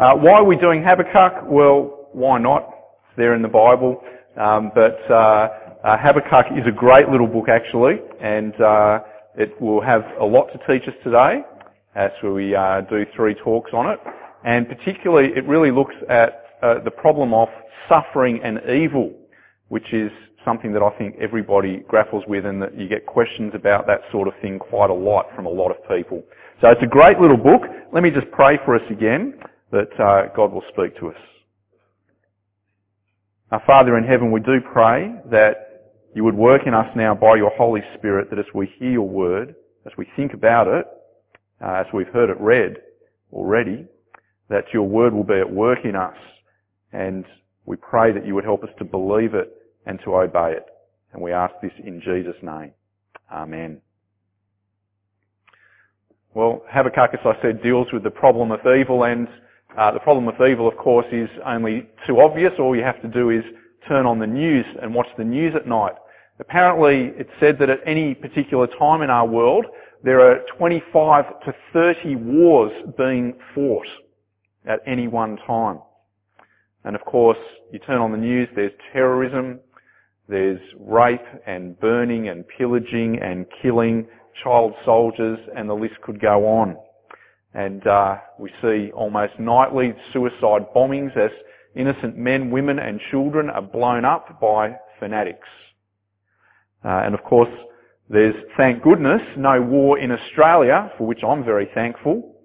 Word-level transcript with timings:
Uh, 0.00 0.14
why 0.14 0.32
are 0.32 0.44
we 0.44 0.56
doing 0.56 0.82
Habakkuk? 0.82 1.44
Well, 1.44 2.08
why 2.12 2.38
not? 2.38 2.62
It's 3.04 3.18
there 3.18 3.34
in 3.34 3.42
the 3.42 3.48
Bible. 3.48 4.02
Um, 4.34 4.72
but 4.74 4.98
uh, 5.10 5.48
uh, 5.84 5.98
Habakkuk 5.98 6.56
is 6.56 6.66
a 6.66 6.72
great 6.72 7.10
little 7.10 7.26
book 7.26 7.50
actually, 7.50 7.96
and 8.18 8.58
uh, 8.62 9.00
it 9.36 9.60
will 9.60 9.82
have 9.82 10.00
a 10.18 10.24
lot 10.24 10.46
to 10.54 10.58
teach 10.66 10.88
us 10.88 10.94
today 11.04 11.42
as 11.96 12.12
we 12.24 12.54
uh, 12.54 12.80
do 12.88 13.04
three 13.14 13.34
talks 13.44 13.72
on 13.74 13.90
it. 13.90 14.00
And 14.42 14.66
particularly, 14.70 15.34
it 15.36 15.46
really 15.46 15.70
looks 15.70 15.94
at 16.08 16.44
uh, 16.62 16.82
the 16.82 16.90
problem 16.90 17.34
of 17.34 17.48
suffering 17.86 18.40
and 18.42 18.58
evil, 18.70 19.12
which 19.68 19.92
is 19.92 20.10
something 20.46 20.72
that 20.72 20.82
I 20.82 20.96
think 20.96 21.16
everybody 21.20 21.84
grapples 21.88 22.24
with 22.26 22.46
and 22.46 22.62
that 22.62 22.74
you 22.74 22.88
get 22.88 23.04
questions 23.04 23.52
about 23.54 23.86
that 23.88 24.00
sort 24.10 24.28
of 24.28 24.34
thing 24.40 24.58
quite 24.58 24.88
a 24.88 24.94
lot 24.94 25.26
from 25.36 25.44
a 25.44 25.50
lot 25.50 25.70
of 25.70 25.76
people. 25.94 26.22
So 26.62 26.70
it's 26.70 26.82
a 26.82 26.86
great 26.86 27.18
little 27.18 27.36
book. 27.36 27.64
Let 27.92 28.02
me 28.02 28.10
just 28.10 28.30
pray 28.30 28.58
for 28.64 28.74
us 28.74 28.82
again 28.88 29.34
that 29.72 30.00
uh, 30.00 30.34
God 30.34 30.52
will 30.52 30.64
speak 30.72 30.98
to 30.98 31.08
us. 31.08 31.16
Our 33.50 33.62
Father 33.66 33.98
in 33.98 34.04
heaven, 34.04 34.30
we 34.30 34.40
do 34.40 34.60
pray 34.72 35.12
that 35.30 35.70
you 36.14 36.24
would 36.24 36.34
work 36.34 36.62
in 36.66 36.74
us 36.74 36.86
now 36.96 37.14
by 37.14 37.36
your 37.36 37.50
Holy 37.56 37.80
Spirit 37.96 38.30
that 38.30 38.38
as 38.38 38.44
we 38.54 38.72
hear 38.78 38.90
your 38.92 39.08
word, 39.08 39.54
as 39.86 39.92
we 39.96 40.06
think 40.16 40.34
about 40.34 40.68
it, 40.68 40.86
uh, 41.64 41.74
as 41.74 41.86
we've 41.92 42.08
heard 42.08 42.30
it 42.30 42.40
read 42.40 42.76
already, 43.32 43.86
that 44.48 44.64
your 44.72 44.84
word 44.84 45.12
will 45.12 45.24
be 45.24 45.38
at 45.38 45.50
work 45.50 45.80
in 45.84 45.94
us 45.94 46.16
and 46.92 47.24
we 47.66 47.76
pray 47.76 48.12
that 48.12 48.26
you 48.26 48.34
would 48.34 48.44
help 48.44 48.64
us 48.64 48.70
to 48.78 48.84
believe 48.84 49.34
it 49.34 49.52
and 49.86 50.00
to 50.04 50.16
obey 50.16 50.52
it. 50.52 50.66
And 51.12 51.22
we 51.22 51.32
ask 51.32 51.54
this 51.62 51.72
in 51.84 52.00
Jesus' 52.00 52.40
name. 52.42 52.72
Amen. 53.32 53.80
Well, 56.34 56.62
Habakkuk, 56.68 57.10
as 57.14 57.20
I 57.24 57.40
said, 57.42 57.62
deals 57.62 57.88
with 57.92 58.04
the 58.04 58.10
problem 58.10 58.52
of 58.52 58.60
evil 58.60 59.04
and 59.04 59.28
uh, 59.78 59.90
the 59.92 60.00
problem 60.00 60.26
with 60.26 60.40
evil, 60.40 60.68
of 60.68 60.76
course, 60.76 61.06
is 61.12 61.28
only 61.46 61.88
too 62.06 62.20
obvious. 62.20 62.52
All 62.58 62.74
you 62.74 62.82
have 62.82 63.00
to 63.02 63.08
do 63.08 63.30
is 63.30 63.44
turn 63.88 64.06
on 64.06 64.18
the 64.18 64.26
news 64.26 64.64
and 64.82 64.94
watch 64.94 65.08
the 65.16 65.24
news 65.24 65.54
at 65.54 65.66
night. 65.66 65.94
Apparently, 66.38 67.12
it's 67.16 67.30
said 67.38 67.58
that 67.58 67.70
at 67.70 67.80
any 67.86 68.14
particular 68.14 68.66
time 68.78 69.02
in 69.02 69.10
our 69.10 69.26
world, 69.26 69.66
there 70.02 70.20
are 70.20 70.40
25 70.56 71.40
to 71.44 71.54
30 71.72 72.16
wars 72.16 72.72
being 72.96 73.34
fought 73.54 73.86
at 74.66 74.80
any 74.86 75.06
one 75.06 75.36
time. 75.46 75.78
And 76.84 76.96
of 76.96 77.04
course, 77.04 77.38
you 77.70 77.78
turn 77.78 77.98
on 77.98 78.10
the 78.10 78.18
news, 78.18 78.48
there's 78.54 78.72
terrorism, 78.92 79.60
there's 80.28 80.60
rape 80.78 81.20
and 81.46 81.78
burning 81.78 82.28
and 82.28 82.44
pillaging 82.48 83.18
and 83.20 83.46
killing 83.60 84.06
child 84.42 84.72
soldiers, 84.84 85.38
and 85.56 85.68
the 85.68 85.74
list 85.74 85.94
could 86.02 86.20
go 86.20 86.46
on. 86.46 86.76
And 87.54 87.84
uh, 87.86 88.16
we 88.38 88.50
see 88.62 88.90
almost 88.92 89.38
nightly 89.38 89.92
suicide 90.12 90.66
bombings 90.74 91.16
as 91.16 91.30
innocent 91.74 92.16
men, 92.16 92.50
women 92.50 92.78
and 92.78 93.00
children 93.10 93.50
are 93.50 93.62
blown 93.62 94.04
up 94.04 94.40
by 94.40 94.76
fanatics. 94.98 95.48
Uh, 96.84 97.02
and 97.04 97.14
of 97.14 97.22
course, 97.24 97.50
there's, 98.08 98.34
thank 98.56 98.82
goodness, 98.82 99.20
no 99.36 99.60
war 99.62 99.98
in 99.98 100.10
Australia, 100.10 100.90
for 100.98 101.06
which 101.06 101.20
I'm 101.26 101.44
very 101.44 101.68
thankful. 101.74 102.36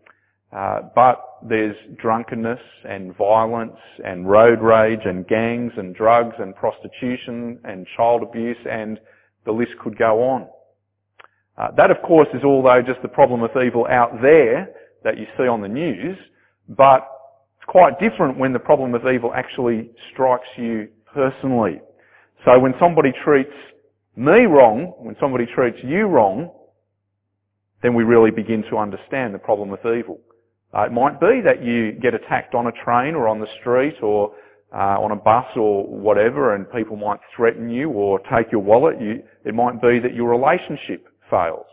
Uh, 0.56 0.82
but 0.96 1.22
there's 1.48 1.76
drunkenness 1.98 2.60
and 2.88 3.16
violence 3.18 3.78
and 4.04 4.28
road 4.30 4.62
rage 4.62 5.02
and 5.06 5.28
gangs 5.28 5.74
and 5.78 5.94
drugs 5.94 6.36
and 6.40 6.56
prostitution 6.56 7.60
and 7.64 7.86
child 7.98 8.24
abuse 8.24 8.58
and 8.70 9.00
the 9.46 9.52
list 9.52 9.72
could 9.84 9.98
go 9.98 10.24
on. 10.24 10.48
Uh, 11.58 11.72
that 11.76 11.92
of 11.92 11.98
course 12.04 12.28
is 12.34 12.44
all 12.44 12.64
though 12.64 12.82
just 12.82 13.02
the 13.02 13.08
problem 13.08 13.44
of 13.44 13.52
evil 13.62 13.86
out 13.90 14.12
there 14.22 14.70
that 15.06 15.18
you 15.18 15.28
see 15.38 15.48
on 15.48 15.62
the 15.62 15.68
news, 15.68 16.18
but 16.68 17.08
it's 17.58 17.66
quite 17.68 17.98
different 18.00 18.38
when 18.38 18.52
the 18.52 18.60
problem 18.60 18.94
of 18.96 19.08
evil 19.08 19.34
actually 19.34 19.92
strikes 20.12 20.48
you 20.58 20.90
personally. 21.14 21.80
So 22.44 22.60
when 22.60 22.74
somebody 22.80 23.14
treats 23.24 23.54
me 24.18 24.46
wrong, 24.46 24.94
when 24.98 25.16
somebody 25.20 25.46
treats 25.46 25.78
you 25.84 26.08
wrong, 26.08 26.52
then 27.84 27.94
we 27.94 28.04
really 28.04 28.32
begin 28.32 28.64
to 28.64 28.78
understand 28.78 29.34
the 29.34 29.40
problem 29.40 29.72
of 29.72 29.80
evil. 29.86 30.20
Uh, 30.76 30.82
it 30.82 30.92
might 30.92 31.20
be 31.20 31.40
that 31.40 31.64
you 31.64 31.94
get 31.94 32.16
attacked 32.16 32.56
on 32.56 32.68
a 32.68 32.72
train 32.84 33.14
or 33.14 33.28
on 33.28 33.40
the 33.40 33.48
street 33.60 33.96
or 34.02 34.34
uh, 34.74 34.98
on 35.00 35.12
a 35.12 35.16
bus 35.16 35.46
or 35.56 35.86
whatever 35.88 36.56
and 36.56 36.70
people 36.72 36.98
might 36.98 37.20
threaten 37.36 37.70
you 37.70 37.90
or 37.92 38.20
take 38.22 38.52
your 38.52 38.62
wallet. 38.62 39.00
You, 39.00 39.24
it 39.46 39.54
might 39.54 39.80
be 39.82 40.00
that 40.00 40.16
your 40.16 40.30
relationship 40.30 41.08
fails. 41.30 41.68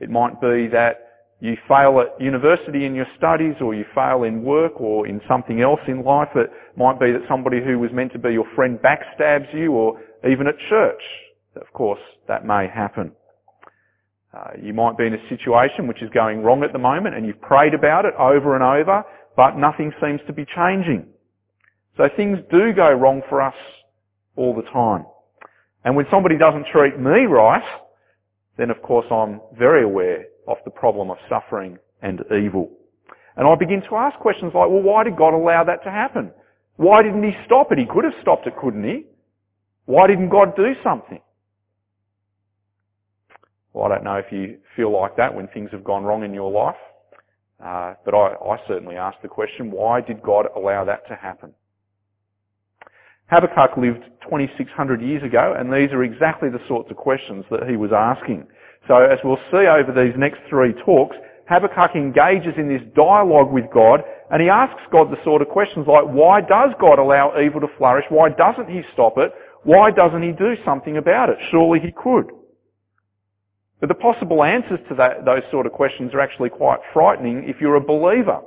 It 0.00 0.08
might 0.08 0.40
be 0.40 0.66
that 0.68 1.09
you 1.40 1.56
fail 1.66 2.00
at 2.00 2.20
university 2.20 2.84
in 2.84 2.94
your 2.94 3.06
studies 3.16 3.54
or 3.62 3.74
you 3.74 3.86
fail 3.94 4.24
in 4.24 4.42
work 4.42 4.78
or 4.78 5.06
in 5.06 5.22
something 5.26 5.62
else 5.62 5.80
in 5.88 6.04
life. 6.04 6.28
It 6.34 6.50
might 6.76 7.00
be 7.00 7.12
that 7.12 7.22
somebody 7.28 7.64
who 7.64 7.78
was 7.78 7.90
meant 7.92 8.12
to 8.12 8.18
be 8.18 8.32
your 8.32 8.44
friend 8.54 8.78
backstabs 8.78 9.52
you 9.54 9.72
or 9.72 9.98
even 10.30 10.46
at 10.46 10.54
church. 10.68 11.00
Of 11.56 11.72
course, 11.72 12.00
that 12.28 12.44
may 12.44 12.68
happen. 12.68 13.12
Uh, 14.36 14.50
you 14.62 14.74
might 14.74 14.98
be 14.98 15.06
in 15.06 15.14
a 15.14 15.28
situation 15.30 15.88
which 15.88 16.02
is 16.02 16.10
going 16.10 16.42
wrong 16.42 16.62
at 16.62 16.74
the 16.74 16.78
moment 16.78 17.16
and 17.16 17.26
you've 17.26 17.40
prayed 17.40 17.72
about 17.72 18.04
it 18.04 18.12
over 18.18 18.54
and 18.54 18.62
over, 18.62 19.02
but 19.34 19.56
nothing 19.56 19.92
seems 20.00 20.20
to 20.26 20.34
be 20.34 20.44
changing. 20.54 21.06
So 21.96 22.04
things 22.16 22.38
do 22.50 22.74
go 22.74 22.92
wrong 22.92 23.22
for 23.30 23.40
us 23.40 23.54
all 24.36 24.54
the 24.54 24.68
time. 24.70 25.06
And 25.84 25.96
when 25.96 26.04
somebody 26.10 26.36
doesn't 26.36 26.66
treat 26.70 26.98
me 26.98 27.24
right, 27.24 27.64
then 28.58 28.68
of 28.68 28.82
course 28.82 29.06
I'm 29.10 29.40
very 29.58 29.84
aware 29.84 30.26
of 30.50 30.58
the 30.64 30.70
problem 30.70 31.10
of 31.10 31.16
suffering 31.28 31.78
and 32.02 32.20
evil. 32.30 32.70
And 33.36 33.46
I 33.46 33.54
begin 33.54 33.82
to 33.88 33.96
ask 33.96 34.18
questions 34.18 34.52
like, 34.54 34.68
well, 34.68 34.82
why 34.82 35.04
did 35.04 35.16
God 35.16 35.32
allow 35.32 35.64
that 35.64 35.82
to 35.84 35.90
happen? 35.90 36.30
Why 36.76 37.02
didn't 37.02 37.22
He 37.22 37.32
stop 37.46 37.72
it? 37.72 37.78
He 37.78 37.86
could 37.86 38.04
have 38.04 38.14
stopped 38.20 38.46
it, 38.46 38.54
couldn't 38.60 38.84
He? 38.84 39.06
Why 39.86 40.06
didn't 40.06 40.30
God 40.30 40.56
do 40.56 40.72
something? 40.82 41.20
Well, 43.72 43.84
I 43.84 43.94
don't 43.94 44.04
know 44.04 44.16
if 44.16 44.32
you 44.32 44.58
feel 44.76 44.92
like 44.92 45.16
that 45.16 45.34
when 45.34 45.46
things 45.48 45.70
have 45.72 45.84
gone 45.84 46.02
wrong 46.02 46.24
in 46.24 46.34
your 46.34 46.50
life, 46.50 46.80
uh, 47.64 47.94
but 48.04 48.14
I, 48.14 48.34
I 48.34 48.56
certainly 48.66 48.96
ask 48.96 49.16
the 49.22 49.28
question, 49.28 49.70
why 49.70 50.00
did 50.00 50.22
God 50.22 50.46
allow 50.56 50.84
that 50.84 51.06
to 51.08 51.14
happen? 51.14 51.54
Habakkuk 53.30 53.76
lived 53.76 54.02
2600 54.22 55.00
years 55.00 55.22
ago, 55.22 55.54
and 55.56 55.72
these 55.72 55.92
are 55.92 56.02
exactly 56.02 56.48
the 56.50 56.58
sorts 56.66 56.90
of 56.90 56.96
questions 56.96 57.44
that 57.50 57.68
he 57.68 57.76
was 57.76 57.92
asking. 57.94 58.46
So 58.88 58.96
as 58.96 59.18
we'll 59.22 59.38
see 59.50 59.66
over 59.66 59.92
these 59.94 60.14
next 60.16 60.40
three 60.48 60.72
talks, 60.84 61.16
Habakkuk 61.48 61.96
engages 61.96 62.54
in 62.56 62.68
this 62.68 62.82
dialogue 62.94 63.52
with 63.52 63.64
God, 63.74 64.02
and 64.30 64.40
he 64.40 64.48
asks 64.48 64.80
God 64.92 65.10
the 65.10 65.22
sort 65.24 65.42
of 65.42 65.48
questions 65.48 65.86
like, 65.88 66.04
why 66.04 66.40
does 66.40 66.70
God 66.80 66.98
allow 66.98 67.38
evil 67.40 67.60
to 67.60 67.68
flourish? 67.76 68.04
Why 68.08 68.28
doesn't 68.30 68.68
he 68.68 68.82
stop 68.92 69.18
it? 69.18 69.32
Why 69.64 69.90
doesn't 69.90 70.22
he 70.22 70.32
do 70.32 70.54
something 70.64 70.96
about 70.96 71.28
it? 71.28 71.38
Surely 71.50 71.80
he 71.80 71.92
could. 71.92 72.30
But 73.80 73.88
the 73.88 73.94
possible 73.94 74.44
answers 74.44 74.78
to 74.88 74.94
that, 74.96 75.24
those 75.24 75.42
sort 75.50 75.66
of 75.66 75.72
questions 75.72 76.14
are 76.14 76.20
actually 76.20 76.50
quite 76.50 76.78
frightening 76.92 77.48
if 77.48 77.60
you're 77.60 77.76
a 77.76 77.80
believer. 77.80 78.40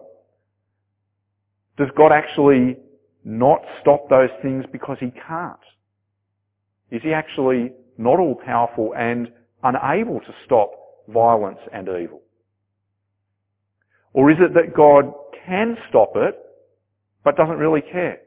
Does 1.77 1.89
God 1.97 2.11
actually 2.11 2.77
not 3.25 3.61
stop 3.81 4.09
those 4.09 4.29
things 4.41 4.63
because 4.71 4.97
he 4.99 5.11
can't? 5.27 5.57
Is 6.91 7.01
he 7.01 7.13
actually 7.13 7.71
not 7.97 8.19
all 8.19 8.35
powerful 8.35 8.93
and 8.95 9.31
unable 9.63 10.19
to 10.19 10.33
stop 10.45 10.71
violence 11.07 11.59
and 11.73 11.87
evil? 11.87 12.21
Or 14.13 14.29
is 14.31 14.37
it 14.39 14.53
that 14.53 14.75
God 14.75 15.11
can 15.45 15.77
stop 15.89 16.13
it, 16.15 16.35
but 17.23 17.35
doesn't 17.35 17.57
really 17.57 17.81
care? 17.81 18.19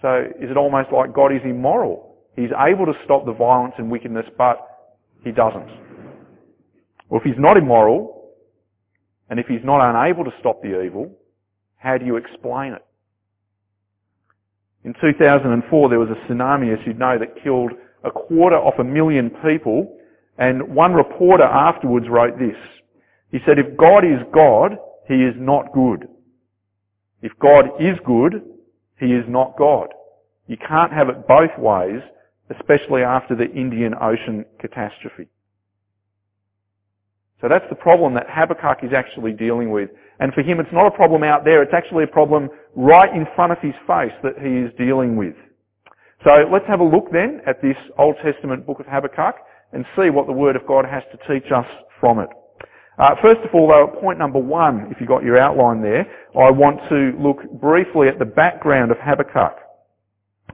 So 0.00 0.24
is 0.40 0.50
it 0.50 0.56
almost 0.56 0.90
like 0.92 1.12
God 1.14 1.32
is 1.32 1.42
immoral? 1.44 2.16
He's 2.36 2.50
able 2.58 2.86
to 2.86 2.94
stop 3.04 3.26
the 3.26 3.32
violence 3.32 3.74
and 3.78 3.90
wickedness, 3.90 4.26
but 4.38 4.58
he 5.22 5.30
doesn't. 5.30 5.68
Well, 7.08 7.20
if 7.20 7.24
he's 7.24 7.38
not 7.38 7.56
immoral, 7.56 8.30
and 9.28 9.38
if 9.38 9.46
he's 9.46 9.64
not 9.64 9.80
unable 9.80 10.24
to 10.24 10.30
stop 10.40 10.62
the 10.62 10.82
evil, 10.82 11.10
how 11.76 11.98
do 11.98 12.06
you 12.06 12.16
explain 12.16 12.72
it? 12.72 12.84
In 14.84 14.94
2004, 15.00 15.88
there 15.88 15.98
was 15.98 16.08
a 16.08 16.32
tsunami, 16.32 16.72
as 16.72 16.80
you 16.86 16.94
know, 16.94 17.16
that 17.18 17.42
killed 17.42 17.72
a 18.02 18.10
quarter 18.10 18.56
of 18.56 18.74
a 18.78 18.84
million 18.84 19.30
people, 19.46 19.96
and 20.38 20.74
one 20.74 20.94
reporter 20.94 21.44
afterwards 21.44 22.06
wrote 22.08 22.38
this. 22.38 22.56
He 23.30 23.38
said, 23.46 23.58
if 23.58 23.76
God 23.76 24.04
is 24.04 24.20
God, 24.32 24.76
he 25.08 25.14
is 25.14 25.34
not 25.36 25.72
good. 25.72 26.08
If 27.22 27.32
God 27.38 27.66
is 27.80 27.96
good, 28.04 28.42
he 28.98 29.06
is 29.06 29.24
not 29.28 29.56
God. 29.56 29.88
You 30.46 30.56
can't 30.56 30.92
have 30.92 31.08
it 31.08 31.26
both 31.26 31.56
ways, 31.58 32.00
especially 32.50 33.02
after 33.02 33.34
the 33.34 33.50
Indian 33.50 33.94
Ocean 34.00 34.44
catastrophe. 34.58 35.28
So 37.40 37.48
that's 37.48 37.64
the 37.68 37.76
problem 37.76 38.14
that 38.14 38.26
Habakkuk 38.28 38.84
is 38.84 38.92
actually 38.92 39.32
dealing 39.32 39.70
with. 39.70 39.90
And 40.20 40.32
for 40.32 40.42
him, 40.42 40.60
it's 40.60 40.72
not 40.72 40.86
a 40.86 40.90
problem 40.90 41.24
out 41.24 41.44
there, 41.44 41.62
it's 41.62 41.74
actually 41.74 42.04
a 42.04 42.08
problem 42.08 42.48
right 42.76 43.12
in 43.12 43.26
front 43.34 43.52
of 43.52 43.58
his 43.58 43.74
face 43.86 44.12
that 44.22 44.38
he 44.40 44.58
is 44.58 44.70
dealing 44.78 45.16
with. 45.16 45.34
So 46.24 46.30
let's 46.52 46.66
have 46.68 46.78
a 46.78 46.84
look 46.84 47.10
then 47.10 47.40
at 47.46 47.60
this 47.60 47.76
Old 47.98 48.14
Testament 48.22 48.64
book 48.64 48.78
of 48.78 48.86
Habakkuk 48.86 49.34
and 49.72 49.84
see 49.96 50.10
what 50.10 50.26
the 50.26 50.32
Word 50.32 50.56
of 50.56 50.66
God 50.66 50.84
has 50.84 51.02
to 51.12 51.18
teach 51.32 51.50
us 51.52 51.66
from 52.00 52.18
it. 52.18 52.28
Uh, 52.98 53.14
first 53.22 53.40
of 53.40 53.54
all, 53.54 53.68
though, 53.68 54.00
point 54.00 54.18
number 54.18 54.38
one, 54.38 54.86
if 54.90 54.98
you've 55.00 55.08
got 55.08 55.24
your 55.24 55.38
outline 55.38 55.80
there, 55.82 56.06
I 56.38 56.50
want 56.50 56.78
to 56.90 57.16
look 57.18 57.50
briefly 57.60 58.08
at 58.08 58.18
the 58.18 58.24
background 58.24 58.90
of 58.90 58.98
Habakkuk. 58.98 59.56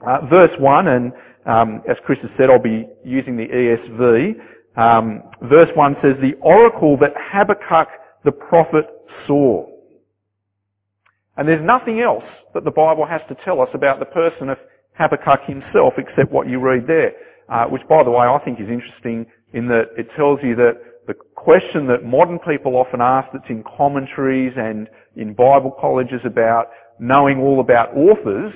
Uh, 0.07 0.27
verse 0.27 0.53
1, 0.61 0.89
and 0.89 1.13
um, 1.47 1.83
as 1.89 1.97
Chris 2.05 2.19
has 2.23 2.31
said, 2.39 2.51
I'll 2.51 2.63
be 2.63 2.87
using 3.05 3.37
the 3.37 3.47
ESV. 3.47 4.35
Um, 4.81 5.23
verse 5.43 5.71
1 5.75 5.97
says, 6.03 6.15
the 6.21 6.35
oracle 6.41 6.97
that 6.99 7.13
Habakkuk 7.17 7.89
the 8.25 8.33
prophet 8.33 8.87
saw. 9.27 9.67
And 11.37 11.49
there's 11.49 11.65
nothing 11.65 12.01
else 12.01 12.25
that 12.55 12.65
the 12.65 12.71
Bible 12.71 13.07
has 13.07 13.21
to 13.29 13.37
tell 13.45 13.61
us 13.61 13.69
about 13.75 13.99
the 13.99 14.07
person 14.07 14.49
of 14.49 14.59
Habakkuk 14.95 15.41
himself 15.47 15.95
except 15.97 16.31
what 16.33 16.49
you 16.49 16.61
read 16.61 16.87
there. 16.87 17.13
Uh, 17.49 17.65
which 17.67 17.83
by 17.89 18.05
the 18.05 18.11
way 18.11 18.27
I 18.27 18.39
think 18.45 18.61
is 18.61 18.69
interesting 18.69 19.27
in 19.55 19.69
that 19.69 19.89
it 19.97 20.09
tells 20.17 20.39
you 20.43 20.55
that 20.57 20.77
the 21.07 21.15
question 21.35 21.87
that 21.87 22.05
modern 22.05 22.39
people 22.39 22.77
often 22.77 23.01
ask 23.01 23.29
that's 23.33 23.49
in 23.49 23.65
commentaries 23.65 24.53
and 24.57 24.89
in 25.17 25.33
Bible 25.33 25.75
colleges 25.81 26.21
about 26.27 26.67
knowing 26.99 27.41
all 27.41 27.61
about 27.61 27.97
authors, 27.97 28.53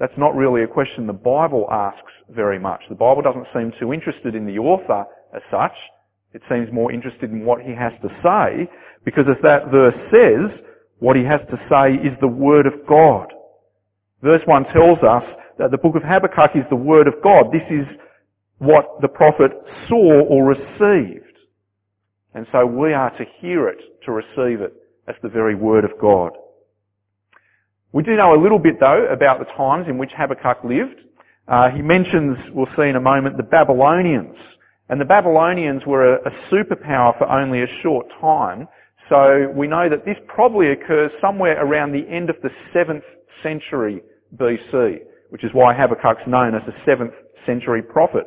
that's 0.00 0.16
not 0.16 0.34
really 0.34 0.62
a 0.62 0.66
question 0.66 1.06
the 1.06 1.12
Bible 1.12 1.68
asks 1.70 2.12
very 2.30 2.58
much. 2.58 2.80
The 2.88 2.94
Bible 2.94 3.20
doesn't 3.20 3.46
seem 3.52 3.72
too 3.78 3.92
interested 3.92 4.34
in 4.34 4.46
the 4.46 4.58
author 4.58 5.04
as 5.34 5.42
such. 5.50 5.76
It 6.32 6.40
seems 6.48 6.72
more 6.72 6.90
interested 6.90 7.30
in 7.30 7.44
what 7.44 7.60
he 7.60 7.74
has 7.74 7.92
to 8.00 8.08
say 8.22 8.68
because 9.04 9.24
as 9.28 9.40
that 9.42 9.70
verse 9.70 9.94
says, 10.10 10.50
what 10.98 11.16
he 11.16 11.24
has 11.24 11.40
to 11.50 11.58
say 11.68 11.94
is 12.06 12.16
the 12.20 12.28
Word 12.28 12.66
of 12.66 12.74
God. 12.88 13.32
Verse 14.22 14.42
1 14.46 14.64
tells 14.72 14.98
us 15.00 15.22
that 15.58 15.70
the 15.70 15.78
book 15.78 15.94
of 15.96 16.02
Habakkuk 16.02 16.56
is 16.56 16.64
the 16.70 16.76
Word 16.76 17.06
of 17.06 17.14
God. 17.22 17.52
This 17.52 17.66
is 17.70 17.86
what 18.58 19.00
the 19.00 19.08
prophet 19.08 19.52
saw 19.88 20.22
or 20.22 20.44
received. 20.46 21.24
And 22.34 22.46
so 22.52 22.66
we 22.66 22.92
are 22.92 23.10
to 23.16 23.24
hear 23.40 23.68
it, 23.68 23.78
to 24.04 24.12
receive 24.12 24.60
it 24.60 24.74
as 25.06 25.14
the 25.22 25.28
very 25.28 25.54
Word 25.54 25.84
of 25.84 25.92
God. 26.00 26.32
We 27.92 28.02
do 28.02 28.16
know 28.16 28.34
a 28.34 28.40
little 28.42 28.58
bit 28.58 28.80
though 28.80 29.06
about 29.06 29.38
the 29.38 29.44
times 29.56 29.86
in 29.88 29.98
which 29.98 30.10
Habakkuk 30.16 30.64
lived. 30.64 31.00
Uh, 31.46 31.70
he 31.70 31.82
mentions, 31.82 32.36
we'll 32.52 32.68
see 32.76 32.88
in 32.88 32.96
a 32.96 33.00
moment, 33.00 33.36
the 33.36 33.42
Babylonians. 33.42 34.36
And 34.88 35.00
the 35.00 35.04
Babylonians 35.04 35.82
were 35.86 36.16
a, 36.16 36.28
a 36.28 36.30
superpower 36.50 37.16
for 37.18 37.30
only 37.30 37.62
a 37.62 37.66
short 37.82 38.06
time. 38.20 38.66
So 39.08 39.52
we 39.54 39.66
know 39.66 39.88
that 39.88 40.04
this 40.04 40.16
probably 40.26 40.72
occurs 40.72 41.10
somewhere 41.20 41.62
around 41.64 41.92
the 41.92 42.08
end 42.08 42.30
of 42.30 42.36
the 42.42 42.50
7th 42.74 43.02
century 43.42 44.00
BC, 44.36 45.00
which 45.28 45.44
is 45.44 45.50
why 45.52 45.74
Habakkuk's 45.74 46.26
known 46.26 46.54
as 46.54 46.62
the 46.66 46.72
7th 46.90 47.12
century 47.46 47.82
prophet. 47.82 48.24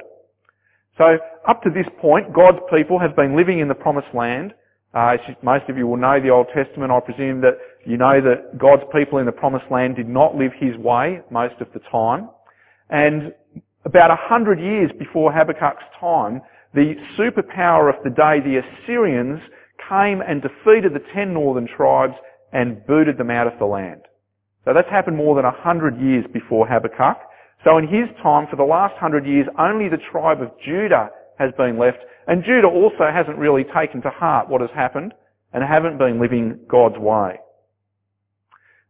So 0.98 1.18
up 1.48 1.62
to 1.64 1.70
this 1.70 1.86
point, 2.02 2.34
God's 2.34 2.60
people 2.74 3.00
have 3.00 3.16
been 3.16 3.36
living 3.38 3.60
in 3.60 3.68
the 3.68 3.76
promised 3.76 4.14
land. 4.14 4.54
Uh, 4.94 5.18
most 5.44 5.70
of 5.70 5.78
you 5.78 5.86
will 5.86 5.98
know 5.98 6.20
the 6.20 6.30
Old 6.30 6.48
Testament. 6.56 6.92
I 6.92 7.00
presume 7.00 7.42
that 7.42 7.58
you 7.86 7.98
know 7.98 8.20
that 8.22 8.58
God's 8.58 8.84
people 8.92 9.20
in 9.20 9.26
the 9.26 9.32
promised 9.32 9.66
land 9.70 9.96
did 9.96 10.10
not 10.10 10.36
live 10.36 10.52
his 10.60 10.76
way 10.78 11.22
most 11.30 11.56
of 11.62 11.68
the 11.74 11.80
time. 11.92 12.30
And 12.90 13.34
about 13.86 14.12
a 14.12 14.18
hundred 14.18 14.60
years 14.60 14.92
before 14.98 15.32
Habakkuk's 15.32 15.84
time, 16.00 16.42
the 16.74 16.96
superpower 17.18 17.90
of 17.90 18.04
the 18.04 18.10
day, 18.10 18.40
the 18.44 18.62
Assyrians, 18.62 19.40
came 19.88 20.22
and 20.22 20.42
defeated 20.42 20.94
the 20.94 21.06
ten 21.14 21.34
northern 21.34 21.68
tribes 21.68 22.14
and 22.54 22.86
booted 22.88 23.18
them 23.18 23.30
out 23.30 23.48
of 23.48 23.54
the 23.60 23.66
land. 23.66 24.02
So 24.66 24.74
that's 24.74 24.90
happened 24.90 25.16
more 25.16 25.36
than 25.36 25.46
a 25.46 25.52
hundred 25.52 26.00
years 26.02 26.26
before 26.34 26.68
Habakkuk. 26.68 27.18
So 27.68 27.78
in 27.78 27.84
his 27.84 28.08
time, 28.24 28.48
for 28.50 28.56
the 28.56 28.64
last 28.64 28.96
hundred 28.96 29.26
years, 29.26 29.46
only 29.60 29.90
the 29.90 30.00
tribe 30.10 30.42
of 30.42 30.52
Judah 30.64 31.10
has 31.38 31.52
been 31.58 31.78
left. 31.78 31.98
And 32.26 32.42
Judah 32.42 32.68
also 32.68 33.12
hasn't 33.14 33.38
really 33.38 33.66
taken 33.76 34.02
to 34.04 34.10
heart 34.10 34.48
what 34.48 34.62
has 34.62 34.70
happened 34.74 35.14
and 35.52 35.62
haven't 35.64 35.98
been 35.98 36.18
living 36.18 36.60
God's 36.70 36.98
way. 36.98 37.40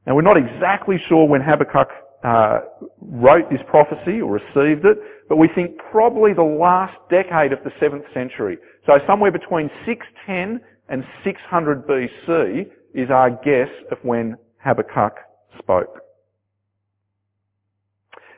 Now 0.05 0.13
we're 0.13 0.21
not 0.21 0.37
exactly 0.37 0.97
sure 1.09 1.27
when 1.27 1.41
Habakkuk 1.41 1.89
uh, 2.23 2.59
wrote 3.01 3.49
this 3.49 3.61
prophecy 3.67 4.21
or 4.21 4.33
received 4.33 4.85
it, 4.85 4.97
but 5.27 5.37
we 5.37 5.49
think 5.55 5.71
probably 5.91 6.33
the 6.33 6.43
last 6.43 6.97
decade 7.09 7.53
of 7.53 7.59
the 7.63 7.71
7th 7.81 8.05
century. 8.13 8.59
So 8.85 8.93
somewhere 9.07 9.31
between 9.31 9.71
610 9.87 10.61
and 10.89 11.03
600 11.23 11.87
BC 11.87 12.67
is 12.93 13.09
our 13.09 13.31
guess 13.31 13.73
of 13.91 13.97
when 14.03 14.35
Habakkuk 14.63 15.17
spoke. 15.57 16.06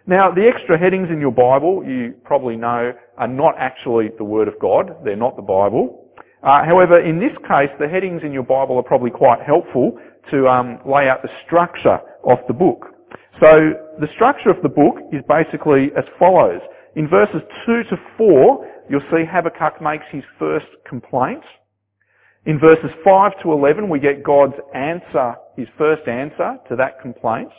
Now, 0.10 0.32
the 0.32 0.48
extra 0.52 0.76
headings 0.76 1.10
in 1.12 1.22
your 1.22 1.30
Bible, 1.30 1.84
you 1.86 2.16
probably 2.24 2.56
know, 2.56 2.94
are 3.20 3.28
not 3.28 3.54
actually 3.60 4.10
the 4.18 4.24
Word 4.24 4.48
of 4.48 4.56
God. 4.60 4.98
They're 5.06 5.16
not 5.16 5.36
the 5.36 5.44
Bible. 5.44 6.10
Uh, 6.42 6.66
however, 6.66 7.00
in 7.00 7.20
this 7.20 7.38
case, 7.48 7.70
the 7.80 7.88
headings 7.88 8.24
in 8.26 8.34
your 8.34 8.42
Bible 8.42 8.78
are 8.78 8.84
probably 8.84 9.12
quite 9.12 9.40
helpful 9.46 10.00
to 10.32 10.48
um, 10.48 10.80
lay 10.84 11.08
out 11.08 11.22
the 11.22 11.30
structure 11.46 12.00
of 12.26 12.40
the 12.48 12.56
book. 12.56 12.88
So, 13.40 13.78
the 14.02 14.08
structure 14.16 14.50
of 14.50 14.60
the 14.64 14.70
book 14.70 14.96
is 15.14 15.22
basically 15.30 15.92
as 15.96 16.06
follows. 16.18 16.62
In 16.96 17.08
verses 17.08 17.44
2 17.68 17.84
to 17.92 17.98
4, 18.18 18.68
you'll 18.90 19.06
see 19.12 19.26
Habakkuk 19.30 19.80
makes 19.80 20.06
his 20.12 20.24
first 20.40 20.66
complaint. 20.88 21.44
In 22.48 22.58
verses 22.58 22.90
5 23.06 23.44
to 23.44 23.52
11, 23.54 23.88
we 23.88 24.00
get 24.00 24.24
God's 24.24 24.58
answer, 24.74 25.36
his 25.56 25.68
first 25.78 26.08
answer 26.08 26.58
to 26.68 26.76
that 26.78 27.00
complaint. 27.00 27.52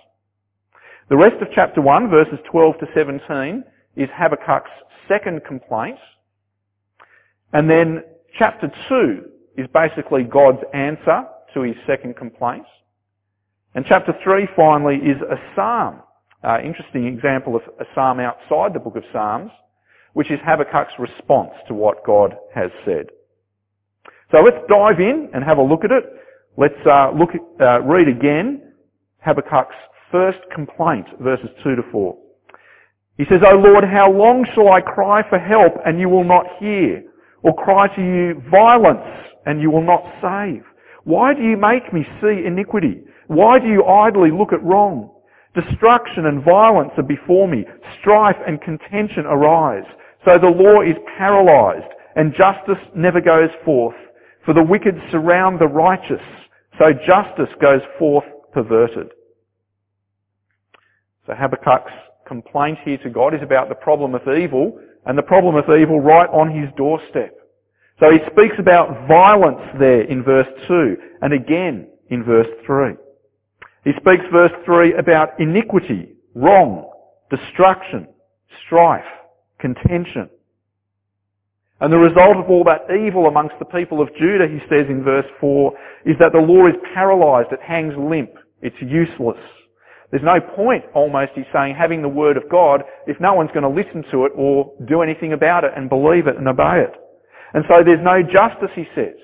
The 1.11 1.17
rest 1.17 1.43
of 1.43 1.49
chapter 1.53 1.81
1, 1.81 2.09
verses 2.09 2.39
12 2.49 2.79
to 2.79 2.87
17, 2.95 3.65
is 3.97 4.09
Habakkuk's 4.17 4.71
second 5.09 5.45
complaint. 5.45 5.99
And 7.53 7.69
then 7.69 8.05
chapter 8.39 8.71
2 8.89 9.25
is 9.57 9.67
basically 9.75 10.23
God's 10.23 10.63
answer 10.73 11.25
to 11.53 11.63
his 11.63 11.75
second 11.85 12.17
complaint. 12.17 12.65
And 13.75 13.85
chapter 13.85 14.15
3 14.23 14.47
finally 14.55 14.99
is 14.99 15.21
a 15.21 15.35
psalm. 15.57 16.01
Uh, 16.45 16.59
interesting 16.65 17.07
example 17.07 17.57
of 17.57 17.63
a 17.81 17.85
psalm 17.93 18.21
outside 18.21 18.73
the 18.73 18.79
book 18.79 18.95
of 18.95 19.03
Psalms, 19.13 19.51
which 20.13 20.31
is 20.31 20.39
Habakkuk's 20.47 20.95
response 20.97 21.51
to 21.67 21.75
what 21.75 22.07
God 22.07 22.37
has 22.55 22.71
said. 22.85 23.07
So 24.31 24.43
let's 24.43 24.65
dive 24.69 25.01
in 25.01 25.29
and 25.35 25.43
have 25.43 25.59
a 25.59 25.63
look 25.63 25.83
at 25.83 25.91
it. 25.91 26.05
Let's 26.57 26.87
uh, 26.87 27.11
look 27.19 27.31
at, 27.35 27.67
uh, 27.67 27.81
read 27.83 28.07
again 28.07 28.75
Habakkuk's 29.27 29.75
first 30.11 30.39
complaint, 30.55 31.07
verses 31.21 31.49
2 31.63 31.77
to 31.77 31.83
4. 31.91 32.17
He 33.17 33.25
says, 33.29 33.41
O 33.45 33.57
Lord, 33.57 33.85
how 33.85 34.11
long 34.11 34.47
shall 34.55 34.73
I 34.73 34.81
cry 34.81 35.23
for 35.29 35.39
help 35.39 35.75
and 35.85 36.01
you 36.01 36.09
will 36.09 36.25
not 36.25 36.47
hear? 36.59 37.03
Or 37.43 37.55
cry 37.55 37.95
to 37.95 38.01
you 38.01 38.43
violence 38.51 39.07
and 39.47 39.61
you 39.61 39.71
will 39.71 39.85
not 39.85 40.03
save? 40.23 40.63
Why 41.05 41.35
do 41.35 41.43
you 41.43 41.57
make 41.57 41.93
me 41.93 42.05
see 42.21 42.47
iniquity? 42.47 43.03
Why 43.27 43.59
do 43.59 43.67
you 43.67 43.85
idly 43.85 44.31
look 44.31 44.53
at 44.53 44.63
wrong? 44.63 45.11
Destruction 45.55 46.27
and 46.27 46.45
violence 46.45 46.93
are 46.97 47.03
before 47.03 47.49
me. 47.49 47.65
Strife 48.01 48.37
and 48.47 48.61
contention 48.61 49.27
arise. 49.27 49.85
So 50.25 50.39
the 50.39 50.49
law 50.49 50.83
is 50.83 50.97
paralyzed 51.19 51.93
and 52.17 52.35
justice 52.35 52.83
never 52.95 53.21
goes 53.21 53.51
forth. 53.65 53.97
For 54.45 54.55
the 54.55 54.63
wicked 54.63 54.95
surround 55.11 55.61
the 55.61 55.69
righteous. 55.69 56.25
So 56.79 56.93
justice 57.07 57.55
goes 57.61 57.83
forth 57.99 58.25
perverted. 58.53 59.11
So 61.31 61.37
Habakkuk's 61.37 61.93
complaint 62.27 62.79
here 62.85 62.99
to 62.99 63.09
God 63.09 63.35
is 63.35 63.41
about 63.43 63.69
the 63.69 63.75
problem 63.77 64.17
of 64.17 64.23
evil, 64.37 64.81
and 65.07 65.17
the 65.17 65.23
problem 65.23 65.55
of 65.55 65.65
evil 65.71 66.01
right 66.01 66.29
on 66.31 66.51
his 66.51 66.69
doorstep. 66.77 67.37
So 68.01 68.11
he 68.11 68.19
speaks 68.33 68.57
about 68.59 69.07
violence 69.07 69.63
there 69.79 70.03
in 70.03 70.25
verse 70.25 70.49
2, 70.67 70.97
and 71.23 71.33
again 71.33 71.87
in 72.09 72.25
verse 72.25 72.49
3. 72.67 72.95
He 73.85 73.93
speaks 73.93 74.25
verse 74.33 74.51
3 74.65 74.95
about 74.95 75.39
iniquity, 75.39 76.15
wrong, 76.35 76.91
destruction, 77.31 78.09
strife, 78.67 79.05
contention. 79.61 80.29
And 81.81 81.93
the 81.93 81.99
result 81.99 82.39
of 82.39 82.51
all 82.51 82.65
that 82.65 82.93
evil 82.93 83.27
amongst 83.27 83.55
the 83.61 83.67
people 83.67 84.03
of 84.03 84.09
Judah, 84.19 84.49
he 84.49 84.59
says 84.69 84.87
in 84.89 85.05
verse 85.05 85.27
4, 85.41 85.73
is 86.07 86.17
that 86.19 86.33
the 86.33 86.41
law 86.41 86.67
is 86.67 86.75
paralysed, 86.93 87.53
it 87.53 87.61
hangs 87.63 87.95
limp, 87.97 88.33
it's 88.63 88.77
useless. 88.83 89.39
There's 90.11 90.25
no 90.25 90.41
point, 90.41 90.85
almost, 90.95 91.33
he's 91.35 91.45
saying, 91.53 91.77
having 91.79 92.03
the 92.03 92.09
Word 92.09 92.37
of 92.37 92.49
God 92.51 92.83
if 93.07 93.21
no 93.21 93.35
one's 93.35 93.51
going 93.53 93.63
to 93.63 93.69
listen 93.69 94.03
to 94.11 94.27
it 94.27 94.33
or 94.35 94.73
do 94.87 95.03
anything 95.03 95.33
about 95.33 95.65
it 95.65 95.71
and 95.77 95.89
believe 95.89 96.27
it 96.27 96.37
and 96.37 96.49
obey 96.49 96.83
it. 96.83 96.93
And 97.55 97.65
so 97.69 97.83
there's 97.85 98.03
no 98.03 98.23
justice, 98.23 98.71
he 98.75 98.85
says. 98.95 99.15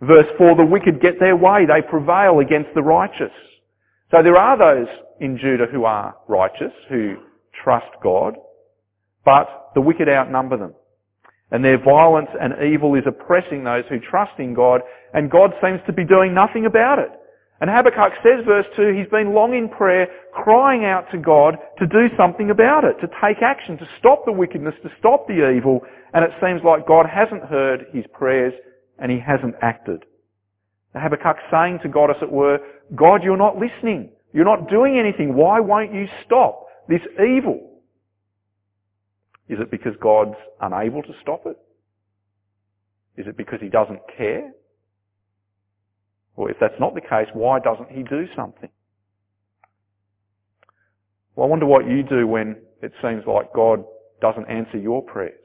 Verse 0.00 0.26
4, 0.38 0.56
the 0.56 0.64
wicked 0.64 1.00
get 1.00 1.20
their 1.20 1.36
way, 1.36 1.66
they 1.66 1.86
prevail 1.86 2.40
against 2.40 2.70
the 2.74 2.82
righteous. 2.82 3.32
So 4.10 4.22
there 4.22 4.36
are 4.36 4.56
those 4.56 4.88
in 5.20 5.38
Judah 5.38 5.66
who 5.70 5.84
are 5.84 6.14
righteous, 6.28 6.72
who 6.88 7.16
trust 7.64 7.88
God, 8.02 8.34
but 9.24 9.72
the 9.74 9.80
wicked 9.80 10.08
outnumber 10.08 10.56
them. 10.56 10.74
And 11.50 11.64
their 11.64 11.82
violence 11.82 12.28
and 12.40 12.54
evil 12.72 12.94
is 12.94 13.04
oppressing 13.06 13.64
those 13.64 13.84
who 13.88 13.98
trust 14.00 14.38
in 14.38 14.54
God, 14.54 14.80
and 15.14 15.30
God 15.30 15.52
seems 15.62 15.80
to 15.86 15.92
be 15.92 16.04
doing 16.04 16.34
nothing 16.34 16.66
about 16.66 16.98
it. 16.98 17.10
And 17.60 17.70
Habakkuk 17.70 18.12
says, 18.22 18.44
verse 18.44 18.66
2, 18.76 18.92
he's 18.92 19.08
been 19.08 19.32
long 19.32 19.54
in 19.54 19.68
prayer, 19.68 20.08
crying 20.32 20.84
out 20.84 21.10
to 21.12 21.18
God 21.18 21.56
to 21.78 21.86
do 21.86 22.08
something 22.16 22.50
about 22.50 22.84
it, 22.84 23.00
to 23.00 23.08
take 23.22 23.42
action, 23.42 23.78
to 23.78 23.88
stop 23.98 24.26
the 24.26 24.32
wickedness, 24.32 24.74
to 24.82 24.90
stop 24.98 25.26
the 25.26 25.50
evil, 25.56 25.80
and 26.12 26.22
it 26.24 26.32
seems 26.40 26.60
like 26.62 26.86
God 26.86 27.06
hasn't 27.06 27.44
heard 27.44 27.86
his 27.92 28.04
prayers 28.12 28.52
and 28.98 29.10
he 29.10 29.18
hasn't 29.18 29.54
acted. 29.62 30.04
Habakkuk 30.94 31.36
saying 31.50 31.80
to 31.82 31.88
God, 31.88 32.10
as 32.10 32.16
it 32.22 32.30
were, 32.30 32.58
God, 32.94 33.22
you're 33.22 33.36
not 33.36 33.56
listening. 33.56 34.10
You're 34.32 34.44
not 34.44 34.68
doing 34.68 34.98
anything. 34.98 35.34
Why 35.34 35.60
won't 35.60 35.94
you 35.94 36.06
stop 36.24 36.66
this 36.88 37.02
evil? 37.18 37.80
Is 39.48 39.58
it 39.60 39.70
because 39.70 39.92
God's 40.00 40.36
unable 40.60 41.02
to 41.02 41.12
stop 41.22 41.46
it? 41.46 41.56
Is 43.16 43.26
it 43.26 43.36
because 43.36 43.60
he 43.60 43.68
doesn't 43.68 44.00
care? 44.16 44.52
Or 46.36 46.50
if 46.50 46.56
that's 46.60 46.78
not 46.78 46.94
the 46.94 47.00
case, 47.00 47.28
why 47.32 47.58
doesn't 47.60 47.90
he 47.90 48.02
do 48.02 48.26
something? 48.36 48.68
Well, 51.34 51.46
I 51.46 51.50
wonder 51.50 51.66
what 51.66 51.86
you 51.86 52.02
do 52.02 52.26
when 52.26 52.56
it 52.82 52.92
seems 53.02 53.24
like 53.26 53.52
God 53.54 53.84
doesn't 54.20 54.48
answer 54.48 54.78
your 54.78 55.02
prayers. 55.02 55.40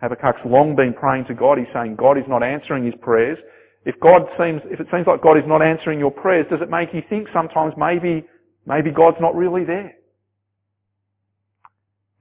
Habakkuk's 0.00 0.40
long 0.46 0.74
been 0.74 0.94
praying 0.94 1.26
to 1.28 1.34
God. 1.34 1.58
He's 1.58 1.68
saying 1.74 1.96
God 1.96 2.16
is 2.16 2.24
not 2.26 2.42
answering 2.42 2.84
his 2.84 2.94
prayers. 3.00 3.38
If 3.84 3.98
God 4.00 4.22
seems, 4.38 4.60
if 4.66 4.80
it 4.80 4.86
seems 4.92 5.06
like 5.06 5.22
God 5.22 5.36
is 5.36 5.44
not 5.46 5.62
answering 5.62 5.98
your 5.98 6.10
prayers, 6.10 6.46
does 6.50 6.60
it 6.62 6.70
make 6.70 6.88
you 6.92 7.02
think 7.08 7.28
sometimes 7.32 7.74
maybe, 7.76 8.26
maybe 8.66 8.90
God's 8.90 9.16
not 9.20 9.34
really 9.34 9.64
there? 9.64 9.92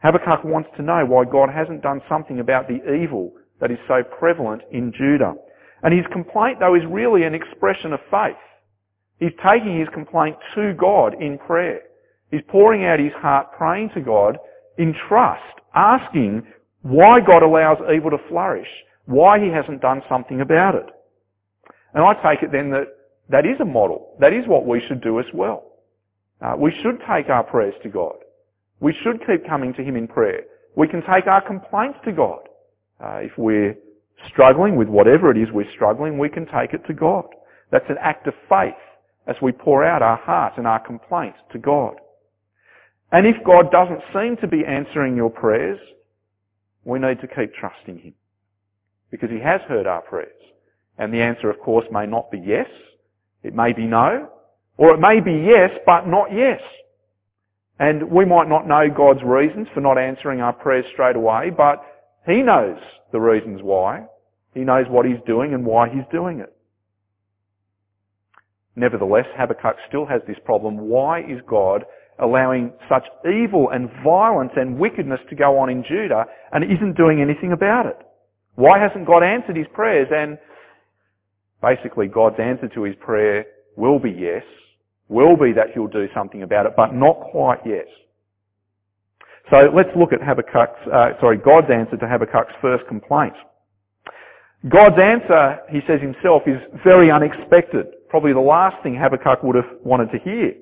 Habakkuk 0.04 0.46
wants 0.46 0.70
to 0.78 0.84
know 0.84 1.06
why 1.06 1.26
God 1.26 1.50
hasn't 1.54 1.82
done 1.82 2.02
something 2.08 2.40
about 2.40 2.68
the 2.68 2.80
evil 2.94 3.34
that 3.60 3.72
is 3.72 3.78
so 3.88 4.04
prevalent 4.04 4.62
in 4.72 4.94
Judah. 4.98 5.34
And 5.84 5.94
his 5.94 6.06
complaint 6.12 6.60
though 6.60 6.76
is 6.76 6.84
really 6.88 7.24
an 7.24 7.34
expression 7.34 7.94
of 7.94 8.00
faith. 8.12 8.36
He's 9.20 9.32
taking 9.46 9.80
his 9.80 9.90
complaint 9.94 10.38
to 10.56 10.74
God 10.74 11.22
in 11.22 11.38
prayer. 11.38 11.82
He's 12.32 12.42
pouring 12.48 12.86
out 12.86 13.00
his 13.00 13.14
heart 13.14 13.48
praying 13.58 13.92
to 13.96 14.02
God 14.02 14.38
in 14.78 14.94
trust, 15.08 15.42
asking 15.76 16.48
why 16.82 17.20
God 17.20 17.44
allows 17.44 17.78
evil 17.94 18.12
to 18.12 18.18
flourish, 18.30 18.68
why 19.06 19.40
he 19.40 19.50
hasn't 19.50 19.82
done 19.82 20.02
something 20.08 20.42
about 20.42 20.76
it. 20.76 20.86
And 21.94 22.04
I 22.04 22.14
take 22.14 22.44
it 22.44 22.52
then 22.52 22.70
that 22.72 22.88
that 23.30 23.46
is 23.46 23.60
a 23.60 23.66
model. 23.66 24.16
That 24.20 24.34
is 24.34 24.48
what 24.48 24.66
we 24.66 24.82
should 24.88 25.02
do 25.02 25.20
as 25.20 25.26
well. 25.34 25.64
Uh, 26.42 26.56
we 26.58 26.72
should 26.82 27.00
take 27.00 27.30
our 27.30 27.44
prayers 27.44 27.76
to 27.84 27.90
God. 27.90 28.16
We 28.80 28.94
should 29.04 29.20
keep 29.28 29.46
coming 29.48 29.74
to 29.74 29.84
Him 29.84 29.96
in 29.96 30.08
prayer. 30.08 30.44
We 30.76 30.88
can 30.88 31.02
take 31.02 31.28
our 31.28 31.46
complaints 31.46 32.00
to 32.06 32.12
God. 32.12 32.40
Uh, 33.04 33.20
if 33.24 33.32
we're 33.38 33.76
struggling 34.28 34.76
with 34.76 34.88
whatever 34.88 35.32
it 35.32 35.38
is 35.38 35.50
we're 35.52 35.72
struggling, 35.74 36.18
we 36.18 36.30
can 36.30 36.46
take 36.46 36.74
it 36.74 36.86
to 36.88 36.94
God. 36.94 37.26
That's 37.72 37.90
an 37.90 37.98
act 38.02 38.28
of 38.28 38.34
faith 38.50 38.74
as 39.28 39.36
we 39.42 39.52
pour 39.52 39.84
out 39.84 40.02
our 40.02 40.18
heart 40.18 40.54
and 40.58 40.66
our 40.66 40.80
complaints 40.80 41.38
to 41.52 41.60
God. 41.60 41.96
And 43.12 43.26
if 43.26 43.36
God 43.44 43.72
doesn't 43.72 44.02
seem 44.14 44.38
to 44.38 44.48
be 44.48 44.66
answering 44.66 45.16
your 45.16 45.30
prayers, 45.30 45.80
we 46.84 47.00
need 47.00 47.22
to 47.22 47.28
keep 47.28 47.54
trusting 47.54 48.00
Him. 48.00 48.14
Because 49.12 49.30
He 49.30 49.40
has 49.40 49.62
heard 49.68 49.88
our 49.88 50.02
prayers. 50.02 50.32
And 50.98 51.14
the 51.14 51.22
answer, 51.22 51.50
of 51.50 51.60
course, 51.60 51.86
may 51.92 52.06
not 52.06 52.30
be 52.30 52.40
yes. 52.40 52.68
It 53.44 53.56
may 53.56 53.74
be 53.74 53.86
no. 53.86 54.30
Or 54.78 54.94
it 54.94 55.00
may 55.00 55.20
be 55.20 55.46
yes, 55.48 55.72
but 55.86 56.08
not 56.08 56.34
yes. 56.34 56.62
And 57.80 58.12
we 58.12 58.26
might 58.26 58.50
not 58.50 58.68
know 58.68 58.90
God's 58.90 59.24
reasons 59.24 59.68
for 59.74 59.80
not 59.80 59.98
answering 59.98 60.42
our 60.42 60.54
prayers 60.54 60.86
straight 60.92 61.16
away, 61.16 61.50
but 61.50 61.82
He 62.30 62.44
knows 62.44 62.78
the 63.12 63.20
reasons 63.20 63.62
why. 63.64 64.06
He 64.54 64.62
knows 64.62 64.86
what 64.88 65.06
He's 65.06 65.18
doing 65.26 65.54
and 65.54 65.66
why 65.66 65.90
He's 65.90 66.06
doing 66.12 66.40
it. 66.40 66.54
Nevertheless, 68.76 69.26
Habakkuk 69.36 69.78
still 69.88 70.06
has 70.06 70.22
this 70.28 70.38
problem. 70.46 70.78
Why 70.78 71.22
is 71.22 71.42
God 71.50 71.84
allowing 72.20 72.72
such 72.88 73.04
evil 73.26 73.70
and 73.72 73.90
violence 74.04 74.52
and 74.56 74.78
wickedness 74.78 75.20
to 75.30 75.36
go 75.36 75.58
on 75.58 75.70
in 75.70 75.84
Judah 75.84 76.26
and 76.52 76.64
isn't 76.64 76.96
doing 76.96 77.20
anything 77.22 77.52
about 77.52 77.88
it? 77.88 77.98
Why 78.56 78.80
hasn't 78.80 79.08
God 79.08 79.24
answered 79.24 79.58
his 79.58 79.68
prayers? 79.74 80.08
And 80.12 80.38
basically 81.62 82.08
God's 82.08 82.40
answer 82.40 82.68
to 82.76 82.84
his 82.84 82.96
prayer 83.00 83.46
will 83.76 84.00
be 84.00 84.12
yes, 84.12 84.44
will 85.08 85.36
be 85.36 85.52
that 85.54 85.72
he'll 85.74 85.88
do 85.88 86.06
something 86.14 86.44
about 86.44 86.66
it, 86.66 86.74
but 86.78 86.94
not 86.94 87.20
quite 87.32 87.60
yes. 87.66 87.88
So 89.50 89.70
let's 89.74 89.90
look 89.96 90.14
at 90.14 90.22
Habakkuk's, 90.22 90.80
uh, 90.94 91.20
sorry, 91.20 91.38
God's 91.38 91.68
answer 91.74 91.98
to 91.98 92.08
Habakkuk's 92.08 92.54
first 92.62 92.86
complaint. 92.88 93.34
God's 94.68 95.00
answer, 95.00 95.60
he 95.70 95.80
says 95.88 96.02
himself, 96.02 96.44
is 96.46 96.60
very 96.84 97.10
unexpected. 97.10 97.88
Probably 98.10 98.34
the 98.34 98.40
last 98.40 98.82
thing 98.84 98.96
Habakkuk 98.96 99.42
would 99.44 99.56
have 99.56 99.70
wanted 99.84 100.12
to 100.12 100.20
hear. 100.20 100.54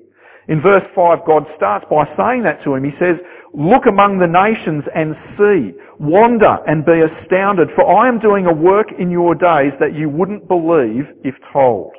In 0.48 0.62
verse 0.62 0.84
5, 0.94 1.18
God 1.26 1.44
starts 1.56 1.84
by 1.90 2.04
saying 2.16 2.44
that 2.44 2.64
to 2.64 2.74
him. 2.74 2.84
He 2.84 2.96
says, 2.98 3.16
Look 3.52 3.84
among 3.86 4.18
the 4.18 4.26
nations 4.26 4.84
and 4.94 5.14
see. 5.36 5.76
Wander 5.98 6.58
and 6.66 6.84
be 6.84 7.00
astounded, 7.00 7.68
for 7.74 7.84
I 7.84 8.08
am 8.08 8.18
doing 8.18 8.46
a 8.46 8.52
work 8.52 8.88
in 8.98 9.10
your 9.10 9.34
days 9.34 9.72
that 9.80 9.94
you 9.94 10.08
wouldn't 10.08 10.48
believe 10.48 11.04
if 11.24 11.34
told. 11.52 11.92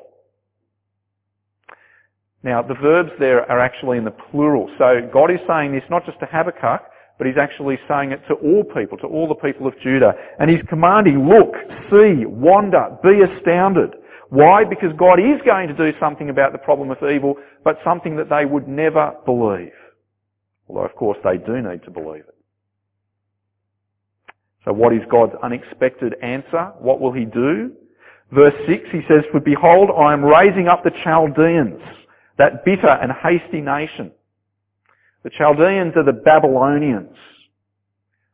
Now, 2.44 2.62
the 2.62 2.76
verbs 2.76 3.12
there 3.20 3.50
are 3.52 3.60
actually 3.60 3.98
in 3.98 4.06
the 4.06 4.16
plural. 4.32 4.70
So 4.78 5.10
God 5.12 5.30
is 5.30 5.40
saying 5.48 5.74
this 5.74 5.84
not 5.90 6.06
just 6.06 6.20
to 6.20 6.26
Habakkuk, 6.26 6.82
but 7.18 7.28
he's 7.28 7.38
actually 7.38 7.78
saying 7.88 8.12
it 8.12 8.22
to 8.30 8.36
all 8.36 8.64
people, 8.64 8.98
to 9.00 9.08
all 9.08 9.28
the 9.28 9.36
people 9.36 9.68
of 9.68 9.74
Judah. 9.84 10.14
And 10.40 10.50
he's 10.50 10.62
commanding, 10.70 11.28
look, 11.28 11.54
see, 11.92 12.26
wander, 12.26 12.98
be 13.04 13.22
astounded. 13.22 13.92
Why? 14.30 14.64
Because 14.64 14.94
God 14.98 15.20
is 15.20 15.42
going 15.46 15.68
to 15.68 15.74
do 15.74 15.92
something 16.00 16.30
about 16.30 16.54
the 16.54 16.60
problem 16.60 16.92
of 16.92 16.98
evil, 17.04 17.36
but 17.66 17.78
something 17.84 18.16
that 18.16 18.30
they 18.30 18.46
would 18.46 18.70
never 18.70 19.16
believe. 19.26 19.74
Although 20.70 20.86
of 20.86 20.96
course 20.96 21.18
they 21.24 21.38
do 21.38 21.62
need 21.62 21.84
to 21.84 21.92
believe 21.92 22.24
it. 22.28 22.36
So 24.64 24.72
what 24.72 24.94
is 24.94 25.02
God's 25.10 25.34
unexpected 25.44 26.16
answer? 26.22 26.72
What 26.80 27.02
will 27.02 27.12
he 27.12 27.26
do? 27.26 27.74
Verse 28.32 28.54
6, 28.68 28.84
he 28.92 29.02
says, 29.08 29.24
For 29.32 29.40
behold, 29.40 29.90
I 29.98 30.14
am 30.14 30.24
raising 30.24 30.68
up 30.68 30.84
the 30.84 30.92
Chaldeans, 31.04 31.82
that 32.40 32.66
bitter 32.66 32.88
and 32.88 33.12
hasty 33.12 33.62
nation. 33.62 34.12
The 35.24 35.30
Chaldeans 35.38 35.94
are 35.96 36.06
the 36.06 36.14
Babylonians. 36.14 37.16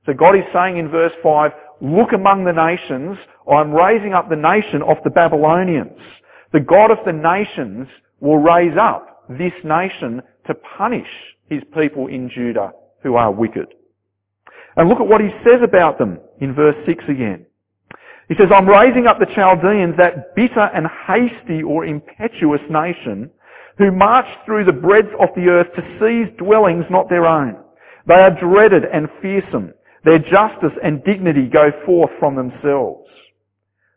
So 0.06 0.14
God 0.14 0.36
is 0.36 0.44
saying 0.54 0.78
in 0.78 0.90
verse 0.90 1.12
5, 1.24 1.52
look 1.82 2.14
among 2.14 2.46
the 2.46 2.54
nations, 2.54 3.18
I'm 3.52 3.74
raising 3.74 4.14
up 4.14 4.30
the 4.30 4.36
nation 4.36 4.82
of 4.84 4.98
the 5.04 5.10
Babylonians. 5.10 6.00
The 6.54 6.60
God 6.60 6.92
of 6.92 7.00
the 7.06 7.12
nations 7.12 7.88
will 8.20 8.38
raise 8.38 8.78
up 8.80 9.26
this 9.28 9.54
nation 9.64 10.22
to 10.48 10.54
punish 10.78 11.10
his 11.50 11.64
people 11.74 12.08
in 12.08 12.30
Judah 12.30 12.72
who 13.02 13.16
are 13.16 13.32
wicked. 13.32 13.68
And 14.78 14.88
look 14.88 15.00
at 15.00 15.08
what 15.08 15.22
he 15.22 15.30
says 15.44 15.62
about 15.64 15.98
them 15.98 16.20
in 16.40 16.54
verse 16.54 16.76
6 16.86 17.04
again. 17.10 17.46
He 18.28 18.36
says, 18.36 18.48
I'm 18.54 18.68
raising 18.68 19.08
up 19.08 19.20
the 19.20 19.34
Chaldeans, 19.34 19.96
that 19.98 20.36
bitter 20.36 20.70
and 20.74 20.88
hasty 21.08 21.64
or 21.64 21.86
impetuous 21.86 22.62
nation, 22.70 23.30
who 23.78 23.92
march 23.92 24.28
through 24.46 24.66
the 24.66 24.72
breadth 24.72 25.10
of 25.20 25.30
the 25.36 25.48
earth 25.50 25.68
to 25.76 25.82
seize 26.00 26.38
dwellings 26.38 26.86
not 26.90 27.10
their 27.10 27.26
own. 27.26 27.58
They 28.08 28.16
are 28.16 28.40
dreaded 28.40 28.84
and 28.86 29.08
fearsome. 29.22 29.74
Their 30.04 30.20
justice 30.20 30.78
and 30.84 31.04
dignity 31.04 31.50
go 31.52 31.72
forth 31.86 32.12
from 32.20 32.36
themselves. 32.36 33.10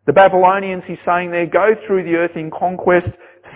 The 0.06 0.12
Babylonians, 0.14 0.84
he's 0.86 0.98
saying 1.04 1.30
there, 1.30 1.46
go 1.46 1.74
through 1.86 2.04
the 2.04 2.16
earth 2.16 2.34
in 2.34 2.50
conquest, 2.50 3.08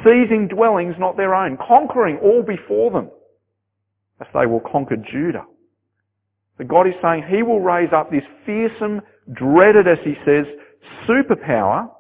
seizing 0.04 0.48
dwellings 0.48 0.94
not 0.98 1.16
their 1.16 1.34
own, 1.34 1.56
conquering 1.66 2.18
all 2.22 2.42
before 2.42 2.90
them, 2.90 3.10
as 4.20 4.26
they 4.34 4.44
will 4.44 4.60
conquer 4.60 4.96
Judah. 4.96 5.44
But 6.58 6.68
God 6.68 6.86
is 6.86 6.94
saying 7.02 7.24
he 7.28 7.42
will 7.42 7.60
raise 7.60 7.88
up 7.94 8.10
this 8.10 8.22
fearsome, 8.44 9.00
dreaded, 9.32 9.88
as 9.88 9.98
he 10.04 10.14
says, 10.26 10.44
superpower, 11.08 11.90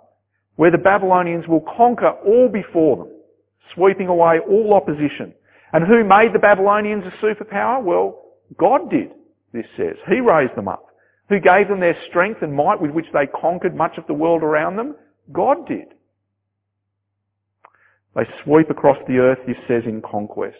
where 0.56 0.70
the 0.70 0.78
Babylonians 0.78 1.48
will 1.48 1.64
conquer 1.76 2.10
all 2.10 2.50
before 2.52 2.98
them, 2.98 3.08
sweeping 3.74 4.08
away 4.08 4.38
all 4.48 4.74
opposition. 4.74 5.34
And 5.72 5.86
who 5.86 6.04
made 6.04 6.32
the 6.32 6.38
Babylonians 6.38 7.04
a 7.06 7.24
superpower? 7.24 7.82
Well, 7.82 8.22
God 8.58 8.90
did, 8.90 9.10
this 9.52 9.66
says. 9.76 9.96
He 10.08 10.20
raised 10.20 10.56
them 10.56 10.68
up. 10.68 10.86
Who 11.28 11.40
gave 11.40 11.68
them 11.68 11.80
their 11.80 11.96
strength 12.08 12.42
and 12.42 12.54
might 12.54 12.80
with 12.80 12.90
which 12.90 13.06
they 13.12 13.26
conquered 13.26 13.74
much 13.74 13.96
of 13.96 14.06
the 14.06 14.14
world 14.14 14.42
around 14.42 14.76
them? 14.76 14.96
God 15.32 15.66
did. 15.66 15.86
They 18.14 18.24
sweep 18.44 18.68
across 18.68 18.98
the 19.08 19.18
earth, 19.18 19.38
this 19.46 19.56
says, 19.66 19.84
in 19.86 20.02
conquest. 20.02 20.58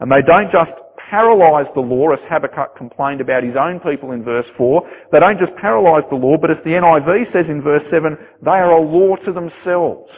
And 0.00 0.10
they 0.10 0.22
don't 0.26 0.50
just 0.50 0.70
paralyse 1.10 1.66
the 1.74 1.80
law, 1.80 2.10
as 2.12 2.18
Habakkuk 2.28 2.76
complained 2.76 3.20
about 3.20 3.42
his 3.42 3.56
own 3.58 3.80
people 3.80 4.12
in 4.12 4.24
verse 4.24 4.46
4. 4.56 4.82
They 5.12 5.20
don't 5.20 5.38
just 5.38 5.54
paralyse 5.56 6.04
the 6.10 6.16
law, 6.16 6.36
but 6.40 6.50
as 6.50 6.56
the 6.64 6.70
NIV 6.70 7.32
says 7.32 7.46
in 7.48 7.62
verse 7.62 7.84
7, 7.90 8.16
they 8.42 8.50
are 8.50 8.72
a 8.72 8.80
law 8.80 9.16
to 9.16 9.32
themselves. 9.32 10.10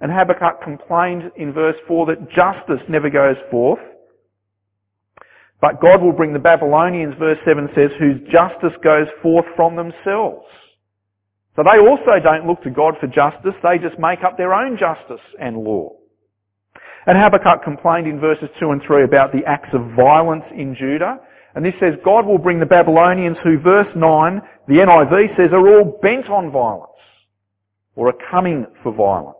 And 0.00 0.10
Habakkuk 0.10 0.62
complained 0.62 1.30
in 1.36 1.52
verse 1.52 1.76
4 1.86 2.06
that 2.06 2.30
justice 2.30 2.82
never 2.88 3.10
goes 3.10 3.36
forth. 3.50 3.80
But 5.60 5.80
God 5.80 6.00
will 6.00 6.12
bring 6.12 6.32
the 6.32 6.38
Babylonians, 6.38 7.14
verse 7.18 7.38
7 7.44 7.68
says, 7.74 7.90
whose 7.98 8.20
justice 8.32 8.72
goes 8.82 9.08
forth 9.22 9.44
from 9.56 9.76
themselves. 9.76 10.46
So 11.54 11.62
they 11.62 11.78
also 11.78 12.18
don't 12.22 12.46
look 12.46 12.62
to 12.62 12.70
God 12.70 12.94
for 12.98 13.06
justice, 13.06 13.54
they 13.62 13.76
just 13.76 13.98
make 13.98 14.24
up 14.24 14.38
their 14.38 14.54
own 14.54 14.78
justice 14.78 15.20
and 15.38 15.58
law. 15.58 15.90
And 17.06 17.18
Habakkuk 17.18 17.62
complained 17.62 18.06
in 18.06 18.20
verses 18.20 18.48
2 18.58 18.70
and 18.70 18.82
3 18.86 19.04
about 19.04 19.32
the 19.32 19.44
acts 19.46 19.68
of 19.74 19.96
violence 19.96 20.44
in 20.52 20.74
Judah. 20.74 21.18
And 21.54 21.64
this 21.64 21.74
says 21.80 21.94
God 22.04 22.24
will 22.24 22.38
bring 22.38 22.60
the 22.60 22.66
Babylonians 22.66 23.36
who, 23.42 23.58
verse 23.58 23.88
9, 23.96 24.40
the 24.68 24.74
NIV 24.74 25.36
says, 25.36 25.50
are 25.52 25.68
all 25.68 25.98
bent 26.00 26.30
on 26.30 26.52
violence 26.52 26.86
or 27.96 28.08
are 28.08 28.30
coming 28.30 28.66
for 28.82 28.92
violence. 28.92 29.39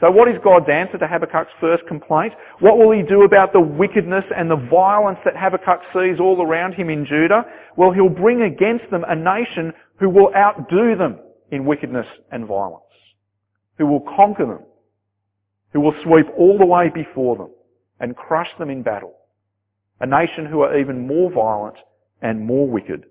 So 0.00 0.10
what 0.10 0.28
is 0.28 0.36
God's 0.44 0.68
answer 0.70 0.98
to 0.98 1.06
Habakkuk's 1.06 1.52
first 1.58 1.86
complaint? 1.86 2.34
What 2.60 2.76
will 2.76 2.92
he 2.92 3.02
do 3.02 3.22
about 3.22 3.54
the 3.54 3.60
wickedness 3.60 4.24
and 4.36 4.50
the 4.50 4.68
violence 4.70 5.18
that 5.24 5.36
Habakkuk 5.36 5.80
sees 5.94 6.20
all 6.20 6.42
around 6.42 6.74
him 6.74 6.90
in 6.90 7.06
Judah? 7.06 7.44
Well, 7.76 7.92
he'll 7.92 8.10
bring 8.10 8.42
against 8.42 8.90
them 8.90 9.04
a 9.08 9.16
nation 9.16 9.72
who 9.98 10.10
will 10.10 10.34
outdo 10.36 10.96
them 10.96 11.18
in 11.50 11.64
wickedness 11.64 12.06
and 12.30 12.46
violence, 12.46 12.84
who 13.78 13.86
will 13.86 14.04
conquer 14.16 14.44
them, 14.44 14.64
who 15.72 15.80
will 15.80 15.94
sweep 16.04 16.26
all 16.36 16.58
the 16.58 16.66
way 16.66 16.90
before 16.92 17.36
them 17.36 17.50
and 17.98 18.14
crush 18.14 18.48
them 18.58 18.68
in 18.68 18.82
battle. 18.82 19.14
A 20.00 20.06
nation 20.06 20.44
who 20.44 20.60
are 20.60 20.78
even 20.78 21.06
more 21.06 21.30
violent 21.30 21.76
and 22.20 22.44
more 22.44 22.68
wicked. 22.68 23.06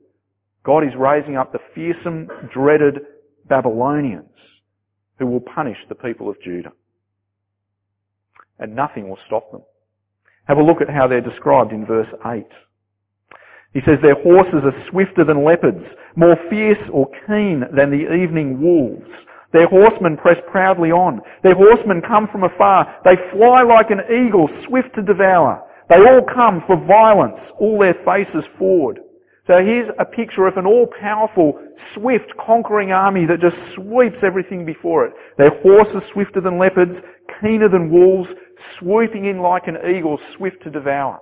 God 0.63 0.83
is 0.83 0.93
raising 0.95 1.35
up 1.35 1.51
the 1.51 1.59
fearsome, 1.73 2.29
dreaded 2.53 2.99
Babylonians 3.49 4.29
who 5.19 5.27
will 5.27 5.41
punish 5.41 5.77
the 5.89 5.95
people 5.95 6.29
of 6.29 6.41
Judah. 6.41 6.71
And 8.59 8.75
nothing 8.75 9.09
will 9.09 9.19
stop 9.27 9.51
them. 9.51 9.61
Have 10.47 10.57
a 10.57 10.63
look 10.63 10.81
at 10.81 10.89
how 10.89 11.07
they're 11.07 11.21
described 11.21 11.71
in 11.71 11.85
verse 11.85 12.07
8. 12.25 12.45
He 13.73 13.81
says, 13.81 13.97
Their 14.01 14.21
horses 14.21 14.63
are 14.63 14.89
swifter 14.89 15.25
than 15.25 15.43
leopards, 15.43 15.83
more 16.15 16.37
fierce 16.49 16.79
or 16.93 17.09
keen 17.27 17.63
than 17.75 17.91
the 17.91 18.13
evening 18.13 18.61
wolves. 18.61 19.09
Their 19.51 19.67
horsemen 19.67 20.17
press 20.17 20.37
proudly 20.51 20.91
on. 20.91 21.21
Their 21.43 21.55
horsemen 21.55 22.01
come 22.07 22.27
from 22.31 22.43
afar. 22.43 22.87
They 23.03 23.15
fly 23.31 23.63
like 23.63 23.89
an 23.89 24.01
eagle, 24.07 24.49
swift 24.67 24.95
to 24.95 25.01
devour. 25.01 25.63
They 25.89 25.97
all 25.97 26.21
come 26.33 26.63
for 26.67 26.75
violence, 26.85 27.39
all 27.59 27.79
their 27.79 27.95
faces 28.05 28.43
forward. 28.57 28.99
So 29.47 29.63
here's 29.63 29.89
a 29.99 30.05
picture 30.05 30.47
of 30.47 30.57
an 30.57 30.65
all-powerful, 30.65 31.61
swift, 31.93 32.33
conquering 32.43 32.91
army 32.91 33.27
that 33.27 33.41
just 33.41 33.55
sweeps 33.75 34.17
everything 34.23 34.65
before 34.65 35.05
it. 35.05 35.13
Their 35.37 35.51
horses 35.61 36.01
swifter 36.13 36.41
than 36.41 36.57
leopards, 36.57 36.97
keener 37.39 37.69
than 37.69 37.91
wolves, 37.91 38.29
swooping 38.79 39.25
in 39.25 39.39
like 39.39 39.67
an 39.67 39.77
eagle, 39.87 40.19
swift 40.35 40.63
to 40.63 40.71
devour. 40.71 41.19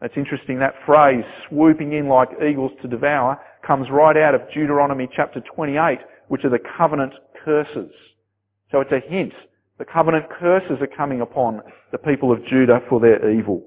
That's 0.00 0.16
interesting, 0.16 0.58
that 0.58 0.74
phrase, 0.84 1.24
swooping 1.48 1.92
in 1.92 2.08
like 2.08 2.30
eagles 2.42 2.72
to 2.82 2.88
devour, 2.88 3.40
comes 3.64 3.86
right 3.90 4.16
out 4.16 4.34
of 4.34 4.42
Deuteronomy 4.52 5.08
chapter 5.14 5.40
28, 5.54 5.98
which 6.28 6.44
are 6.44 6.50
the 6.50 6.58
covenant 6.76 7.12
curses. 7.44 7.92
So 8.72 8.80
it's 8.80 8.92
a 8.92 9.00
hint. 9.08 9.32
The 9.78 9.84
covenant 9.84 10.26
curses 10.28 10.78
are 10.80 10.96
coming 10.96 11.20
upon 11.20 11.60
the 11.92 11.98
people 11.98 12.32
of 12.32 12.44
Judah 12.46 12.80
for 12.88 12.98
their 12.98 13.30
evil. 13.30 13.64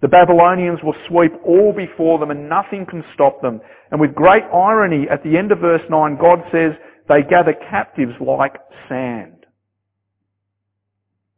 The 0.00 0.08
Babylonians 0.08 0.78
will 0.82 0.94
sweep 1.08 1.32
all 1.44 1.72
before 1.72 2.18
them 2.18 2.30
and 2.30 2.48
nothing 2.48 2.86
can 2.88 3.02
stop 3.14 3.42
them. 3.42 3.60
And 3.90 4.00
with 4.00 4.14
great 4.14 4.44
irony, 4.54 5.06
at 5.10 5.24
the 5.24 5.36
end 5.36 5.50
of 5.50 5.58
verse 5.58 5.82
9, 5.90 6.18
God 6.20 6.38
says, 6.52 6.72
they 7.08 7.22
gather 7.28 7.54
captives 7.70 8.12
like 8.20 8.54
sand. 8.88 9.46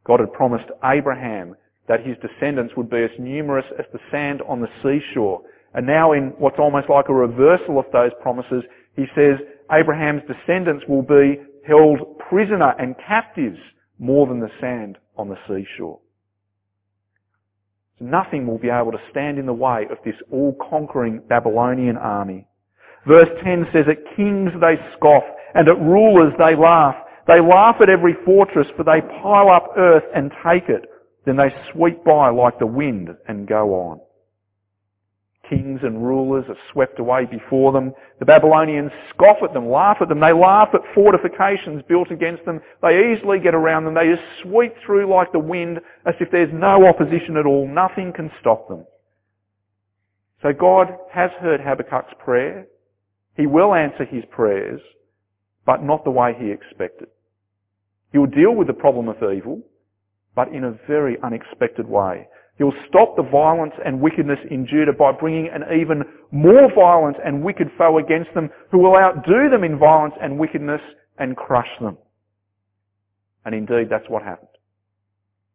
God 0.05 0.19
had 0.19 0.33
promised 0.33 0.69
Abraham 0.83 1.55
that 1.87 2.05
his 2.05 2.17
descendants 2.21 2.73
would 2.75 2.89
be 2.89 3.03
as 3.03 3.09
numerous 3.17 3.65
as 3.79 3.85
the 3.91 3.99
sand 4.11 4.41
on 4.47 4.61
the 4.61 4.67
seashore. 4.83 5.41
And 5.73 5.87
now 5.87 6.11
in 6.11 6.33
what's 6.37 6.59
almost 6.59 6.89
like 6.89 7.09
a 7.09 7.13
reversal 7.13 7.79
of 7.79 7.85
those 7.93 8.11
promises, 8.21 8.63
he 8.95 9.05
says 9.15 9.39
Abraham's 9.71 10.21
descendants 10.27 10.83
will 10.87 11.01
be 11.01 11.39
held 11.65 12.19
prisoner 12.29 12.73
and 12.77 12.95
captives 13.07 13.59
more 13.99 14.27
than 14.27 14.39
the 14.39 14.51
sand 14.59 14.97
on 15.17 15.29
the 15.29 15.37
seashore. 15.47 15.99
Nothing 18.01 18.47
will 18.47 18.57
be 18.57 18.69
able 18.69 18.91
to 18.91 19.01
stand 19.11 19.37
in 19.37 19.45
the 19.45 19.53
way 19.53 19.85
of 19.91 19.97
this 20.03 20.15
all-conquering 20.31 21.21
Babylonian 21.29 21.97
army. 21.97 22.47
Verse 23.07 23.29
10 23.43 23.67
says, 23.71 23.85
At 23.87 24.15
kings 24.15 24.51
they 24.59 24.75
scoff, 24.97 25.23
and 25.53 25.67
at 25.67 25.79
rulers 25.79 26.33
they 26.37 26.55
laugh. 26.55 26.95
They 27.27 27.39
laugh 27.39 27.75
at 27.81 27.89
every 27.89 28.15
fortress, 28.25 28.67
for 28.75 28.83
they 28.83 29.01
pile 29.21 29.49
up 29.49 29.73
earth 29.77 30.03
and 30.15 30.31
take 30.43 30.67
it. 30.67 30.89
Then 31.25 31.37
they 31.37 31.53
sweep 31.71 32.03
by 32.03 32.29
like 32.29 32.57
the 32.57 32.65
wind 32.65 33.09
and 33.27 33.47
go 33.47 33.73
on 33.75 33.99
kings 35.51 35.81
and 35.83 36.01
rulers 36.01 36.45
are 36.47 36.55
swept 36.71 36.97
away 36.99 37.25
before 37.25 37.73
them. 37.73 37.93
The 38.19 38.25
Babylonians 38.25 38.91
scoff 39.13 39.37
at 39.43 39.53
them, 39.53 39.69
laugh 39.69 39.97
at 39.99 40.07
them. 40.07 40.21
They 40.21 40.31
laugh 40.31 40.69
at 40.73 40.81
fortifications 40.95 41.83
built 41.89 42.09
against 42.09 42.45
them. 42.45 42.61
They 42.81 43.11
easily 43.11 43.39
get 43.39 43.53
around 43.53 43.83
them. 43.83 43.93
They 43.93 44.07
just 44.07 44.23
sweep 44.41 44.73
through 44.85 45.13
like 45.13 45.33
the 45.33 45.39
wind 45.39 45.79
as 46.05 46.15
if 46.21 46.31
there's 46.31 46.53
no 46.53 46.87
opposition 46.87 47.35
at 47.35 47.45
all. 47.45 47.67
Nothing 47.67 48.13
can 48.13 48.31
stop 48.39 48.69
them. 48.69 48.85
So 50.41 50.53
God 50.53 50.87
has 51.11 51.31
heard 51.41 51.59
Habakkuk's 51.59 52.13
prayer. 52.23 52.65
He 53.35 53.45
will 53.45 53.73
answer 53.73 54.05
his 54.05 54.23
prayers, 54.31 54.79
but 55.65 55.83
not 55.83 56.05
the 56.05 56.11
way 56.11 56.33
he 56.39 56.49
expected. 56.49 57.09
He 58.13 58.17
will 58.17 58.27
deal 58.27 58.55
with 58.55 58.67
the 58.67 58.73
problem 58.73 59.09
of 59.09 59.17
evil, 59.17 59.61
but 60.33 60.47
in 60.47 60.63
a 60.63 60.77
very 60.87 61.17
unexpected 61.21 61.87
way. 61.87 62.27
He'll 62.61 62.73
stop 62.87 63.15
the 63.15 63.23
violence 63.23 63.73
and 63.83 63.99
wickedness 63.99 64.37
in 64.51 64.67
Judah 64.67 64.93
by 64.93 65.13
bringing 65.13 65.49
an 65.51 65.63
even 65.81 66.03
more 66.29 66.71
violent 66.75 67.17
and 67.25 67.43
wicked 67.43 67.71
foe 67.75 67.97
against 67.97 68.31
them 68.35 68.51
who 68.69 68.77
will 68.77 68.95
outdo 68.95 69.49
them 69.49 69.63
in 69.63 69.79
violence 69.79 70.13
and 70.21 70.37
wickedness 70.37 70.79
and 71.17 71.35
crush 71.35 71.69
them. 71.81 71.97
And 73.45 73.55
indeed, 73.55 73.87
that's 73.89 74.07
what 74.09 74.21
happened. 74.21 74.49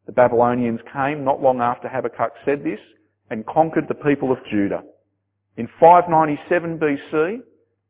The 0.07 0.13
Babylonians 0.15 0.81
came 0.93 1.23
not 1.23 1.41
long 1.41 1.61
after 1.61 1.89
Habakkuk 1.89 2.33
said 2.45 2.65
this 2.65 2.81
and 3.31 3.47
conquered 3.47 3.87
the 3.87 3.95
people 3.95 4.33
of 4.33 4.39
Judah. 4.51 4.83
In 5.59 5.69
597 5.79 6.77
BC 6.77 7.39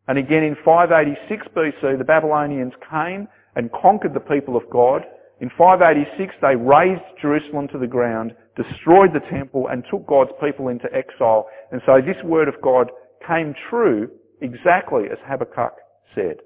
and 0.09 0.19
again 0.19 0.43
in 0.43 0.57
586 0.63 1.47
BC, 1.57 1.97
the 1.97 2.05
Babylonians 2.05 2.75
came 2.91 3.29
and 3.55 3.71
conquered 3.73 4.13
the 4.13 4.21
people 4.21 4.59
of 4.59 4.69
God. 4.69 5.07
In 5.40 5.51
586, 5.51 6.35
they 6.40 6.57
razed 6.57 7.03
Jerusalem 7.20 7.68
to 7.68 7.79
the 7.79 7.87
ground 7.87 8.33
destroyed 8.57 9.11
the 9.12 9.20
temple 9.31 9.68
and 9.68 9.85
took 9.90 10.07
God's 10.07 10.31
people 10.42 10.68
into 10.68 10.87
exile. 10.94 11.46
And 11.70 11.83
so 11.85 12.01
this 12.01 12.16
word 12.25 12.49
of 12.49 12.55
God 12.62 12.90
came 13.27 13.55
true 13.68 14.11
exactly 14.40 15.05
as 15.12 15.18
Habakkuk 15.27 15.75
said. 16.14 16.37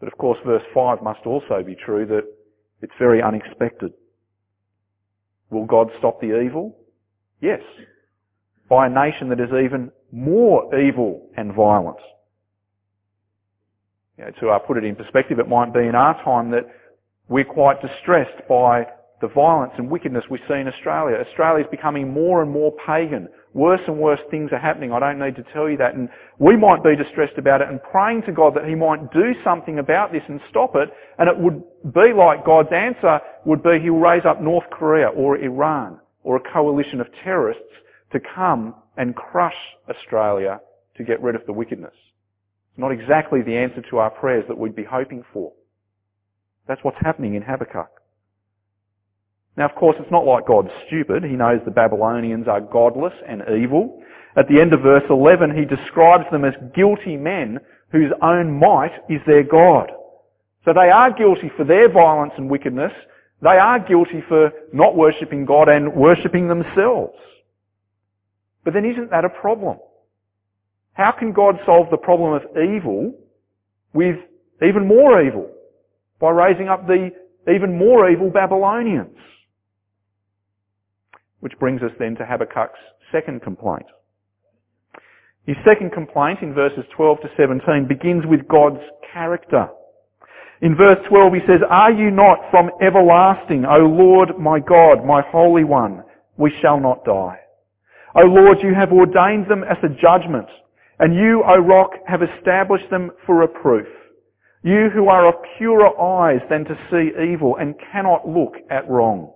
But 0.00 0.08
of 0.08 0.18
course 0.18 0.38
verse 0.44 0.62
5 0.74 1.02
must 1.02 1.24
also 1.24 1.62
be 1.64 1.76
true 1.76 2.06
that 2.06 2.24
it's 2.82 2.92
very 2.98 3.22
unexpected. 3.22 3.92
Will 5.50 5.66
God 5.66 5.88
stop 5.98 6.20
the 6.20 6.40
evil? 6.40 6.76
Yes. 7.40 7.60
By 8.68 8.86
a 8.86 8.90
nation 8.90 9.28
that 9.28 9.40
is 9.40 9.50
even 9.50 9.90
more 10.10 10.74
evil 10.78 11.28
and 11.36 11.54
violent. 11.54 11.98
You 14.20 14.26
know, 14.26 14.32
to 14.40 14.48
uh, 14.50 14.58
put 14.58 14.76
it 14.76 14.84
in 14.84 14.96
perspective, 14.96 15.38
it 15.38 15.48
might 15.48 15.72
be 15.72 15.80
in 15.80 15.94
our 15.94 16.12
time 16.22 16.50
that 16.50 16.68
we're 17.30 17.42
quite 17.42 17.80
distressed 17.80 18.46
by 18.50 18.84
the 19.22 19.28
violence 19.28 19.72
and 19.78 19.88
wickedness 19.88 20.24
we 20.30 20.38
see 20.46 20.56
in 20.60 20.68
Australia. 20.68 21.16
Australia 21.26 21.64
is 21.64 21.70
becoming 21.70 22.12
more 22.12 22.42
and 22.42 22.50
more 22.50 22.70
pagan. 22.86 23.28
Worse 23.54 23.80
and 23.86 23.96
worse 23.96 24.20
things 24.30 24.50
are 24.52 24.58
happening. 24.58 24.92
I 24.92 25.00
don't 25.00 25.18
need 25.18 25.36
to 25.36 25.44
tell 25.54 25.70
you 25.70 25.78
that. 25.78 25.94
And 25.94 26.10
we 26.38 26.54
might 26.54 26.84
be 26.84 26.96
distressed 26.96 27.38
about 27.38 27.62
it 27.62 27.68
and 27.70 27.82
praying 27.82 28.24
to 28.26 28.32
God 28.32 28.54
that 28.56 28.68
He 28.68 28.74
might 28.74 29.10
do 29.10 29.32
something 29.42 29.78
about 29.78 30.12
this 30.12 30.22
and 30.28 30.38
stop 30.50 30.76
it. 30.76 30.90
And 31.18 31.26
it 31.26 31.38
would 31.38 31.62
be 31.94 32.12
like 32.14 32.44
God's 32.44 32.72
answer 32.74 33.20
would 33.46 33.62
be 33.62 33.80
He'll 33.82 33.94
raise 33.94 34.26
up 34.28 34.42
North 34.42 34.68
Korea 34.70 35.08
or 35.08 35.38
Iran 35.38 35.98
or 36.24 36.36
a 36.36 36.52
coalition 36.52 37.00
of 37.00 37.06
terrorists 37.24 37.72
to 38.12 38.20
come 38.20 38.74
and 38.98 39.16
crush 39.16 39.56
Australia 39.88 40.60
to 40.98 41.04
get 41.04 41.22
rid 41.22 41.36
of 41.36 41.46
the 41.46 41.54
wickedness. 41.54 41.94
Not 42.80 42.92
exactly 42.92 43.42
the 43.42 43.58
answer 43.58 43.82
to 43.90 43.98
our 43.98 44.08
prayers 44.08 44.46
that 44.48 44.56
we'd 44.56 44.74
be 44.74 44.84
hoping 44.84 45.22
for. 45.34 45.52
That's 46.66 46.82
what's 46.82 46.96
happening 47.02 47.34
in 47.34 47.42
Habakkuk. 47.42 47.90
Now, 49.54 49.66
of 49.66 49.74
course, 49.74 49.96
it's 50.00 50.10
not 50.10 50.24
like 50.24 50.46
God's 50.46 50.70
stupid. 50.86 51.22
He 51.22 51.36
knows 51.36 51.60
the 51.66 51.72
Babylonians 51.72 52.48
are 52.48 52.62
godless 52.62 53.12
and 53.28 53.42
evil. 53.60 54.02
At 54.34 54.48
the 54.48 54.62
end 54.62 54.72
of 54.72 54.80
verse 54.80 55.02
11, 55.10 55.54
he 55.54 55.66
describes 55.66 56.24
them 56.32 56.46
as 56.46 56.54
guilty 56.74 57.18
men 57.18 57.58
whose 57.92 58.12
own 58.22 58.58
might 58.58 58.92
is 59.10 59.20
their 59.26 59.42
God. 59.42 59.92
So 60.64 60.72
they 60.72 60.88
are 60.88 61.12
guilty 61.12 61.50
for 61.58 61.64
their 61.64 61.92
violence 61.92 62.32
and 62.38 62.48
wickedness. 62.48 62.92
They 63.42 63.58
are 63.58 63.78
guilty 63.78 64.22
for 64.26 64.52
not 64.72 64.96
worshipping 64.96 65.44
God 65.44 65.68
and 65.68 65.94
worshipping 65.94 66.48
themselves. 66.48 67.18
But 68.64 68.72
then 68.72 68.86
isn't 68.86 69.10
that 69.10 69.26
a 69.26 69.28
problem? 69.28 69.80
How 71.00 71.12
can 71.18 71.32
God 71.32 71.54
solve 71.64 71.86
the 71.90 71.96
problem 71.96 72.34
of 72.34 72.42
evil 72.52 73.14
with 73.94 74.16
even 74.62 74.86
more 74.86 75.22
evil? 75.22 75.50
By 76.20 76.28
raising 76.28 76.68
up 76.68 76.86
the 76.86 77.08
even 77.50 77.78
more 77.78 78.10
evil 78.10 78.28
Babylonians. 78.28 79.16
Which 81.40 81.58
brings 81.58 81.80
us 81.80 81.90
then 81.98 82.16
to 82.16 82.24
Habakkuk's 82.24 82.78
second 83.10 83.40
complaint. 83.40 83.86
His 85.46 85.56
second 85.64 85.92
complaint 85.92 86.40
in 86.42 86.52
verses 86.52 86.84
12 86.94 87.22
to 87.22 87.28
17 87.34 87.88
begins 87.88 88.24
with 88.26 88.46
God's 88.46 88.84
character. 89.10 89.68
In 90.60 90.76
verse 90.76 90.98
12 91.08 91.32
he 91.32 91.40
says, 91.46 91.62
Are 91.70 91.90
you 91.90 92.10
not 92.10 92.40
from 92.50 92.70
everlasting, 92.82 93.64
O 93.64 93.78
Lord 93.78 94.38
my 94.38 94.60
God, 94.60 95.06
my 95.06 95.22
Holy 95.32 95.64
One? 95.64 96.04
we 96.36 96.52
shall 96.60 96.80
not 96.80 97.04
die. 97.04 97.38
O 98.16 98.22
Lord, 98.22 98.58
you 98.62 98.74
have 98.74 98.92
ordained 98.92 99.46
them 99.48 99.62
as 99.62 99.76
a 99.82 99.88
judgment, 99.88 100.48
and 101.00 101.14
you, 101.14 101.42
O 101.48 101.58
rock, 101.58 101.92
have 102.06 102.20
established 102.22 102.90
them 102.90 103.10
for 103.26 103.42
a 103.42 103.48
proof. 103.48 103.88
You 104.62 104.90
who 104.94 105.08
are 105.08 105.26
of 105.26 105.34
purer 105.56 105.98
eyes 105.98 106.42
than 106.50 106.64
to 106.66 106.76
see 106.90 107.10
evil 107.32 107.56
and 107.56 107.74
cannot 107.90 108.28
look 108.28 108.54
at 108.70 108.88
wrong. 108.88 109.32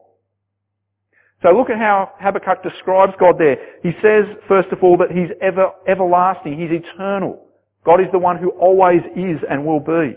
So 1.43 1.51
look 1.51 1.71
at 1.71 1.79
how 1.79 2.13
Habakkuk 2.21 2.63
describes 2.63 3.15
God 3.19 3.37
there. 3.39 3.57
He 3.83 3.93
says, 4.03 4.25
first 4.47 4.69
of 4.73 4.83
all, 4.83 4.99
that 4.99 5.11
He's 5.11 5.35
ever, 5.41 5.71
everlasting. 5.89 6.59
He's 6.59 6.81
eternal. 6.81 7.47
God 7.85 8.01
is 8.01 8.09
the 8.13 8.19
one 8.19 8.39
who 8.39 8.51
always 8.51 9.01
is 9.17 9.41
and 9.49 9.65
will 9.65 9.81
be. 9.81 10.17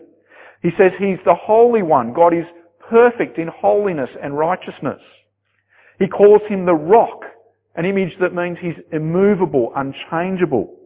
He 0.62 0.69
says 0.77 0.91
He's 0.99 1.19
the 1.25 1.36
Holy 1.36 1.81
One. 1.81 2.13
God 2.13 2.33
is 2.33 2.45
perfect 2.89 3.38
in 3.38 3.47
holiness 3.47 4.10
and 4.21 4.38
righteousness. 4.38 4.99
He 5.99 6.07
calls 6.07 6.41
Him 6.49 6.65
the 6.65 6.73
rock, 6.73 7.21
an 7.75 7.86
image 7.86 8.13
that 8.19 8.33
means 8.33 8.57
He's 8.62 8.83
immovable, 8.91 9.71
unchangeable. 9.75 10.77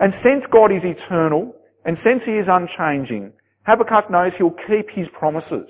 And 0.00 0.12
since 0.22 0.44
God 0.52 0.70
is 0.72 0.82
eternal, 0.84 1.54
and 1.84 1.96
since 2.04 2.22
He 2.24 2.32
is 2.32 2.46
unchanging, 2.48 3.32
Habakkuk 3.66 4.10
knows 4.10 4.32
He'll 4.38 4.56
keep 4.68 4.90
His 4.94 5.06
promises. 5.18 5.68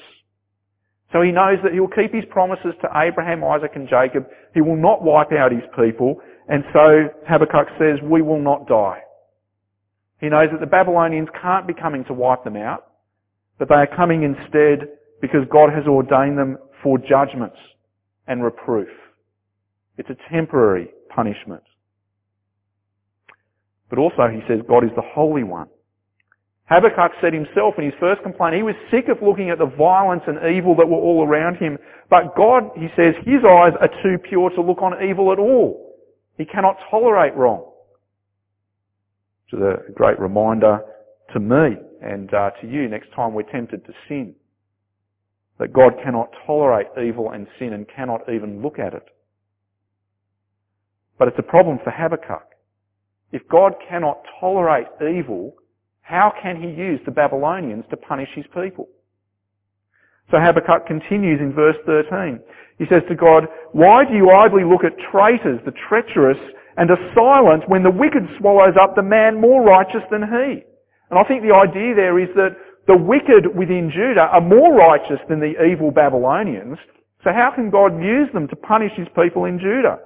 So 1.12 1.22
he 1.22 1.32
knows 1.32 1.56
that 1.62 1.72
he'll 1.72 1.88
keep 1.88 2.12
his 2.12 2.24
promises 2.30 2.74
to 2.82 2.88
Abraham, 2.94 3.42
Isaac 3.42 3.72
and 3.74 3.88
Jacob. 3.88 4.26
He 4.52 4.60
will 4.60 4.76
not 4.76 5.02
wipe 5.02 5.32
out 5.32 5.52
his 5.52 5.64
people. 5.74 6.20
And 6.48 6.64
so 6.72 7.08
Habakkuk 7.26 7.68
says, 7.78 7.98
we 8.02 8.20
will 8.20 8.40
not 8.40 8.66
die. 8.68 9.00
He 10.20 10.28
knows 10.28 10.48
that 10.52 10.60
the 10.60 10.66
Babylonians 10.66 11.28
can't 11.40 11.66
be 11.66 11.72
coming 11.72 12.04
to 12.06 12.12
wipe 12.12 12.44
them 12.44 12.56
out, 12.56 12.92
but 13.58 13.68
they 13.68 13.76
are 13.76 13.96
coming 13.96 14.22
instead 14.22 14.88
because 15.20 15.40
God 15.50 15.70
has 15.72 15.86
ordained 15.86 16.36
them 16.36 16.58
for 16.82 16.98
judgments 16.98 17.56
and 18.26 18.42
reproof. 18.42 18.88
It's 19.96 20.10
a 20.10 20.32
temporary 20.32 20.90
punishment. 21.14 21.62
But 23.90 23.98
also 23.98 24.28
he 24.28 24.40
says 24.48 24.60
God 24.68 24.84
is 24.84 24.90
the 24.96 25.02
Holy 25.14 25.44
One. 25.44 25.68
Habakkuk 26.68 27.12
said 27.22 27.32
himself 27.32 27.74
in 27.78 27.84
his 27.84 27.94
first 27.98 28.22
complaint, 28.22 28.56
he 28.56 28.62
was 28.62 28.74
sick 28.90 29.08
of 29.08 29.22
looking 29.22 29.48
at 29.48 29.56
the 29.56 29.66
violence 29.66 30.22
and 30.26 30.36
evil 30.54 30.76
that 30.76 30.86
were 30.86 31.00
all 31.00 31.26
around 31.26 31.56
him. 31.56 31.78
But 32.10 32.36
God, 32.36 32.64
he 32.76 32.88
says, 32.94 33.14
his 33.24 33.40
eyes 33.40 33.72
are 33.80 33.88
too 34.02 34.18
pure 34.28 34.50
to 34.50 34.60
look 34.60 34.82
on 34.82 34.92
evil 35.02 35.32
at 35.32 35.38
all. 35.38 35.96
He 36.36 36.44
cannot 36.44 36.76
tolerate 36.90 37.34
wrong. 37.34 37.72
Which 39.46 39.60
is 39.60 39.64
a 39.64 39.92
great 39.92 40.20
reminder 40.20 40.80
to 41.32 41.40
me 41.40 41.76
and 42.02 42.32
uh, 42.34 42.50
to 42.60 42.68
you 42.68 42.86
next 42.86 43.08
time 43.16 43.32
we're 43.32 43.50
tempted 43.50 43.86
to 43.86 43.92
sin. 44.06 44.34
That 45.58 45.72
God 45.72 45.94
cannot 46.04 46.28
tolerate 46.46 46.88
evil 47.02 47.30
and 47.30 47.46
sin 47.58 47.72
and 47.72 47.86
cannot 47.88 48.28
even 48.32 48.62
look 48.62 48.78
at 48.78 48.92
it. 48.92 49.08
But 51.18 51.28
it's 51.28 51.38
a 51.38 51.42
problem 51.42 51.78
for 51.82 51.90
Habakkuk. 51.90 52.47
If 53.32 53.46
God 53.48 53.74
cannot 53.88 54.22
tolerate 54.40 54.86
evil, 55.02 55.54
how 56.00 56.32
can 56.42 56.60
he 56.60 56.68
use 56.68 57.00
the 57.04 57.10
Babylonians 57.10 57.84
to 57.90 57.96
punish 57.96 58.30
his 58.34 58.46
people? 58.54 58.88
So 60.30 60.38
Habakkuk 60.38 60.86
continues 60.86 61.40
in 61.40 61.52
verse 61.52 61.76
13. 61.86 62.40
He 62.78 62.86
says 62.88 63.02
to 63.08 63.14
God, 63.14 63.44
Why 63.72 64.04
do 64.04 64.14
you 64.14 64.30
idly 64.30 64.64
look 64.64 64.84
at 64.84 64.96
traitors, 65.10 65.60
the 65.64 65.72
treacherous, 65.88 66.38
and 66.76 66.90
are 66.90 67.12
silent 67.14 67.68
when 67.68 67.82
the 67.82 67.90
wicked 67.90 68.22
swallows 68.38 68.76
up 68.80 68.94
the 68.94 69.02
man 69.02 69.40
more 69.40 69.62
righteous 69.64 70.04
than 70.10 70.22
he? 70.22 70.64
And 71.10 71.18
I 71.18 71.24
think 71.24 71.42
the 71.42 71.54
idea 71.54 71.94
there 71.94 72.18
is 72.18 72.28
that 72.36 72.56
the 72.86 72.96
wicked 72.96 73.56
within 73.56 73.90
Judah 73.92 74.28
are 74.32 74.40
more 74.40 74.72
righteous 74.72 75.20
than 75.28 75.40
the 75.40 75.56
evil 75.64 75.90
Babylonians, 75.90 76.78
so 77.24 77.30
how 77.32 77.52
can 77.54 77.68
God 77.68 78.00
use 78.00 78.28
them 78.32 78.48
to 78.48 78.56
punish 78.56 78.92
his 78.96 79.08
people 79.14 79.44
in 79.44 79.58
Judah? 79.58 79.98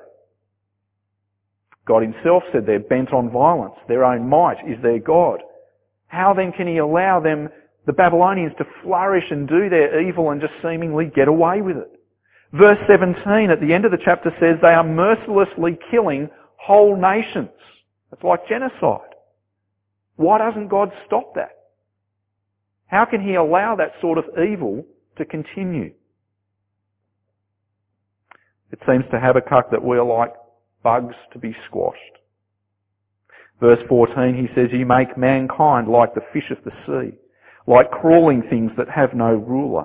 God 1.86 2.02
himself 2.02 2.42
said 2.52 2.66
they're 2.66 2.80
bent 2.80 3.12
on 3.12 3.30
violence. 3.30 3.74
Their 3.88 4.04
own 4.04 4.28
might 4.28 4.58
is 4.66 4.80
their 4.82 5.00
God. 5.00 5.40
How 6.06 6.34
then 6.34 6.52
can 6.52 6.68
he 6.68 6.78
allow 6.78 7.20
them, 7.20 7.48
the 7.86 7.92
Babylonians, 7.92 8.52
to 8.58 8.64
flourish 8.82 9.24
and 9.30 9.48
do 9.48 9.68
their 9.68 10.00
evil 10.00 10.30
and 10.30 10.40
just 10.40 10.52
seemingly 10.62 11.10
get 11.14 11.28
away 11.28 11.62
with 11.62 11.76
it? 11.76 11.90
Verse 12.52 12.78
17 12.86 13.50
at 13.50 13.60
the 13.60 13.72
end 13.72 13.84
of 13.84 13.90
the 13.90 13.98
chapter 14.04 14.30
says 14.38 14.56
they 14.60 14.68
are 14.68 14.84
mercilessly 14.84 15.78
killing 15.90 16.28
whole 16.56 16.96
nations. 17.00 17.48
It's 18.12 18.22
like 18.22 18.46
genocide. 18.46 19.14
Why 20.16 20.38
doesn't 20.38 20.68
God 20.68 20.92
stop 21.06 21.34
that? 21.34 21.56
How 22.86 23.06
can 23.06 23.26
he 23.26 23.34
allow 23.34 23.74
that 23.76 23.92
sort 24.02 24.18
of 24.18 24.24
evil 24.38 24.84
to 25.16 25.24
continue? 25.24 25.94
It 28.70 28.78
seems 28.86 29.04
to 29.10 29.18
Habakkuk 29.18 29.70
that 29.70 29.82
we're 29.82 30.02
like 30.02 30.34
bugs 30.82 31.14
to 31.32 31.38
be 31.38 31.54
squashed. 31.66 31.98
Verse 33.60 33.78
14, 33.88 34.34
he 34.34 34.52
says, 34.54 34.70
You 34.72 34.84
make 34.86 35.16
mankind 35.16 35.88
like 35.88 36.14
the 36.14 36.26
fish 36.32 36.50
of 36.50 36.58
the 36.64 36.72
sea, 36.86 37.16
like 37.66 37.90
crawling 37.90 38.42
things 38.50 38.72
that 38.76 38.88
have 38.88 39.14
no 39.14 39.34
ruler. 39.34 39.84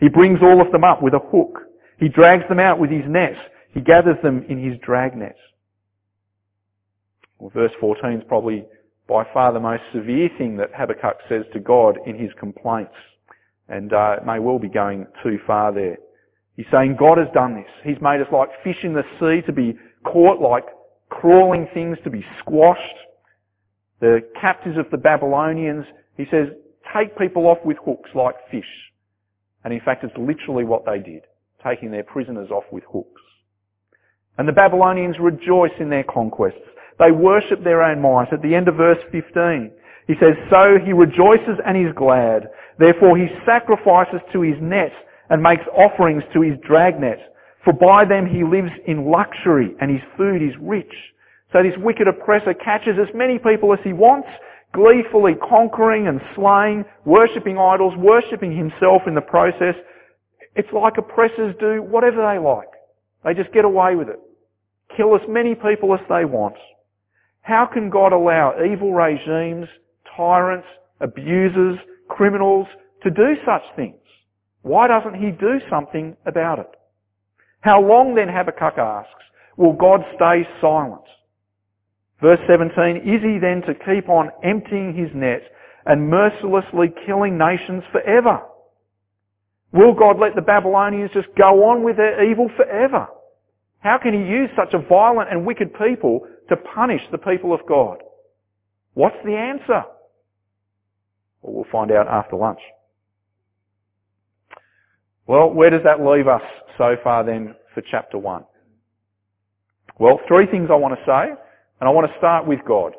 He 0.00 0.08
brings 0.08 0.40
all 0.42 0.60
of 0.60 0.72
them 0.72 0.84
up 0.84 1.00
with 1.00 1.14
a 1.14 1.20
hook. 1.20 1.60
He 2.00 2.08
drags 2.08 2.42
them 2.48 2.58
out 2.58 2.80
with 2.80 2.90
his 2.90 3.04
net. 3.06 3.36
He 3.72 3.80
gathers 3.80 4.16
them 4.22 4.44
in 4.48 4.62
his 4.62 4.78
dragnet. 4.80 5.36
Well, 7.38 7.50
verse 7.50 7.72
14 7.80 8.12
is 8.14 8.24
probably 8.26 8.64
by 9.08 9.24
far 9.32 9.52
the 9.52 9.60
most 9.60 9.82
severe 9.92 10.28
thing 10.38 10.56
that 10.56 10.70
Habakkuk 10.74 11.18
says 11.28 11.44
to 11.52 11.60
God 11.60 11.98
in 12.06 12.18
his 12.18 12.30
complaints. 12.38 12.94
And 13.68 13.92
uh, 13.92 14.16
it 14.18 14.26
may 14.26 14.38
well 14.38 14.58
be 14.58 14.68
going 14.68 15.06
too 15.22 15.38
far 15.46 15.72
there. 15.72 15.98
He's 16.56 16.66
saying 16.70 16.96
God 16.98 17.18
has 17.18 17.28
done 17.34 17.54
this. 17.54 17.70
He's 17.82 18.00
made 18.00 18.20
us 18.20 18.28
like 18.32 18.48
fish 18.62 18.78
in 18.82 18.94
the 18.94 19.02
sea 19.18 19.44
to 19.46 19.52
be 19.52 19.76
caught, 20.04 20.40
like 20.40 20.64
crawling 21.08 21.68
things 21.74 21.98
to 22.04 22.10
be 22.10 22.24
squashed. 22.40 22.80
The 24.00 24.20
captors 24.40 24.76
of 24.76 24.90
the 24.90 24.98
Babylonians, 24.98 25.84
he 26.16 26.24
says, 26.30 26.48
take 26.94 27.16
people 27.18 27.46
off 27.46 27.58
with 27.64 27.76
hooks 27.84 28.10
like 28.14 28.34
fish. 28.50 28.64
And 29.64 29.72
in 29.72 29.80
fact, 29.80 30.04
it's 30.04 30.16
literally 30.16 30.64
what 30.64 30.84
they 30.84 30.98
did, 30.98 31.22
taking 31.66 31.90
their 31.90 32.02
prisoners 32.02 32.50
off 32.50 32.64
with 32.70 32.84
hooks. 32.90 33.22
And 34.36 34.48
the 34.48 34.52
Babylonians 34.52 35.16
rejoice 35.20 35.72
in 35.80 35.88
their 35.88 36.04
conquests. 36.04 36.60
They 36.98 37.10
worship 37.10 37.64
their 37.64 37.82
own 37.82 38.00
might. 38.00 38.32
At 38.32 38.42
the 38.42 38.54
end 38.54 38.68
of 38.68 38.76
verse 38.76 38.98
15, 39.10 39.70
he 40.06 40.14
says, 40.20 40.34
So 40.50 40.78
he 40.84 40.92
rejoices 40.92 41.58
and 41.64 41.76
is 41.76 41.94
glad. 41.96 42.48
Therefore 42.78 43.16
he 43.16 43.26
sacrifices 43.46 44.20
to 44.32 44.42
his 44.42 44.56
net 44.60 44.92
and 45.30 45.42
makes 45.42 45.64
offerings 45.76 46.22
to 46.32 46.42
his 46.42 46.58
dragnet. 46.66 47.18
For 47.64 47.72
by 47.72 48.04
them 48.04 48.26
he 48.26 48.44
lives 48.44 48.70
in 48.86 49.10
luxury 49.10 49.74
and 49.80 49.90
his 49.90 50.02
food 50.16 50.42
is 50.42 50.52
rich. 50.60 50.92
So 51.52 51.62
this 51.62 51.72
wicked 51.78 52.06
oppressor 52.06 52.52
catches 52.52 52.98
as 53.00 53.08
many 53.14 53.38
people 53.38 53.72
as 53.72 53.78
he 53.82 53.92
wants, 53.92 54.28
gleefully 54.74 55.34
conquering 55.48 56.08
and 56.08 56.20
slaying, 56.34 56.84
worshipping 57.04 57.58
idols, 57.58 57.94
worshipping 57.96 58.56
himself 58.56 59.02
in 59.06 59.14
the 59.14 59.22
process. 59.22 59.74
It's 60.56 60.68
like 60.72 60.94
oppressors 60.98 61.54
do 61.58 61.82
whatever 61.82 62.18
they 62.18 62.38
like. 62.38 62.68
They 63.24 63.40
just 63.40 63.54
get 63.54 63.64
away 63.64 63.94
with 63.96 64.08
it. 64.08 64.20
Kill 64.96 65.14
as 65.14 65.22
many 65.28 65.54
people 65.54 65.94
as 65.94 66.00
they 66.08 66.24
want. 66.24 66.56
How 67.40 67.66
can 67.72 67.88
God 67.88 68.12
allow 68.12 68.54
evil 68.62 68.92
regimes, 68.92 69.68
tyrants, 70.16 70.66
abusers, 71.00 71.78
criminals 72.08 72.66
to 73.02 73.10
do 73.10 73.34
such 73.46 73.62
things? 73.76 73.96
Why 74.62 74.88
doesn't 74.88 75.14
he 75.14 75.30
do 75.30 75.60
something 75.70 76.16
about 76.26 76.58
it? 76.58 76.70
How 77.64 77.80
long 77.80 78.14
then, 78.14 78.28
Habakkuk 78.28 78.76
asks, 78.76 79.24
will 79.56 79.72
God 79.72 80.00
stay 80.16 80.44
silent? 80.60 81.00
Verse 82.20 82.38
17, 82.46 83.08
is 83.08 83.22
he 83.24 83.38
then 83.40 83.62
to 83.64 83.72
keep 83.72 84.10
on 84.10 84.28
emptying 84.44 84.94
his 84.94 85.08
net 85.14 85.40
and 85.86 86.10
mercilessly 86.10 86.92
killing 87.06 87.38
nations 87.38 87.82
forever? 87.90 88.42
Will 89.72 89.94
God 89.94 90.18
let 90.20 90.34
the 90.34 90.42
Babylonians 90.42 91.10
just 91.14 91.28
go 91.38 91.64
on 91.64 91.82
with 91.82 91.96
their 91.96 92.30
evil 92.30 92.50
forever? 92.54 93.06
How 93.80 93.96
can 93.96 94.12
he 94.12 94.28
use 94.28 94.50
such 94.54 94.74
a 94.74 94.86
violent 94.86 95.30
and 95.30 95.46
wicked 95.46 95.72
people 95.72 96.26
to 96.50 96.56
punish 96.56 97.00
the 97.10 97.18
people 97.18 97.54
of 97.54 97.60
God? 97.66 97.96
What's 98.92 99.16
the 99.24 99.36
answer? 99.36 99.84
Well, 101.40 101.54
we'll 101.54 101.72
find 101.72 101.90
out 101.90 102.08
after 102.08 102.36
lunch. 102.36 102.60
Well, 105.26 105.50
where 105.50 105.70
does 105.70 105.82
that 105.84 106.04
leave 106.04 106.28
us 106.28 106.42
so 106.76 106.96
far 107.02 107.24
then 107.24 107.54
for 107.74 107.82
chapter 107.82 108.18
1? 108.18 108.44
Well, 109.98 110.20
three 110.28 110.46
things 110.46 110.68
I 110.70 110.74
want 110.74 110.98
to 110.98 111.04
say. 111.04 111.34
And 111.80 111.88
I 111.88 111.92
want 111.92 112.10
to 112.10 112.18
start 112.18 112.46
with 112.46 112.60
God. 112.66 112.94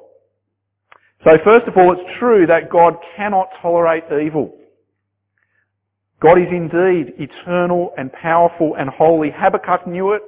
So 1.23 1.31
first 1.43 1.67
of 1.67 1.75
all, 1.77 1.91
it's 1.93 2.19
true 2.19 2.45
that 2.45 2.69
God 2.69 2.95
cannot 3.15 3.47
tolerate 3.61 4.03
evil. 4.23 4.55
God 6.21 6.37
is 6.37 6.47
indeed 6.51 7.13
eternal 7.17 7.93
and 7.97 8.11
powerful 8.13 8.75
and 8.77 8.89
holy. 8.89 9.31
Habakkuk 9.35 9.87
knew 9.87 10.13
it, 10.13 10.21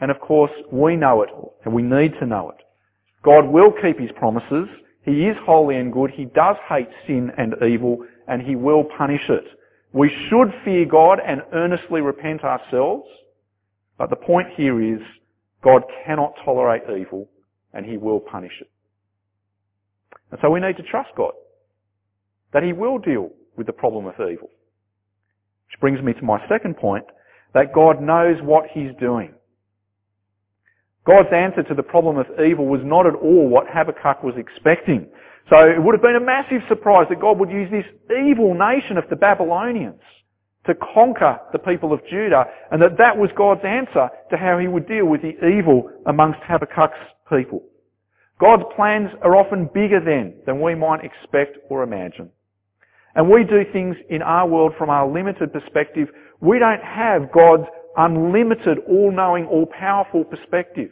and 0.00 0.10
of 0.10 0.20
course 0.20 0.50
we 0.70 0.96
know 0.96 1.22
it, 1.22 1.30
and 1.64 1.72
we 1.72 1.82
need 1.82 2.12
to 2.20 2.26
know 2.26 2.50
it. 2.50 2.62
God 3.22 3.46
will 3.46 3.72
keep 3.82 3.98
his 3.98 4.10
promises. 4.16 4.68
He 5.02 5.26
is 5.26 5.36
holy 5.44 5.76
and 5.76 5.92
good. 5.92 6.10
He 6.10 6.26
does 6.26 6.56
hate 6.68 6.88
sin 7.06 7.30
and 7.38 7.54
evil, 7.66 8.04
and 8.26 8.42
he 8.42 8.54
will 8.54 8.84
punish 8.98 9.28
it. 9.28 9.44
We 9.92 10.10
should 10.28 10.48
fear 10.64 10.84
God 10.84 11.18
and 11.24 11.42
earnestly 11.52 12.00
repent 12.00 12.44
ourselves. 12.44 13.04
But 13.96 14.10
the 14.10 14.16
point 14.16 14.48
here 14.56 14.80
is 14.80 15.00
God 15.62 15.82
cannot 16.06 16.34
tolerate 16.44 16.82
evil 16.84 17.28
and 17.72 17.84
he 17.84 17.96
will 17.96 18.20
punish 18.20 18.52
it. 18.60 18.70
And 20.30 20.38
so 20.42 20.50
we 20.50 20.60
need 20.60 20.76
to 20.76 20.82
trust 20.82 21.10
God 21.16 21.32
that 22.52 22.62
he 22.62 22.72
will 22.72 22.98
deal 22.98 23.30
with 23.56 23.66
the 23.66 23.72
problem 23.72 24.06
of 24.06 24.14
evil. 24.14 24.50
Which 25.68 25.80
brings 25.80 26.02
me 26.02 26.12
to 26.14 26.22
my 26.22 26.38
second 26.48 26.76
point, 26.76 27.04
that 27.54 27.74
God 27.74 28.00
knows 28.00 28.36
what 28.42 28.64
he's 28.72 28.90
doing. 29.00 29.34
God's 31.06 31.28
answer 31.32 31.62
to 31.62 31.74
the 31.74 31.82
problem 31.82 32.18
of 32.18 32.26
evil 32.38 32.66
was 32.66 32.80
not 32.84 33.06
at 33.06 33.14
all 33.14 33.48
what 33.48 33.66
Habakkuk 33.72 34.22
was 34.22 34.34
expecting. 34.36 35.08
So 35.48 35.56
it 35.56 35.82
would 35.82 35.94
have 35.94 36.02
been 36.02 36.16
a 36.16 36.24
massive 36.24 36.62
surprise 36.68 37.06
that 37.08 37.20
God 37.20 37.38
would 37.38 37.50
use 37.50 37.70
this 37.70 37.86
evil 38.10 38.54
nation 38.54 38.98
of 38.98 39.08
the 39.08 39.16
Babylonians 39.16 40.00
to 40.66 40.74
conquer 40.74 41.40
the 41.52 41.58
people 41.58 41.92
of 41.92 42.00
Judah 42.10 42.44
and 42.70 42.82
that 42.82 42.98
that 42.98 43.16
was 43.16 43.30
God's 43.34 43.64
answer 43.64 44.10
to 44.30 44.36
how 44.36 44.58
he 44.58 44.68
would 44.68 44.86
deal 44.86 45.06
with 45.06 45.22
the 45.22 45.32
evil 45.46 45.90
amongst 46.06 46.40
Habakkuk's 46.40 46.98
people. 47.30 47.62
God's 48.38 48.64
plans 48.76 49.08
are 49.22 49.36
often 49.36 49.70
bigger 49.72 50.00
then 50.04 50.34
than 50.44 50.60
we 50.60 50.74
might 50.74 51.00
expect 51.02 51.56
or 51.70 51.82
imagine. 51.82 52.30
And 53.14 53.30
we 53.30 53.42
do 53.42 53.64
things 53.72 53.96
in 54.10 54.20
our 54.20 54.46
world 54.46 54.74
from 54.76 54.90
our 54.90 55.10
limited 55.10 55.52
perspective. 55.52 56.08
We 56.40 56.58
don't 56.58 56.82
have 56.82 57.32
God's 57.32 57.66
unlimited, 57.96 58.78
all-knowing, 58.86 59.46
all-powerful 59.46 60.24
perspective. 60.24 60.90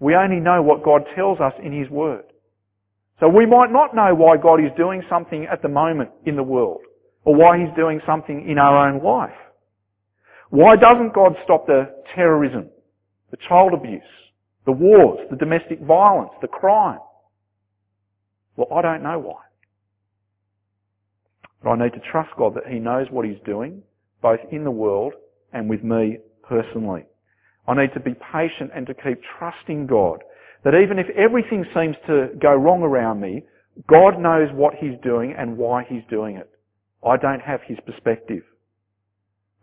We 0.00 0.14
only 0.16 0.40
know 0.40 0.62
what 0.62 0.82
God 0.82 1.02
tells 1.14 1.38
us 1.38 1.52
in 1.62 1.78
His 1.78 1.88
Word. 1.90 2.24
So 3.20 3.28
we 3.28 3.46
might 3.46 3.72
not 3.72 3.94
know 3.94 4.14
why 4.14 4.36
God 4.36 4.60
is 4.60 4.70
doing 4.76 5.02
something 5.08 5.46
at 5.50 5.62
the 5.62 5.68
moment 5.68 6.10
in 6.26 6.36
the 6.36 6.42
world, 6.42 6.80
or 7.24 7.34
why 7.34 7.58
He's 7.58 7.74
doing 7.74 8.00
something 8.06 8.48
in 8.48 8.58
our 8.58 8.88
own 8.88 9.02
life. 9.02 9.36
Why 10.50 10.76
doesn't 10.76 11.14
God 11.14 11.34
stop 11.44 11.66
the 11.66 11.94
terrorism, 12.14 12.68
the 13.30 13.38
child 13.48 13.72
abuse, 13.72 14.02
the 14.64 14.72
wars, 14.72 15.26
the 15.30 15.36
domestic 15.36 15.80
violence, 15.80 16.30
the 16.40 16.48
crime? 16.48 17.00
Well, 18.56 18.68
I 18.72 18.82
don't 18.82 19.02
know 19.02 19.18
why. 19.18 19.40
But 21.62 21.70
I 21.70 21.84
need 21.84 21.94
to 21.94 22.10
trust 22.10 22.30
God 22.38 22.54
that 22.54 22.66
He 22.70 22.78
knows 22.78 23.06
what 23.10 23.26
He's 23.26 23.40
doing, 23.44 23.82
both 24.22 24.40
in 24.52 24.62
the 24.62 24.70
world 24.70 25.14
and 25.52 25.68
with 25.70 25.82
me 25.82 26.18
personally. 26.42 27.04
I 27.66 27.74
need 27.74 27.92
to 27.94 28.00
be 28.00 28.14
patient 28.32 28.70
and 28.74 28.86
to 28.86 28.94
keep 28.94 29.20
trusting 29.38 29.86
God. 29.86 30.22
That 30.64 30.74
even 30.74 30.98
if 30.98 31.06
everything 31.16 31.64
seems 31.74 31.96
to 32.06 32.28
go 32.40 32.54
wrong 32.54 32.82
around 32.82 33.20
me, 33.20 33.42
God 33.88 34.18
knows 34.18 34.48
what 34.52 34.74
He's 34.74 34.98
doing 35.02 35.34
and 35.36 35.56
why 35.56 35.84
He's 35.88 36.02
doing 36.08 36.36
it. 36.36 36.50
I 37.04 37.16
don't 37.16 37.40
have 37.40 37.60
His 37.66 37.78
perspective. 37.86 38.42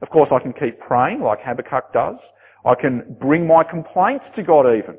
Of 0.02 0.10
course, 0.10 0.30
I 0.32 0.40
can 0.40 0.54
keep 0.54 0.80
praying 0.80 1.22
like 1.22 1.40
Habakkuk 1.44 1.94
does. 1.94 2.18
I 2.66 2.76
can 2.80 3.18
bring 3.20 3.48
my 3.48 3.64
complaints 3.64 4.26
to 4.36 4.44
God 4.44 4.66
even. 4.68 4.98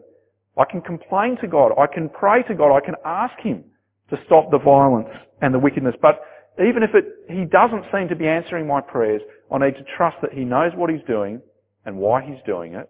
I 0.58 0.64
can 0.70 0.80
complain 0.80 1.36
to 1.40 1.48
God. 1.48 1.72
I 1.78 1.86
can 1.92 2.08
pray 2.08 2.42
to 2.48 2.54
God. 2.54 2.76
I 2.76 2.84
can 2.84 2.94
ask 3.04 3.34
Him 3.40 3.64
to 4.10 4.16
stop 4.26 4.50
the 4.50 4.58
violence 4.58 5.08
and 5.40 5.54
the 5.54 5.58
wickedness. 5.58 5.94
But 6.00 6.20
even 6.58 6.82
if 6.82 6.90
it, 6.94 7.04
He 7.28 7.44
doesn't 7.44 7.84
seem 7.92 8.08
to 8.08 8.16
be 8.16 8.28
answering 8.28 8.66
my 8.66 8.80
prayers, 8.80 9.22
I 9.52 9.58
need 9.58 9.74
to 9.74 9.84
trust 9.96 10.16
that 10.22 10.32
He 10.32 10.44
knows 10.44 10.72
what 10.74 10.90
He's 10.90 11.04
doing 11.06 11.40
and 11.84 11.96
why 11.96 12.22
He's 12.22 12.42
doing 12.46 12.74
it 12.74 12.88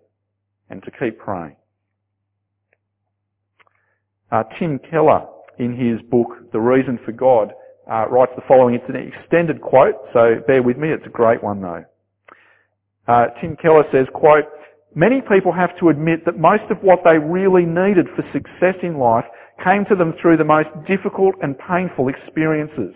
and 0.70 0.82
to 0.82 0.90
keep 0.90 1.18
praying. 1.18 1.56
Uh, 4.30 4.42
Tim 4.58 4.78
Keller, 4.90 5.26
in 5.58 5.76
his 5.76 6.00
book, 6.10 6.50
The 6.52 6.60
Reason 6.60 6.98
for 7.04 7.12
God, 7.12 7.52
uh, 7.90 8.06
writes 8.08 8.32
the 8.37 8.42
following. 8.48 8.74
It's 8.74 8.88
an 8.88 8.96
extended 8.96 9.60
quote, 9.60 9.94
so 10.12 10.37
bear 10.46 10.62
with 10.62 10.78
me. 10.78 10.88
It's 10.88 11.06
a 11.06 11.10
great 11.10 11.42
one 11.42 11.60
though. 11.60 11.84
Uh, 13.06 13.26
Tim 13.40 13.56
Keller 13.56 13.84
says, 13.92 14.06
quote, 14.14 14.44
Many 14.94 15.20
people 15.20 15.52
have 15.52 15.76
to 15.80 15.88
admit 15.88 16.24
that 16.24 16.38
most 16.38 16.70
of 16.70 16.78
what 16.82 17.00
they 17.04 17.18
really 17.18 17.66
needed 17.66 18.06
for 18.14 18.22
success 18.32 18.78
in 18.82 18.96
life 18.98 19.24
came 19.62 19.84
to 19.88 19.96
them 19.96 20.14
through 20.20 20.37
the 20.37 20.44
most 20.44 20.68
difficult 20.87 21.34
and 21.42 21.58
painful 21.58 22.08
experiences. 22.08 22.94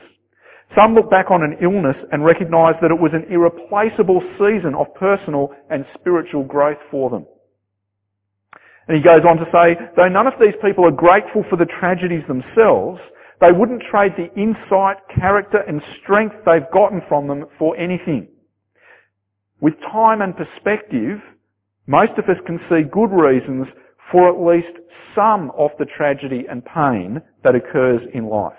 Some 0.77 0.95
look 0.95 1.11
back 1.11 1.31
on 1.31 1.43
an 1.43 1.57
illness 1.61 1.97
and 2.13 2.25
recognise 2.25 2.75
that 2.81 2.91
it 2.91 3.01
was 3.01 3.13
an 3.15 3.27
irreplaceable 3.33 4.23
season 4.39 4.75
of 4.79 4.95
personal 4.95 5.51
and 5.71 5.85
spiritual 5.99 6.45
growth 6.45 6.79
for 6.91 7.11
them. 7.11 7.27
And 8.89 8.97
he 8.97 9.03
goes 9.03 9.23
on 9.29 9.37
to 9.37 9.45
say, 9.53 9.77
though 9.97 10.09
none 10.09 10.27
of 10.27 10.33
these 10.41 10.55
people 10.65 10.85
are 10.87 10.91
grateful 10.91 11.45
for 11.51 11.57
the 11.57 11.67
tragedies 11.67 12.27
themselves, 12.27 13.01
they 13.41 13.53
wouldn't 13.53 13.83
trade 13.91 14.13
the 14.17 14.33
insight, 14.41 14.97
character 15.15 15.59
and 15.59 15.83
strength 16.03 16.35
they've 16.45 16.71
gotten 16.73 17.03
from 17.07 17.29
them 17.29 17.45
for 17.59 17.77
anything. 17.77 18.29
With 19.61 19.75
time 19.93 20.23
and 20.23 20.35
perspective, 20.35 21.21
most 21.87 22.13
of 22.19 22.25
us 22.25 22.39
can 22.47 22.59
see 22.69 22.83
good 22.83 23.11
reasons 23.11 23.67
for 24.11 24.29
at 24.29 24.41
least 24.41 24.79
some 25.15 25.53
of 25.57 25.71
the 25.79 25.85
tragedy 25.85 26.47
and 26.49 26.65
pain 26.65 27.21
that 27.45 27.55
occurs 27.55 28.01
in 28.15 28.27
life. 28.29 28.57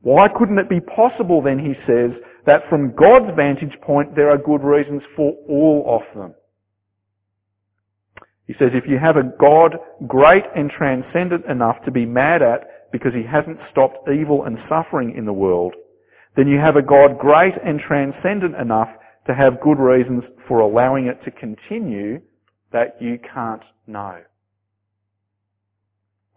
Why 0.00 0.28
couldn't 0.28 0.58
it 0.58 0.68
be 0.68 0.80
possible 0.80 1.40
then, 1.40 1.58
he 1.58 1.74
says, 1.86 2.10
that 2.46 2.68
from 2.68 2.94
God's 2.94 3.34
vantage 3.36 3.80
point 3.80 4.14
there 4.14 4.30
are 4.30 4.38
good 4.38 4.62
reasons 4.62 5.02
for 5.16 5.32
all 5.48 6.00
of 6.00 6.18
them? 6.18 6.34
He 8.46 8.54
says, 8.58 8.70
if 8.74 8.84
you 8.86 8.98
have 8.98 9.16
a 9.16 9.22
God 9.38 9.78
great 10.06 10.44
and 10.54 10.70
transcendent 10.70 11.46
enough 11.46 11.76
to 11.84 11.90
be 11.90 12.04
mad 12.04 12.42
at 12.42 12.90
because 12.92 13.12
he 13.14 13.22
hasn't 13.22 13.58
stopped 13.70 14.08
evil 14.08 14.44
and 14.44 14.58
suffering 14.68 15.14
in 15.16 15.24
the 15.24 15.32
world, 15.32 15.74
then 16.36 16.48
you 16.48 16.58
have 16.58 16.76
a 16.76 16.82
God 16.82 17.18
great 17.18 17.54
and 17.64 17.80
transcendent 17.80 18.54
enough 18.56 18.88
to 19.26 19.34
have 19.34 19.60
good 19.60 19.78
reasons 19.78 20.24
for 20.46 20.60
allowing 20.60 21.06
it 21.06 21.18
to 21.24 21.30
continue 21.30 22.20
that 22.72 22.96
you 23.00 23.18
can't 23.32 23.62
know. 23.86 24.20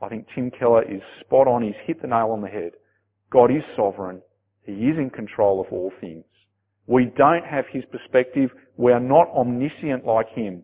I 0.01 0.09
think 0.09 0.27
Tim 0.33 0.51
Keller 0.51 0.83
is 0.83 1.01
spot 1.21 1.47
on. 1.47 1.63
He's 1.63 1.73
hit 1.85 2.01
the 2.01 2.07
nail 2.07 2.29
on 2.31 2.41
the 2.41 2.47
head. 2.47 2.73
God 3.31 3.51
is 3.51 3.63
sovereign. 3.75 4.21
He 4.63 4.73
is 4.73 4.97
in 4.97 5.09
control 5.09 5.59
of 5.59 5.67
all 5.71 5.91
things. 5.99 6.23
We 6.85 7.11
don't 7.17 7.45
have 7.45 7.65
his 7.71 7.83
perspective. 7.91 8.51
We 8.77 8.93
are 8.93 8.99
not 8.99 9.29
omniscient 9.29 10.05
like 10.05 10.29
him. 10.29 10.63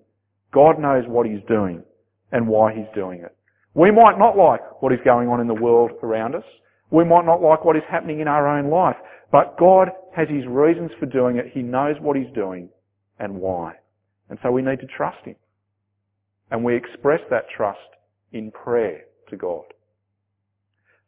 God 0.54 0.80
knows 0.80 1.04
what 1.08 1.26
He's 1.26 1.44
doing 1.48 1.84
and 2.32 2.48
why 2.48 2.74
He's 2.74 2.94
doing 2.96 3.22
it. 3.22 3.36
We 3.74 3.92
might 3.92 4.20
not 4.20 4.38
like 4.38 4.82
what 4.82 4.94
is 4.94 5.00
going 5.04 5.28
on 5.28 5.42
in 5.42 5.48
the 5.48 5.54
world 5.54 5.92
around 6.04 6.36
us. 6.36 6.44
We 6.92 7.04
might 7.04 7.26
not 7.26 7.42
like 7.42 7.66
what 7.66 7.76
is 7.76 7.84
happening 7.90 8.20
in 8.20 8.28
our 8.28 8.48
own 8.48 8.70
life. 8.70 8.96
But 9.32 9.58
God 9.58 9.90
has 10.16 10.28
His 10.30 10.46
reasons 10.48 10.92
for 11.00 11.08
doing 11.08 11.38
it. 11.38 11.46
He 11.54 11.62
knows 11.62 11.96
what 12.00 12.16
He's 12.16 12.32
doing 12.36 12.70
and 13.20 13.36
why. 13.36 13.74
And 14.30 14.38
so 14.44 14.52
we 14.52 14.62
need 14.62 14.80
to 14.82 14.88
trust 14.96 15.26
Him. 15.26 15.36
And 16.52 16.64
we 16.64 16.76
express 16.76 17.22
that 17.32 17.46
trust 17.56 17.80
in 18.32 18.52
prayer 18.52 19.02
to 19.30 19.38
God. 19.38 19.64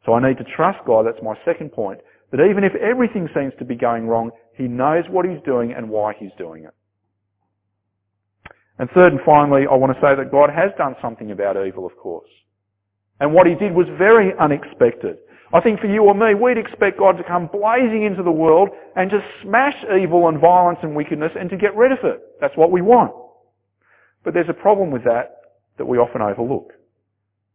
So 0.04 0.14
I 0.14 0.28
need 0.28 0.38
to 0.38 0.44
trust 0.56 0.78
God, 0.86 1.06
that's 1.06 1.22
my 1.22 1.34
second 1.44 1.72
point, 1.72 2.00
that 2.32 2.40
even 2.40 2.64
if 2.64 2.72
everything 2.76 3.28
seems 3.34 3.52
to 3.58 3.64
be 3.64 3.76
going 3.76 4.08
wrong, 4.08 4.30
He 4.56 4.64
knows 4.64 5.04
what 5.08 5.24
He's 5.24 5.42
doing 5.44 5.72
and 5.76 5.88
why 5.88 6.14
He's 6.18 6.30
doing 6.36 6.64
it. 6.64 6.74
And 8.78 8.90
third 8.90 9.12
and 9.12 9.20
finally, 9.24 9.62
I 9.70 9.74
want 9.74 9.94
to 9.94 10.00
say 10.00 10.14
that 10.14 10.30
God 10.30 10.50
has 10.50 10.70
done 10.76 10.96
something 11.00 11.30
about 11.30 11.56
evil, 11.56 11.86
of 11.86 11.96
course. 11.96 12.28
And 13.20 13.32
what 13.32 13.46
He 13.46 13.54
did 13.54 13.72
was 13.72 13.86
very 13.96 14.32
unexpected. 14.38 15.18
I 15.52 15.60
think 15.60 15.80
for 15.80 15.86
you 15.86 16.02
or 16.02 16.14
me, 16.14 16.34
we'd 16.34 16.58
expect 16.58 16.98
God 16.98 17.16
to 17.16 17.24
come 17.24 17.46
blazing 17.46 18.02
into 18.02 18.22
the 18.22 18.32
world 18.32 18.70
and 18.96 19.10
to 19.10 19.20
smash 19.42 19.76
evil 19.98 20.28
and 20.28 20.40
violence 20.40 20.80
and 20.82 20.94
wickedness 20.94 21.32
and 21.38 21.48
to 21.50 21.56
get 21.56 21.74
rid 21.76 21.92
of 21.92 21.98
it. 22.02 22.20
That's 22.40 22.56
what 22.56 22.72
we 22.72 22.82
want. 22.82 23.12
But 24.24 24.34
there's 24.34 24.48
a 24.48 24.54
problem 24.54 24.90
with 24.90 25.04
that 25.04 25.36
that 25.78 25.86
we 25.86 25.98
often 25.98 26.20
overlook. 26.20 26.72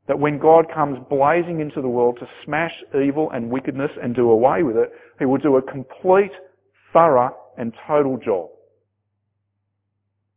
That 0.08 0.20
when 0.20 0.40
God 0.40 0.66
comes 0.74 1.00
blazing 1.10 1.60
into 1.60 1.82
the 1.82 1.88
world 1.88 2.18
to 2.22 2.28
smash 2.46 2.74
evil 2.96 3.30
and 3.32 3.50
wickedness 3.50 3.92
and 4.02 4.16
do 4.16 4.32
away 4.32 4.64
with 4.64 4.78
it, 4.78 4.92
He 5.20 5.26
will 5.26 5.38
do 5.38 5.58
a 5.58 5.62
complete, 5.62 6.32
thorough 6.94 7.36
and 7.58 7.74
total 7.88 8.18
job. 8.18 8.51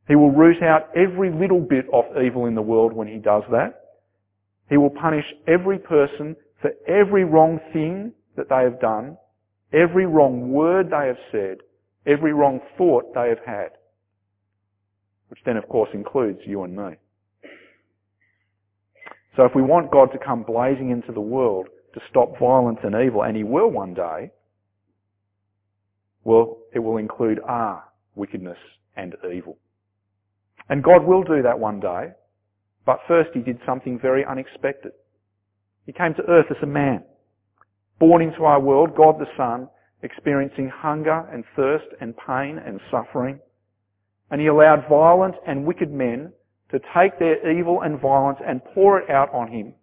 He 0.07 0.17
will 0.17 0.31
root 0.31 0.63
out 0.63 0.91
every 0.95 1.31
little 1.31 1.61
bit 1.61 1.87
of 1.93 2.05
evil 2.23 2.47
in 2.47 2.55
the 2.55 2.63
world 2.63 2.93
when 2.93 3.09
he 3.09 3.19
does 3.19 3.43
that. 3.51 3.81
He 4.69 4.77
will 4.77 4.91
punish 4.91 5.25
every 5.47 5.79
person 5.79 6.37
for 6.61 6.71
every 6.87 7.25
wrong 7.25 7.61
thing 7.73 8.13
that 8.37 8.49
they 8.49 8.63
have 8.63 8.81
done, 8.81 9.17
every 9.73 10.07
wrong 10.07 10.51
word 10.51 10.91
they 10.91 11.07
have 11.07 11.19
said, 11.31 11.59
every 12.07 12.33
wrong 12.33 12.61
thought 12.77 13.15
they 13.15 13.29
have 13.29 13.45
had. 13.47 13.71
Which 15.29 15.41
then 15.47 15.57
of 15.57 15.69
course 15.69 15.91
includes 15.95 16.41
you 16.47 16.65
and 16.65 16.77
me. 16.77 16.97
So 19.37 19.45
if 19.45 19.53
we 19.55 19.63
want 19.63 19.91
God 19.91 20.13
to 20.13 20.19
come 20.19 20.43
blazing 20.43 20.91
into 20.91 21.13
the 21.13 21.21
world 21.21 21.67
to 21.95 22.01
stop 22.11 22.39
violence 22.39 22.79
and 22.83 22.95
evil, 22.95 23.23
and 23.23 23.37
He 23.37 23.43
will 23.43 23.71
one 23.71 23.95
day, 23.95 24.31
well, 26.25 26.59
it 26.75 26.79
will 26.79 26.97
include 26.97 27.41
our 27.41 27.85
wickedness 28.15 28.59
and 28.97 29.15
evil. 29.33 29.59
And 30.69 30.83
God 30.83 31.05
will 31.05 31.23
do 31.23 31.43
that 31.43 31.59
one 31.59 31.81
day. 31.81 32.13
But 32.87 33.01
first 33.09 33.31
he 33.35 33.41
did 33.41 33.59
something 33.67 33.99
very 33.99 34.25
unexpected. 34.25 34.93
He 35.87 35.93
came 35.93 36.15
to 36.15 36.29
earth 36.29 36.47
as 36.51 36.63
a 36.63 36.67
man. 36.67 37.05
Born 37.99 38.23
into 38.23 38.45
our 38.45 38.61
world, 38.61 38.97
God 38.97 39.19
the 39.19 39.27
Son, 39.37 39.69
experiencing 40.03 40.69
hunger 40.69 41.27
and 41.33 41.45
thirst 41.57 41.87
and 42.01 42.15
pain 42.17 42.59
and 42.65 42.81
suffering. 42.91 43.39
And 44.31 44.41
he 44.41 44.47
allowed 44.49 44.89
violent 44.89 45.37
and 45.47 45.67
wicked 45.67 45.93
men 45.93 46.33
to 46.71 46.81
take 46.95 47.19
their 47.19 47.51
evil 47.51 47.83
and 47.83 48.01
violence 48.01 48.39
and 48.47 48.61
pour 48.75 48.99
it 48.99 49.11
out 49.11 49.33
on 49.33 49.51
him, 49.51 49.75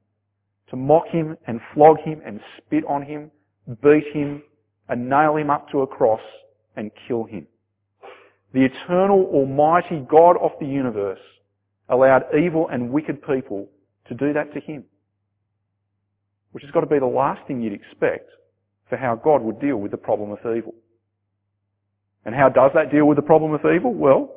to 0.69 0.75
mock 0.75 1.07
him 1.07 1.37
and 1.47 1.59
flog 1.73 1.97
him 1.99 2.21
and 2.25 2.39
spit 2.57 2.83
on 2.87 3.03
him, 3.03 3.31
beat 3.81 4.05
him 4.13 4.43
and 4.89 5.09
nail 5.09 5.37
him 5.37 5.49
up 5.49 5.69
to 5.69 5.81
a 5.81 5.87
cross 5.87 6.21
and 6.75 6.91
kill 7.07 7.23
him. 7.23 7.47
The 8.53 8.65
eternal, 8.65 9.29
almighty 9.33 10.05
God 10.09 10.35
of 10.41 10.51
the 10.59 10.65
universe 10.65 11.19
allowed 11.89 12.23
evil 12.37 12.67
and 12.69 12.91
wicked 12.91 13.21
people 13.21 13.69
to 14.07 14.13
do 14.13 14.33
that 14.33 14.53
to 14.53 14.59
him. 14.59 14.83
Which 16.51 16.63
has 16.63 16.71
got 16.71 16.81
to 16.81 16.87
be 16.87 16.99
the 16.99 17.05
last 17.05 17.47
thing 17.47 17.61
you'd 17.61 17.73
expect 17.73 18.29
for 18.89 18.97
how 18.97 19.15
God 19.15 19.41
would 19.41 19.61
deal 19.61 19.77
with 19.77 19.91
the 19.91 19.97
problem 19.97 20.31
of 20.31 20.39
evil. 20.39 20.75
And 22.25 22.35
how 22.35 22.49
does 22.49 22.71
that 22.75 22.91
deal 22.91 23.05
with 23.05 23.15
the 23.15 23.23
problem 23.23 23.53
of 23.53 23.61
evil? 23.61 23.93
Well, 23.93 24.35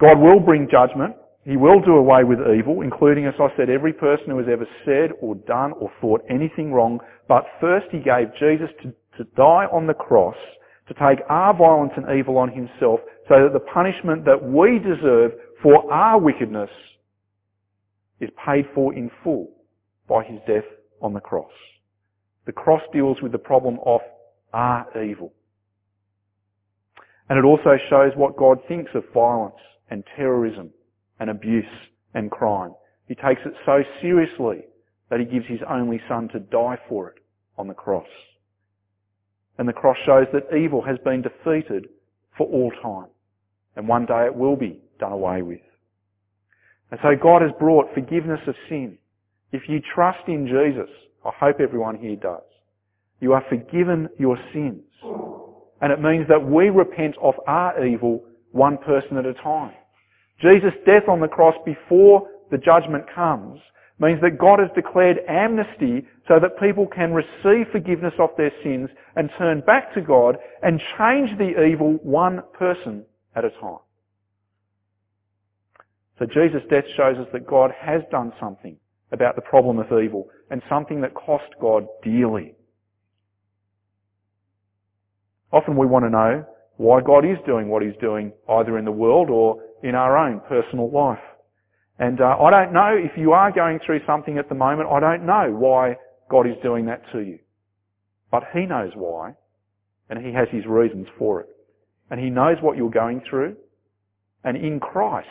God 0.00 0.18
will 0.18 0.40
bring 0.40 0.68
judgment. 0.70 1.14
He 1.44 1.56
will 1.56 1.80
do 1.80 1.92
away 1.92 2.24
with 2.24 2.38
evil, 2.40 2.80
including, 2.82 3.26
as 3.26 3.34
I 3.38 3.48
said, 3.56 3.70
every 3.70 3.92
person 3.92 4.30
who 4.30 4.38
has 4.38 4.48
ever 4.50 4.66
said 4.84 5.10
or 5.20 5.36
done 5.36 5.72
or 5.78 5.92
thought 6.00 6.22
anything 6.28 6.72
wrong. 6.72 6.98
But 7.28 7.44
first 7.60 7.86
He 7.92 7.98
gave 7.98 8.34
Jesus 8.40 8.70
to, 8.82 8.92
to 9.18 9.24
die 9.36 9.66
on 9.70 9.86
the 9.86 9.94
cross 9.94 10.36
to 10.88 10.94
take 10.94 11.24
our 11.28 11.56
violence 11.56 11.92
and 11.96 12.06
evil 12.18 12.38
on 12.38 12.50
Himself 12.50 13.00
so 13.28 13.42
that 13.42 13.52
the 13.52 13.60
punishment 13.60 14.24
that 14.24 14.42
we 14.42 14.78
deserve 14.78 15.32
for 15.62 15.90
our 15.92 16.20
wickedness 16.20 16.70
is 18.20 18.30
paid 18.46 18.64
for 18.74 18.94
in 18.94 19.10
full 19.24 19.48
by 20.08 20.24
His 20.24 20.38
death 20.46 20.64
on 21.02 21.12
the 21.12 21.20
cross. 21.20 21.50
The 22.46 22.52
cross 22.52 22.82
deals 22.92 23.18
with 23.22 23.32
the 23.32 23.38
problem 23.38 23.78
of 23.84 24.00
our 24.52 24.86
evil. 25.02 25.32
And 27.28 27.38
it 27.38 27.44
also 27.44 27.76
shows 27.90 28.12
what 28.14 28.36
God 28.36 28.58
thinks 28.68 28.92
of 28.94 29.02
violence 29.12 29.56
and 29.90 30.04
terrorism 30.16 30.70
and 31.18 31.30
abuse 31.30 31.64
and 32.14 32.30
crime. 32.30 32.72
He 33.08 33.14
takes 33.14 33.40
it 33.44 33.52
so 33.64 33.82
seriously 34.00 34.64
that 35.10 35.20
he 35.20 35.26
gives 35.26 35.46
his 35.46 35.60
only 35.68 36.00
son 36.08 36.28
to 36.32 36.40
die 36.40 36.78
for 36.88 37.08
it 37.10 37.16
on 37.58 37.66
the 37.68 37.74
cross. 37.74 38.06
And 39.58 39.68
the 39.68 39.72
cross 39.72 39.96
shows 40.04 40.26
that 40.32 40.54
evil 40.56 40.82
has 40.82 40.98
been 41.04 41.22
defeated 41.22 41.88
for 42.36 42.46
all 42.46 42.70
time. 42.82 43.10
And 43.76 43.88
one 43.88 44.06
day 44.06 44.26
it 44.26 44.34
will 44.34 44.56
be 44.56 44.80
done 44.98 45.12
away 45.12 45.42
with. 45.42 45.60
And 46.90 47.00
so 47.02 47.10
God 47.20 47.42
has 47.42 47.50
brought 47.58 47.92
forgiveness 47.94 48.40
of 48.46 48.54
sin. 48.68 48.98
If 49.52 49.62
you 49.68 49.80
trust 49.94 50.28
in 50.28 50.46
Jesus, 50.46 50.90
I 51.24 51.30
hope 51.38 51.56
everyone 51.60 51.96
here 51.96 52.16
does, 52.16 52.42
you 53.20 53.32
are 53.32 53.42
forgiven 53.48 54.08
your 54.18 54.38
sins. 54.52 54.82
And 55.80 55.92
it 55.92 56.00
means 56.00 56.26
that 56.28 56.44
we 56.44 56.70
repent 56.70 57.16
of 57.22 57.34
our 57.46 57.84
evil 57.84 58.24
one 58.52 58.78
person 58.78 59.16
at 59.16 59.26
a 59.26 59.34
time. 59.34 59.74
Jesus' 60.40 60.74
death 60.84 61.08
on 61.08 61.20
the 61.20 61.28
cross 61.28 61.54
before 61.64 62.28
the 62.50 62.58
judgment 62.58 63.04
comes 63.14 63.58
means 63.98 64.20
that 64.20 64.38
God 64.38 64.58
has 64.58 64.68
declared 64.74 65.18
amnesty 65.28 66.06
so 66.28 66.38
that 66.40 66.60
people 66.60 66.86
can 66.86 67.12
receive 67.12 67.66
forgiveness 67.72 68.12
of 68.18 68.30
their 68.36 68.52
sins 68.62 68.90
and 69.16 69.30
turn 69.38 69.62
back 69.62 69.94
to 69.94 70.02
God 70.02 70.36
and 70.62 70.80
change 70.98 71.30
the 71.38 71.64
evil 71.64 71.98
one 72.02 72.42
person 72.58 73.04
at 73.34 73.44
a 73.44 73.50
time. 73.50 73.78
So 76.18 76.26
Jesus' 76.26 76.62
death 76.70 76.84
shows 76.96 77.16
us 77.18 77.28
that 77.32 77.46
God 77.46 77.70
has 77.78 78.02
done 78.10 78.32
something 78.40 78.76
about 79.12 79.36
the 79.36 79.42
problem 79.42 79.78
of 79.78 79.86
evil 79.86 80.28
and 80.50 80.62
something 80.68 81.00
that 81.02 81.14
cost 81.14 81.54
God 81.60 81.86
dearly. 82.02 82.54
Often 85.52 85.76
we 85.76 85.86
want 85.86 86.04
to 86.04 86.10
know 86.10 86.44
why 86.76 87.00
God 87.00 87.24
is 87.24 87.38
doing 87.46 87.68
what 87.68 87.82
He's 87.82 87.96
doing 88.00 88.32
either 88.48 88.78
in 88.78 88.84
the 88.84 88.92
world 88.92 89.30
or 89.30 89.62
in 89.82 89.94
our 89.94 90.16
own 90.16 90.40
personal 90.48 90.90
life. 90.90 91.18
And 91.98 92.20
uh, 92.20 92.36
I 92.38 92.50
don't 92.50 92.72
know 92.74 92.94
if 92.94 93.16
you 93.16 93.32
are 93.32 93.50
going 93.50 93.78
through 93.84 94.00
something 94.06 94.38
at 94.38 94.48
the 94.48 94.54
moment, 94.54 94.88
I 94.90 95.00
don't 95.00 95.24
know 95.24 95.50
why 95.50 95.96
God 96.30 96.46
is 96.46 96.56
doing 96.62 96.86
that 96.86 97.02
to 97.12 97.20
you. 97.20 97.38
But 98.30 98.44
He 98.52 98.66
knows 98.66 98.92
why, 98.94 99.32
and 100.10 100.24
He 100.24 100.32
has 100.32 100.48
His 100.50 100.66
reasons 100.66 101.06
for 101.18 101.40
it. 101.40 101.48
And 102.10 102.20
He 102.20 102.28
knows 102.28 102.58
what 102.60 102.76
you're 102.76 102.90
going 102.90 103.22
through, 103.28 103.56
and 104.44 104.56
in 104.56 104.78
Christ, 104.78 105.28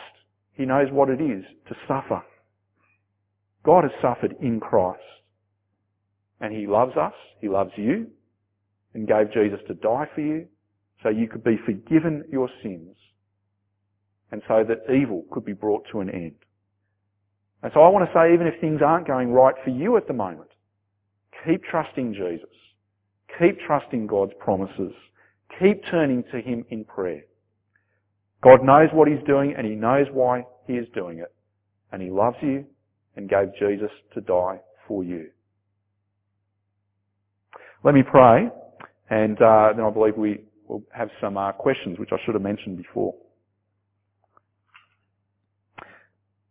He 0.54 0.64
knows 0.64 0.88
what 0.90 1.08
it 1.08 1.20
is 1.20 1.44
to 1.68 1.74
suffer. 1.86 2.22
God 3.64 3.84
has 3.84 3.92
suffered 4.02 4.34
in 4.40 4.60
Christ. 4.60 5.00
And 6.40 6.52
He 6.52 6.66
loves 6.66 6.96
us, 6.96 7.14
He 7.40 7.48
loves 7.48 7.72
you, 7.76 8.08
and 8.92 9.06
gave 9.06 9.32
Jesus 9.32 9.60
to 9.68 9.74
die 9.74 10.08
for 10.14 10.20
you, 10.20 10.46
so 11.02 11.10
you 11.10 11.28
could 11.28 11.44
be 11.44 11.58
forgiven 11.64 12.24
your 12.30 12.48
sins, 12.62 12.96
and 14.32 14.42
so 14.48 14.64
that 14.66 14.92
evil 14.92 15.24
could 15.30 15.44
be 15.44 15.52
brought 15.52 15.84
to 15.92 16.00
an 16.00 16.10
end. 16.10 16.34
And 17.66 17.72
so 17.74 17.80
I 17.80 17.88
want 17.88 18.08
to 18.08 18.14
say, 18.14 18.32
even 18.32 18.46
if 18.46 18.60
things 18.60 18.80
aren't 18.80 19.08
going 19.08 19.32
right 19.32 19.56
for 19.64 19.70
you 19.70 19.96
at 19.96 20.06
the 20.06 20.12
moment, 20.12 20.50
keep 21.44 21.64
trusting 21.64 22.14
Jesus. 22.14 22.48
Keep 23.40 23.58
trusting 23.66 24.06
God's 24.06 24.34
promises. 24.38 24.92
Keep 25.58 25.82
turning 25.90 26.22
to 26.30 26.40
Him 26.40 26.64
in 26.70 26.84
prayer. 26.84 27.22
God 28.40 28.62
knows 28.62 28.90
what 28.92 29.08
He's 29.08 29.26
doing 29.26 29.52
and 29.58 29.66
He 29.66 29.74
knows 29.74 30.06
why 30.12 30.44
He 30.68 30.74
is 30.74 30.86
doing 30.94 31.18
it. 31.18 31.34
And 31.90 32.00
He 32.00 32.08
loves 32.08 32.36
you 32.40 32.64
and 33.16 33.28
gave 33.28 33.48
Jesus 33.58 33.90
to 34.14 34.20
die 34.20 34.60
for 34.86 35.02
you. 35.02 35.26
Let 37.82 37.94
me 37.94 38.04
pray 38.08 38.48
and 39.10 39.42
uh, 39.42 39.72
then 39.74 39.84
I 39.84 39.90
believe 39.90 40.16
we 40.16 40.38
will 40.68 40.84
have 40.92 41.08
some 41.20 41.36
uh, 41.36 41.50
questions, 41.50 41.98
which 41.98 42.10
I 42.12 42.16
should 42.24 42.36
have 42.36 42.44
mentioned 42.44 42.76
before. 42.76 43.12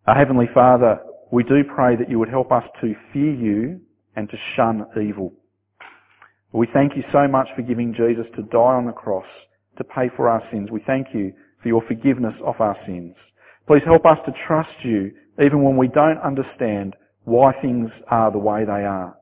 Our 0.08 0.14
Heavenly 0.14 0.46
Father, 0.54 1.00
we 1.32 1.42
do 1.44 1.64
pray 1.64 1.96
that 1.96 2.12
you 2.12 2.20
would 2.20 2.30
help 2.30 2.52
us 2.52 2.64
to 2.80 2.94
fear 3.12 3.34
you 3.34 3.82
and 4.16 4.30
to 4.30 4.38
shun 4.56 4.86
evil. 5.02 5.34
We 6.52 6.68
thank 6.72 6.96
you 6.96 7.02
so 7.12 7.28
much 7.28 7.48
for 7.56 7.64
giving 7.64 7.92
Jesus 7.92 8.28
to 8.36 8.44
die 8.44 8.76
on 8.78 8.86
the 8.86 8.92
cross 8.92 9.26
to 9.80 9.84
pay 9.84 10.12
for 10.16 10.30
our 10.30 10.44
sins. 10.52 10.70
We 10.72 10.84
thank 10.86 11.08
you 11.12 11.34
for 11.60 11.70
your 11.70 11.82
forgiveness 11.88 12.36
of 12.46 12.54
our 12.60 12.78
sins. 12.86 13.16
Please 13.66 13.82
help 13.84 14.06
us 14.06 14.20
to 14.28 14.34
trust 14.48 14.70
you 14.84 15.12
even 15.44 15.64
when 15.64 15.76
we 15.76 15.88
don't 15.88 16.20
understand 16.20 16.96
why 17.24 17.54
things 17.60 17.90
are 18.08 18.32
the 18.32 18.38
way 18.38 18.64
they 18.64 18.86
are. 18.86 19.18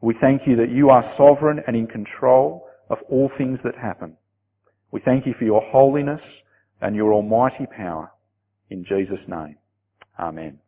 We 0.00 0.14
thank 0.20 0.42
you 0.46 0.54
that 0.58 0.70
you 0.70 0.90
are 0.90 1.12
sovereign 1.18 1.58
and 1.66 1.74
in 1.74 1.88
control 1.88 2.68
of 2.88 2.98
all 3.10 3.32
things 3.36 3.58
that 3.64 3.74
happen. 3.74 4.16
We 4.92 5.00
thank 5.04 5.26
you 5.26 5.34
for 5.36 5.44
your 5.44 5.62
holiness 5.72 6.20
and 6.80 6.94
your 6.94 7.12
almighty 7.12 7.66
power. 7.76 8.12
In 8.70 8.84
Jesus' 8.84 9.20
name. 9.28 9.56
Amen. 10.18 10.58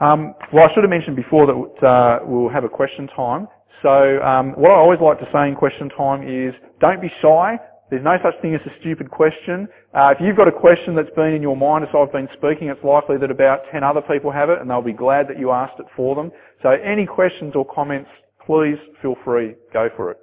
Um, 0.00 0.34
well, 0.52 0.68
I 0.68 0.74
should 0.74 0.84
have 0.84 0.90
mentioned 0.90 1.16
before 1.16 1.46
that 1.46 1.86
uh, 1.86 2.20
we'll 2.24 2.48
have 2.50 2.64
a 2.64 2.68
question 2.68 3.08
time. 3.16 3.48
So 3.82 4.22
um, 4.22 4.52
what 4.52 4.70
I 4.70 4.74
always 4.74 5.00
like 5.00 5.18
to 5.18 5.28
say 5.32 5.48
in 5.48 5.54
question 5.54 5.88
time 5.90 6.22
is 6.22 6.54
don't 6.80 7.00
be 7.00 7.10
shy. 7.20 7.58
There's 7.90 8.04
no 8.04 8.16
such 8.22 8.40
thing 8.42 8.54
as 8.54 8.60
a 8.66 8.80
stupid 8.80 9.10
question. 9.10 9.66
Uh, 9.94 10.12
if 10.14 10.18
you've 10.20 10.36
got 10.36 10.46
a 10.46 10.52
question 10.52 10.94
that's 10.94 11.10
been 11.16 11.32
in 11.32 11.42
your 11.42 11.56
mind 11.56 11.84
as 11.84 11.90
I've 11.94 12.12
been 12.12 12.28
speaking, 12.36 12.68
it's 12.68 12.82
likely 12.84 13.16
that 13.16 13.30
about 13.30 13.62
10 13.72 13.82
other 13.82 14.02
people 14.02 14.30
have 14.30 14.50
it 14.50 14.60
and 14.60 14.68
they'll 14.68 14.82
be 14.82 14.92
glad 14.92 15.26
that 15.28 15.38
you 15.38 15.52
asked 15.52 15.80
it 15.80 15.86
for 15.96 16.14
them. 16.14 16.30
So 16.62 16.70
any 16.70 17.06
questions 17.06 17.54
or 17.54 17.64
comments, 17.64 18.10
please 18.44 18.76
feel 19.00 19.16
free, 19.24 19.54
go 19.72 19.88
for 19.96 20.10
it. 20.10 20.18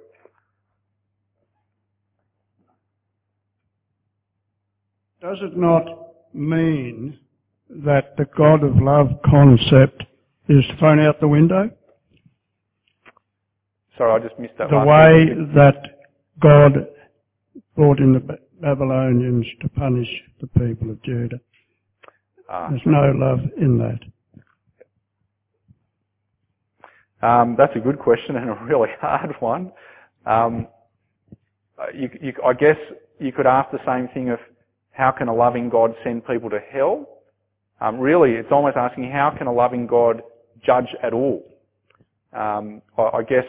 Does 5.26 5.38
it 5.42 5.56
not 5.56 5.88
mean 6.34 7.18
that 7.68 8.16
the 8.16 8.26
God 8.36 8.62
of 8.62 8.76
love 8.76 9.08
concept 9.28 10.04
is 10.48 10.64
thrown 10.78 11.00
out 11.00 11.18
the 11.18 11.26
window? 11.26 11.68
Sorry, 13.98 14.12
I 14.12 14.24
just 14.24 14.38
missed 14.38 14.56
that 14.58 14.70
The 14.70 14.78
way 14.78 15.30
that 15.56 15.98
God 16.40 16.86
brought 17.74 17.98
in 17.98 18.12
the 18.12 18.38
Babylonians 18.60 19.44
to 19.62 19.68
punish 19.70 20.06
the 20.40 20.46
people 20.46 20.92
of 20.92 21.02
Judah. 21.02 21.40
Ah. 22.48 22.68
There's 22.70 22.82
no 22.86 23.10
love 23.10 23.40
in 23.56 23.78
that. 23.78 23.98
Um, 27.28 27.56
that's 27.58 27.74
a 27.74 27.80
good 27.80 27.98
question 27.98 28.36
and 28.36 28.50
a 28.50 28.64
really 28.64 28.90
hard 29.00 29.34
one. 29.40 29.72
Um, 30.24 30.68
you, 31.92 32.10
you, 32.22 32.32
I 32.46 32.52
guess 32.52 32.76
you 33.18 33.32
could 33.32 33.48
ask 33.48 33.72
the 33.72 33.84
same 33.84 34.06
thing 34.14 34.28
of 34.28 34.38
how 34.96 35.12
can 35.12 35.28
a 35.28 35.34
loving 35.34 35.68
God 35.68 35.94
send 36.02 36.26
people 36.26 36.48
to 36.50 36.58
hell? 36.72 37.06
Um, 37.80 37.98
really, 37.98 38.32
it's 38.32 38.48
almost 38.50 38.76
asking 38.78 39.10
how 39.12 39.34
can 39.36 39.46
a 39.46 39.52
loving 39.52 39.86
God 39.86 40.22
judge 40.64 40.88
at 41.02 41.12
all? 41.12 41.44
Um, 42.32 42.80
I, 42.96 43.18
I 43.18 43.22
guess 43.22 43.44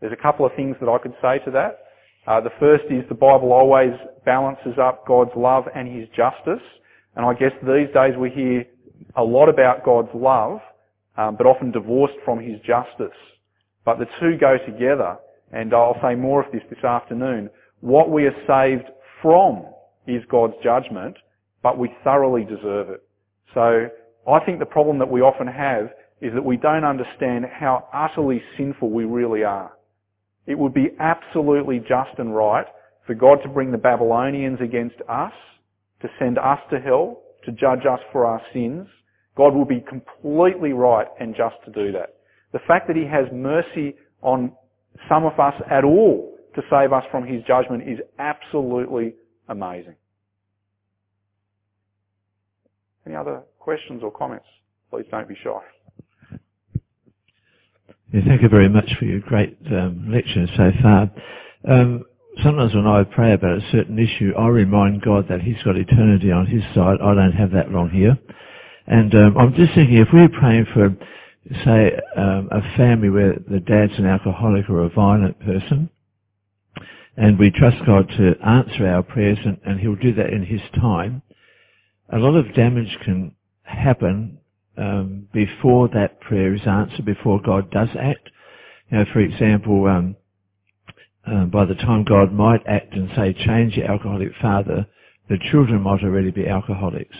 there's 0.00 0.14
a 0.14 0.22
couple 0.22 0.46
of 0.46 0.52
things 0.56 0.74
that 0.80 0.88
I 0.88 0.96
could 0.98 1.14
say 1.20 1.38
to 1.44 1.50
that. 1.50 1.80
Uh, 2.26 2.40
the 2.40 2.50
first 2.58 2.84
is 2.90 3.04
the 3.08 3.14
Bible 3.14 3.52
always 3.52 3.92
balances 4.24 4.78
up 4.82 5.06
God's 5.06 5.30
love 5.36 5.64
and 5.74 5.86
His 5.86 6.08
justice, 6.08 6.64
and 7.14 7.26
I 7.26 7.34
guess 7.34 7.52
these 7.62 7.92
days 7.92 8.14
we 8.18 8.30
hear 8.30 8.64
a 9.16 9.22
lot 9.22 9.48
about 9.48 9.84
God's 9.84 10.08
love, 10.14 10.60
um, 11.18 11.36
but 11.36 11.46
often 11.46 11.72
divorced 11.72 12.16
from 12.24 12.40
His 12.40 12.58
justice. 12.60 13.16
But 13.84 13.98
the 13.98 14.06
two 14.18 14.38
go 14.38 14.56
together, 14.64 15.18
and 15.52 15.74
I'll 15.74 16.00
say 16.02 16.14
more 16.14 16.42
of 16.42 16.50
this 16.52 16.62
this 16.70 16.82
afternoon. 16.82 17.50
What 17.80 18.10
we 18.10 18.24
are 18.24 18.34
saved 18.48 18.88
from 19.20 19.66
is 20.06 20.22
God's 20.30 20.54
judgment, 20.62 21.16
but 21.62 21.78
we 21.78 21.90
thoroughly 22.04 22.44
deserve 22.44 22.90
it. 22.90 23.02
So 23.54 23.88
I 24.28 24.40
think 24.44 24.58
the 24.58 24.66
problem 24.66 24.98
that 24.98 25.10
we 25.10 25.20
often 25.20 25.46
have 25.46 25.86
is 26.20 26.32
that 26.34 26.44
we 26.44 26.56
don't 26.56 26.84
understand 26.84 27.44
how 27.52 27.88
utterly 27.92 28.42
sinful 28.56 28.90
we 28.90 29.04
really 29.04 29.44
are. 29.44 29.72
It 30.46 30.58
would 30.58 30.72
be 30.72 30.88
absolutely 31.00 31.80
just 31.80 32.18
and 32.18 32.34
right 32.34 32.66
for 33.06 33.14
God 33.14 33.38
to 33.42 33.48
bring 33.48 33.72
the 33.72 33.78
Babylonians 33.78 34.58
against 34.60 34.96
us, 35.08 35.32
to 36.02 36.08
send 36.18 36.38
us 36.38 36.58
to 36.70 36.78
hell, 36.78 37.22
to 37.44 37.52
judge 37.52 37.86
us 37.90 38.00
for 38.12 38.24
our 38.24 38.40
sins. 38.52 38.86
God 39.36 39.54
will 39.54 39.64
be 39.64 39.84
completely 39.88 40.72
right 40.72 41.06
and 41.20 41.34
just 41.34 41.56
to 41.64 41.72
do 41.72 41.92
that. 41.92 42.16
The 42.52 42.60
fact 42.66 42.86
that 42.88 42.96
He 42.96 43.04
has 43.04 43.26
mercy 43.32 43.96
on 44.22 44.52
some 45.08 45.24
of 45.24 45.38
us 45.38 45.54
at 45.70 45.84
all 45.84 46.36
to 46.54 46.62
save 46.70 46.92
us 46.92 47.04
from 47.10 47.26
His 47.26 47.42
judgment 47.44 47.88
is 47.88 47.98
absolutely 48.18 49.14
amazing. 49.48 49.94
Any 53.06 53.14
other 53.14 53.42
questions 53.58 54.02
or 54.02 54.10
comments? 54.10 54.46
Please 54.90 55.06
don't 55.10 55.28
be 55.28 55.36
shy. 55.42 55.60
Yeah, 58.12 58.20
thank 58.26 58.42
you 58.42 58.48
very 58.48 58.68
much 58.68 58.90
for 58.98 59.04
your 59.04 59.20
great 59.20 59.56
um, 59.70 60.10
lecture 60.10 60.46
so 60.56 60.70
far. 60.82 61.10
Um, 61.68 62.04
sometimes 62.42 62.74
when 62.74 62.86
I 62.86 63.04
pray 63.04 63.32
about 63.32 63.58
a 63.58 63.70
certain 63.72 63.98
issue, 63.98 64.32
I 64.38 64.48
remind 64.48 65.02
God 65.02 65.26
that 65.28 65.40
He's 65.40 65.60
got 65.64 65.76
eternity 65.76 66.30
on 66.30 66.46
His 66.46 66.62
side. 66.74 66.98
I 67.02 67.14
don't 67.14 67.32
have 67.32 67.50
that 67.52 67.70
long 67.70 67.90
here. 67.90 68.18
And 68.86 69.14
um, 69.14 69.36
I'm 69.36 69.54
just 69.54 69.74
thinking, 69.74 69.96
if 69.96 70.08
we're 70.12 70.28
praying 70.28 70.66
for, 70.72 70.96
say, 71.64 71.98
um, 72.16 72.48
a 72.52 72.60
family 72.76 73.10
where 73.10 73.34
the 73.50 73.60
dad's 73.60 73.98
an 73.98 74.06
alcoholic 74.06 74.68
or 74.70 74.84
a 74.84 74.88
violent 74.88 75.38
person, 75.40 75.90
and 77.16 77.38
we 77.38 77.50
trust 77.50 77.78
God 77.86 78.08
to 78.16 78.34
answer 78.44 78.86
our 78.86 79.02
prayers, 79.02 79.38
and, 79.44 79.58
and 79.64 79.80
He'll 79.80 79.96
do 79.96 80.14
that 80.14 80.30
in 80.30 80.44
His 80.44 80.60
time, 80.80 81.22
a 82.12 82.18
lot 82.18 82.36
of 82.36 82.54
damage 82.54 82.96
can 83.04 83.32
happen 83.62 84.38
um, 84.76 85.26
before 85.32 85.88
that 85.88 86.20
prayer 86.20 86.54
is 86.54 86.60
answered, 86.66 87.04
before 87.04 87.40
God 87.40 87.70
does 87.70 87.88
act. 87.98 88.30
You 88.90 88.98
know, 88.98 89.04
for 89.12 89.20
example, 89.20 89.86
um, 89.86 90.16
uh, 91.26 91.44
by 91.46 91.64
the 91.64 91.74
time 91.74 92.04
God 92.04 92.32
might 92.32 92.64
act 92.66 92.94
and 92.94 93.10
say, 93.16 93.32
change 93.32 93.74
your 93.74 93.90
alcoholic 93.90 94.30
father, 94.40 94.86
the 95.28 95.38
children 95.50 95.82
might 95.82 96.04
already 96.04 96.30
be 96.30 96.46
alcoholics. 96.46 97.16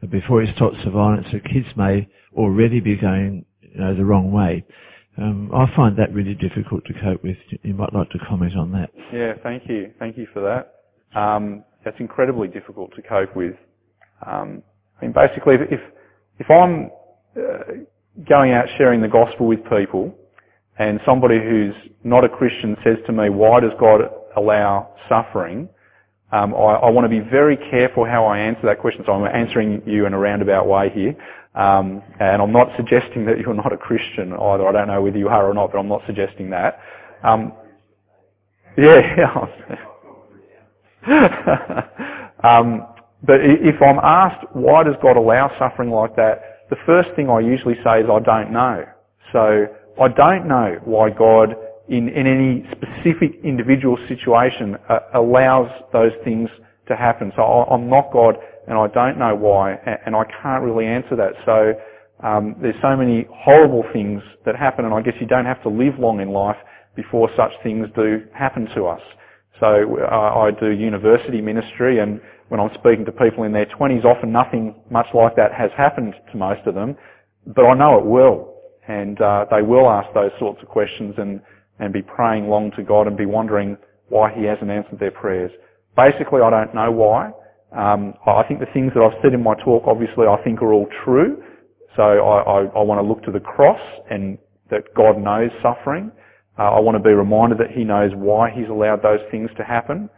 But 0.00 0.10
before 0.10 0.42
he 0.42 0.52
stops 0.54 0.76
the 0.84 0.90
violence, 0.90 1.26
the 1.32 1.40
kids 1.40 1.66
may 1.76 2.08
already 2.34 2.80
be 2.80 2.96
going 2.96 3.44
you 3.60 3.80
know, 3.80 3.94
the 3.94 4.04
wrong 4.04 4.30
way. 4.30 4.64
Um, 5.20 5.50
I 5.54 5.66
find 5.76 5.98
that 5.98 6.12
really 6.14 6.34
difficult 6.34 6.84
to 6.86 6.94
cope 6.94 7.22
with. 7.22 7.36
You 7.62 7.74
might 7.74 7.92
like 7.92 8.08
to 8.10 8.18
comment 8.26 8.56
on 8.56 8.72
that. 8.72 8.90
Yeah, 9.12 9.34
thank 9.42 9.68
you. 9.68 9.92
Thank 9.98 10.16
you 10.16 10.26
for 10.32 10.40
that. 10.40 11.18
Um, 11.18 11.64
that's 11.84 11.98
incredibly 12.00 12.48
difficult 12.48 12.94
to 12.96 13.02
cope 13.02 13.36
with. 13.36 13.54
Um, 14.26 14.62
I 15.00 15.04
mean, 15.04 15.12
basically, 15.12 15.56
if 15.70 15.80
if 16.38 16.50
I'm 16.50 16.90
uh, 17.36 17.84
going 18.28 18.52
out 18.52 18.64
sharing 18.78 19.02
the 19.02 19.08
gospel 19.08 19.46
with 19.46 19.60
people, 19.68 20.14
and 20.78 21.00
somebody 21.04 21.38
who's 21.38 21.74
not 22.02 22.24
a 22.24 22.28
Christian 22.28 22.76
says 22.82 22.96
to 23.06 23.12
me, 23.12 23.28
"Why 23.28 23.60
does 23.60 23.72
God 23.78 24.00
allow 24.36 24.94
suffering?" 25.08 25.68
Um, 26.32 26.54
I, 26.54 26.86
I, 26.86 26.90
want 26.90 27.04
to 27.04 27.08
be 27.08 27.28
very 27.28 27.56
careful 27.56 28.04
how 28.04 28.24
I 28.24 28.38
answer 28.38 28.62
that 28.62 28.78
question. 28.78 29.02
So 29.04 29.12
I'm 29.12 29.24
answering 29.34 29.82
you 29.84 30.06
in 30.06 30.14
a 30.14 30.18
roundabout 30.18 30.68
way 30.68 30.88
here, 30.94 31.16
um, 31.54 32.02
and 32.20 32.40
I'm 32.40 32.52
not 32.52 32.68
suggesting 32.76 33.26
that 33.26 33.38
you're 33.38 33.54
not 33.54 33.72
a 33.72 33.76
Christian 33.76 34.32
either. 34.32 34.68
I 34.68 34.72
don't 34.72 34.88
know 34.88 35.02
whether 35.02 35.18
you 35.18 35.28
are 35.28 35.50
or 35.50 35.54
not, 35.54 35.72
but 35.72 35.78
I'm 35.78 35.88
not 35.88 36.02
suggesting 36.06 36.50
that. 36.50 36.80
Um, 37.22 37.52
yeah. 38.78 39.46
um, 42.44 42.86
but 43.22 43.40
if 43.42 43.80
I'm 43.82 43.98
asked, 44.02 44.46
why 44.52 44.84
does 44.84 44.94
God 45.02 45.16
allow 45.16 45.50
suffering 45.58 45.90
like 45.90 46.14
that? 46.16 46.66
The 46.70 46.76
first 46.86 47.10
thing 47.16 47.28
I 47.28 47.40
usually 47.40 47.74
say 47.84 48.00
is, 48.00 48.06
I 48.10 48.20
don't 48.20 48.52
know. 48.52 48.84
So, 49.32 49.66
I 50.00 50.08
don't 50.08 50.46
know 50.46 50.78
why 50.84 51.10
God, 51.10 51.54
in, 51.88 52.08
in 52.08 52.26
any 52.26 52.66
specific 52.72 53.40
individual 53.44 53.98
situation, 54.08 54.76
uh, 54.88 55.00
allows 55.14 55.70
those 55.92 56.12
things 56.24 56.48
to 56.88 56.96
happen. 56.96 57.32
So 57.36 57.42
I, 57.42 57.74
I'm 57.74 57.88
not 57.88 58.12
God 58.12 58.36
and 58.70 58.78
I 58.78 58.86
don't 58.86 59.18
know 59.18 59.34
why 59.34 59.74
and 60.06 60.14
I 60.14 60.22
can't 60.40 60.62
really 60.62 60.86
answer 60.86 61.16
that. 61.16 61.34
So, 61.44 61.74
um, 62.26 62.54
there's 62.62 62.76
so 62.80 62.96
many 62.96 63.26
horrible 63.32 63.82
things 63.92 64.22
that 64.46 64.54
happen 64.54 64.84
and 64.84 64.94
I 64.94 65.02
guess 65.02 65.14
you 65.20 65.26
don't 65.26 65.46
have 65.46 65.62
to 65.64 65.68
live 65.68 65.98
long 65.98 66.20
in 66.20 66.30
life 66.30 66.56
before 66.94 67.28
such 67.36 67.50
things 67.62 67.88
do 67.96 68.22
happen 68.32 68.68
to 68.74 68.86
us. 68.86 69.00
So 69.58 69.66
uh, 70.00 70.38
I 70.38 70.50
do 70.58 70.70
university 70.70 71.40
ministry 71.40 71.98
and 71.98 72.20
when 72.48 72.60
I'm 72.60 72.70
speaking 72.74 73.04
to 73.06 73.12
people 73.12 73.44
in 73.44 73.52
their 73.52 73.66
20s, 73.66 74.04
often 74.04 74.32
nothing 74.32 74.74
much 74.90 75.06
like 75.14 75.36
that 75.36 75.52
has 75.52 75.70
happened 75.76 76.14
to 76.32 76.38
most 76.38 76.66
of 76.66 76.74
them, 76.74 76.96
but 77.46 77.64
I 77.64 77.74
know 77.74 77.98
it 77.98 78.04
will. 78.04 78.54
And 78.88 79.20
uh, 79.20 79.46
they 79.50 79.62
will 79.62 79.88
ask 79.88 80.12
those 80.14 80.32
sorts 80.38 80.60
of 80.62 80.68
questions 80.68 81.14
and, 81.18 81.40
and 81.78 81.92
be 81.92 82.02
praying 82.02 82.48
long 82.48 82.70
to 82.76 82.82
God 82.82 83.06
and 83.06 83.16
be 83.16 83.26
wondering 83.26 83.76
why 84.08 84.32
He 84.34 84.44
hasn't 84.44 84.70
answered 84.70 84.98
their 84.98 85.12
prayers. 85.12 85.52
Basically, 85.96 86.40
I 86.40 86.50
don't 86.50 86.74
know 86.74 86.90
why. 86.90 87.30
Um, 87.72 88.14
I 88.26 88.42
think 88.48 88.60
the 88.60 88.66
things 88.74 88.92
that 88.94 89.02
I've 89.02 89.18
said 89.22 89.32
in 89.32 89.42
my 89.42 89.54
talk, 89.64 89.84
obviously, 89.86 90.26
I 90.26 90.42
think 90.42 90.62
are 90.62 90.72
all 90.72 90.88
true. 91.04 91.42
So 91.96 92.02
I, 92.02 92.42
I, 92.42 92.58
I 92.64 92.82
want 92.82 93.00
to 93.00 93.06
look 93.06 93.22
to 93.24 93.30
the 93.32 93.40
cross 93.40 93.80
and 94.10 94.38
that 94.70 94.94
God 94.94 95.18
knows 95.18 95.50
suffering. 95.62 96.10
Uh, 96.58 96.70
I 96.72 96.80
want 96.80 96.96
to 96.96 97.02
be 97.02 97.14
reminded 97.14 97.58
that 97.58 97.70
He 97.70 97.84
knows 97.84 98.12
why 98.14 98.50
He's 98.50 98.68
allowed 98.68 99.02
those 99.02 99.20
things 99.30 99.50
to 99.56 99.64
happen. 99.64 100.08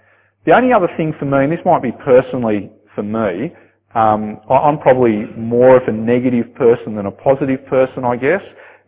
The 0.45 0.57
only 0.57 0.73
other 0.73 0.89
thing 0.97 1.15
for 1.19 1.25
me, 1.25 1.45
and 1.45 1.53
this 1.53 1.61
might 1.65 1.83
be 1.83 1.93
personally 2.05 2.71
for 2.95 3.03
me, 3.03 3.53
um, 3.95 4.41
I'm 4.51 4.79
probably 4.79 5.27
more 5.37 5.77
of 5.77 5.87
a 5.87 5.93
negative 5.93 6.55
person 6.55 6.97
than 6.97 7.07
a 7.07 7.11
positive 7.11 7.65
person, 7.67 8.05
I 8.05 8.17
guess, 8.17 8.41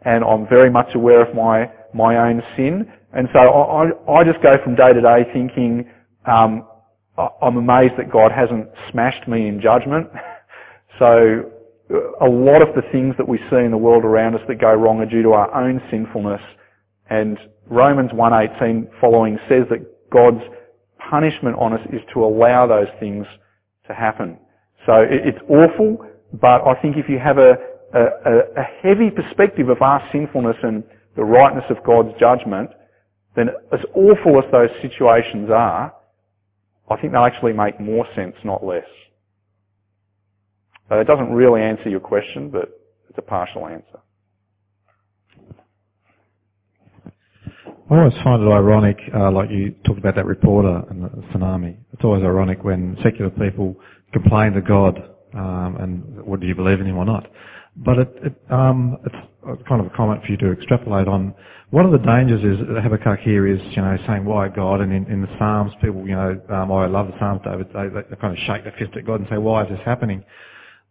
and 0.03 0.25
I'm 0.25 0.49
very 0.49 0.71
much 0.71 0.95
aware 0.95 1.23
of 1.23 1.35
my 1.35 1.71
my 1.93 2.29
own 2.29 2.43
sin, 2.57 2.91
and 3.13 3.29
so 3.33 3.39
I, 3.39 3.91
I 4.11 4.25
just 4.25 4.43
go 4.43 4.57
from 4.65 4.75
day 4.75 4.93
to 4.93 5.01
day 5.01 5.25
thinking 5.33 5.89
um, 6.27 6.67
I'm 7.17 7.57
amazed 7.57 7.95
that 7.97 8.11
God 8.11 8.33
hasn't 8.33 8.69
smashed 8.91 9.29
me 9.29 9.47
in 9.47 9.61
judgment. 9.61 10.09
so 10.99 11.51
a 12.21 12.29
lot 12.29 12.63
of 12.63 12.75
the 12.75 12.83
things 12.91 13.15
that 13.19 13.29
we 13.29 13.39
see 13.51 13.59
in 13.59 13.71
the 13.71 13.77
world 13.77 14.05
around 14.05 14.35
us 14.35 14.41
that 14.49 14.61
go 14.61 14.73
wrong 14.73 15.01
are 15.01 15.07
due 15.07 15.23
to 15.23 15.33
our 15.33 15.55
own 15.55 15.81
sinfulness, 15.91 16.41
and 17.11 17.39
Romans 17.67 18.11
1:18 18.13 18.89
following 19.01 19.39
says 19.49 19.65
that 19.71 20.11
God's 20.11 20.43
punishment 20.99 21.57
on 21.59 21.73
us 21.75 21.87
is 21.93 22.01
to 22.13 22.25
allow 22.25 22.67
those 22.67 22.89
things 22.99 23.27
to 23.87 23.95
happen. 23.95 24.39
So 24.87 25.05
it's 25.09 25.39
awful, 25.49 26.05
but 26.33 26.67
I 26.67 26.75
think 26.81 26.97
if 26.97 27.09
you 27.09 27.19
have 27.19 27.39
a, 27.39 27.57
a, 27.95 28.03
a 28.57 28.63
heavy 28.83 29.11
perspective 29.11 29.69
of 29.69 29.81
our 29.83 30.03
sinfulness 30.13 30.57
and 30.63 30.83
the 31.17 31.25
rightness 31.25 31.65
of 31.71 31.83
God's 31.85 32.19
judgment, 32.19 32.71
then 33.37 33.49
as 33.73 33.81
awful 33.95 34.39
as 34.39 34.51
those 34.51 34.71
situations 34.83 35.51
are, 35.51 35.93
I 36.91 36.97
think 36.97 37.13
they'll 37.13 37.25
actually 37.25 37.53
make 37.53 37.81
more 37.81 38.07
sense, 38.15 38.35
not 38.45 38.65
less. 38.65 38.85
So 40.89 40.97
it 41.01 41.07
doesn't 41.07 41.33
really 41.33 41.63
answer 41.63 41.89
your 41.89 42.01
question, 42.01 42.51
but 42.51 42.79
it's 43.09 43.19
a 43.19 43.23
partial 43.23 43.67
answer. 43.67 44.01
I 47.91 47.99
always 47.99 48.15
find 48.23 48.43
it 48.43 48.47
ironic, 48.51 48.99
uh, 49.15 49.31
like 49.31 49.51
you 49.51 49.75
talked 49.85 49.99
about 49.99 50.15
that 50.17 50.27
reporter 50.27 50.83
and 50.91 51.05
the 51.05 51.09
tsunami. 51.09 51.77
It's 51.93 52.03
always 52.03 52.23
ironic 52.23 52.65
when 52.65 52.97
secular 53.03 53.31
people 53.31 53.77
complain 54.13 54.53
to 54.53 54.63
God, 54.63 54.99
um, 55.35 55.77
and 55.81 56.25
what 56.25 56.41
do 56.41 56.47
you 56.47 56.55
believe 56.55 56.81
in 56.81 56.87
Him 56.87 56.97
or 56.97 57.05
not? 57.05 57.31
But 57.77 57.99
it, 57.99 58.15
it, 58.23 58.35
um, 58.51 58.99
it's 59.05 59.69
kind 59.69 59.81
of 59.81 59.87
a 59.87 59.97
comment 59.97 60.23
for 60.25 60.33
you 60.33 60.39
to 60.39 60.53
extrapolate 60.53 61.09
on. 61.09 61.35
One 61.75 61.85
of 61.85 61.91
the 61.91 62.07
dangers 62.07 62.39
is 62.45 62.65
Habakkuk 62.85 63.19
here 63.25 63.49
is, 63.49 63.59
you 63.75 63.83
know, 63.83 63.99
saying 64.07 64.25
why 64.25 64.47
God, 64.47 64.81
and 64.81 64.93
in, 64.93 65.11
in 65.11 65.23
the 65.23 65.39
Psalms, 65.41 65.73
people, 65.83 66.07
you 66.07 66.15
know, 66.15 66.41
um, 66.49 66.71
I 66.71 66.87
love 66.87 67.09
the 67.09 67.19
Psalms, 67.19 67.41
David, 67.45 67.67
they, 67.75 67.89
they 67.89 68.15
kind 68.15 68.33
of 68.33 68.39
shake 68.47 68.63
their 68.63 68.77
fist 68.79 68.97
at 68.97 69.05
God 69.05 69.19
and 69.19 69.27
say, 69.29 69.39
why 69.39 69.65
is 69.65 69.71
this 69.71 69.81
happening? 69.85 70.23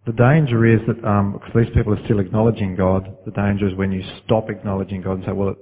The 0.05 0.11
danger 0.11 0.65
is 0.65 0.81
that, 0.87 1.01
um, 1.07 1.39
because 1.39 1.51
these 1.55 1.73
people 1.73 1.93
are 1.93 2.03
still 2.03 2.19
acknowledging 2.19 2.75
God, 2.75 3.15
the 3.23 3.31
danger 3.31 3.65
is 3.65 3.75
when 3.75 3.93
you 3.93 4.03
stop 4.25 4.49
acknowledging 4.49 5.01
God 5.01 5.19
and 5.19 5.23
say, 5.25 5.31
well, 5.31 5.55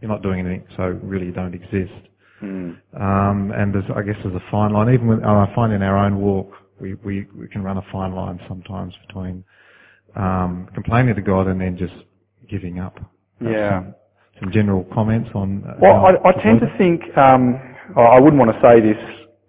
you're 0.00 0.08
not 0.08 0.22
doing 0.22 0.46
anything, 0.46 0.64
so 0.76 0.84
really 1.02 1.26
you 1.26 1.32
don't 1.32 1.54
exist. 1.54 1.98
Mm. 2.40 2.78
Um, 2.94 3.50
and 3.56 3.74
there's, 3.74 3.90
I 3.96 4.02
guess 4.02 4.14
there's 4.22 4.36
a 4.36 4.44
fine 4.48 4.72
line. 4.72 4.94
Even 4.94 5.08
when, 5.08 5.24
I 5.24 5.52
find 5.56 5.72
in 5.72 5.82
our 5.82 5.98
own 5.98 6.20
walk, 6.20 6.52
we, 6.80 6.94
we, 7.02 7.26
we 7.36 7.48
can 7.48 7.64
run 7.64 7.78
a 7.78 7.84
fine 7.90 8.14
line 8.14 8.38
sometimes 8.46 8.94
between 9.08 9.42
um, 10.14 10.68
complaining 10.72 11.16
to 11.16 11.22
God 11.22 11.48
and 11.48 11.60
then 11.60 11.76
just 11.76 11.94
giving 12.48 12.78
up. 12.78 12.96
Yeah. 13.40 13.82
Some, 14.40 14.52
general 14.52 14.84
comments 14.92 15.30
on. 15.34 15.64
Uh, 15.64 15.74
well, 15.80 16.06
I, 16.06 16.28
I 16.28 16.32
tend 16.42 16.60
to 16.60 16.72
think 16.78 17.02
um, 17.16 17.58
I 17.96 18.20
wouldn't 18.20 18.38
want 18.38 18.52
to 18.52 18.60
say 18.60 18.80
this 18.80 18.98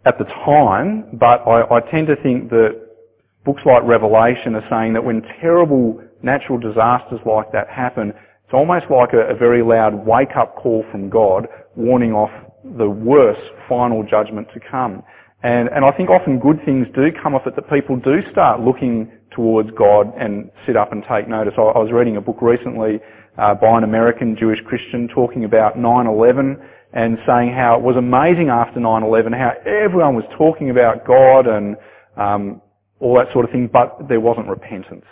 at 0.06 0.18
the 0.18 0.26
time, 0.26 1.06
but 1.14 1.46
I, 1.48 1.78
I 1.78 1.80
tend 1.92 2.08
to 2.08 2.16
think 2.24 2.50
that 2.50 2.90
books 3.46 3.62
like 3.66 3.84
Revelation 3.84 4.56
are 4.56 4.66
saying 4.70 4.94
that 4.94 5.04
when 5.04 5.22
terrible 5.42 6.02
natural 6.22 6.58
disasters 6.58 7.20
like 7.26 7.52
that 7.52 7.68
happen, 7.70 8.14
it's 8.44 8.54
almost 8.54 8.86
like 8.90 9.14
a, 9.14 9.34
a 9.34 9.36
very 9.36 9.62
loud 9.62 10.06
wake-up 10.06 10.56
call 10.56 10.84
from 10.92 11.10
God, 11.10 11.48
warning 11.76 12.14
off 12.14 12.32
the 12.78 12.90
worst 12.90 13.42
final 13.68 14.04
judgment 14.04 14.48
to 14.54 14.60
come. 14.60 15.04
And, 15.44 15.70
and 15.70 15.86
I 15.86 15.92
think 15.92 16.10
often 16.10 16.40
good 16.40 16.60
things 16.66 16.88
do 16.94 17.12
come 17.24 17.34
off 17.34 17.48
it 17.48 17.56
that 17.56 17.70
people 17.70 17.96
do 17.96 18.20
start 18.32 18.60
looking 18.60 19.12
towards 19.32 19.70
God 19.72 20.12
and 20.18 20.52
sit 20.66 20.76
up 20.76 20.92
and 20.92 21.04
take 21.10 21.30
notice. 21.30 21.54
I, 21.58 21.62
I 21.62 21.80
was 21.80 21.92
reading 21.94 22.18
a 22.18 22.22
book 22.22 22.42
recently 22.42 23.00
uh, 23.40 23.56
by 23.56 23.78
an 23.78 23.84
American 23.84 24.36
Jewish 24.38 24.60
Christian 24.66 25.08
talking 25.08 25.46
about 25.46 25.78
9-11 25.78 26.62
and 26.94 27.18
saying 27.26 27.54
how 27.54 27.76
it 27.78 27.82
was 27.82 27.96
amazing 27.96 28.50
after 28.50 28.80
9-11 28.80 29.38
how 29.38 29.54
everyone 29.66 30.16
was 30.16 30.26
talking 30.38 30.70
about 30.70 31.06
God 31.06 31.48
and 31.48 31.78
um, 32.18 32.62
all 33.00 33.16
that 33.16 33.32
sort 33.32 33.46
of 33.46 33.52
thing, 33.52 33.70
but 33.72 34.08
there 34.10 34.20
wasn't 34.20 34.48
repentance. 34.48 35.06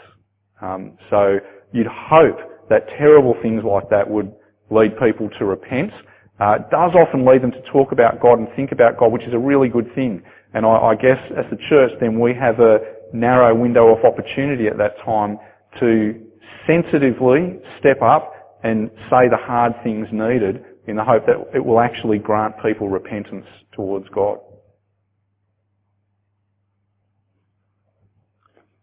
Um, 0.61 0.97
so 1.09 1.39
you'd 1.71 1.87
hope 1.87 2.37
that 2.69 2.87
terrible 2.97 3.35
things 3.41 3.63
like 3.63 3.89
that 3.89 4.09
would 4.09 4.33
lead 4.69 4.99
people 4.99 5.29
to 5.39 5.45
repent. 5.45 5.93
Uh, 6.39 6.57
it 6.59 6.69
does 6.69 6.91
often 6.95 7.25
lead 7.25 7.41
them 7.41 7.51
to 7.51 7.61
talk 7.71 7.91
about 7.91 8.19
God 8.19 8.39
and 8.39 8.47
think 8.55 8.71
about 8.71 8.97
God, 8.97 9.11
which 9.11 9.23
is 9.23 9.33
a 9.33 9.39
really 9.39 9.69
good 9.69 9.93
thing. 9.95 10.21
And 10.53 10.65
I, 10.65 10.91
I 10.91 10.95
guess 10.95 11.19
as 11.37 11.45
the 11.49 11.57
church, 11.69 11.91
then 12.01 12.19
we 12.19 12.33
have 12.33 12.59
a 12.59 12.79
narrow 13.13 13.55
window 13.55 13.95
of 13.95 14.03
opportunity 14.03 14.67
at 14.67 14.77
that 14.77 14.97
time 15.05 15.39
to 15.79 16.26
sensitively 16.67 17.59
step 17.79 18.01
up 18.01 18.59
and 18.63 18.89
say 19.09 19.29
the 19.29 19.37
hard 19.37 19.73
things 19.83 20.07
needed 20.11 20.63
in 20.87 20.95
the 20.95 21.03
hope 21.03 21.25
that 21.25 21.35
it 21.55 21.63
will 21.63 21.79
actually 21.79 22.17
grant 22.17 22.55
people 22.63 22.89
repentance 22.89 23.45
towards 23.73 24.07
God. 24.09 24.39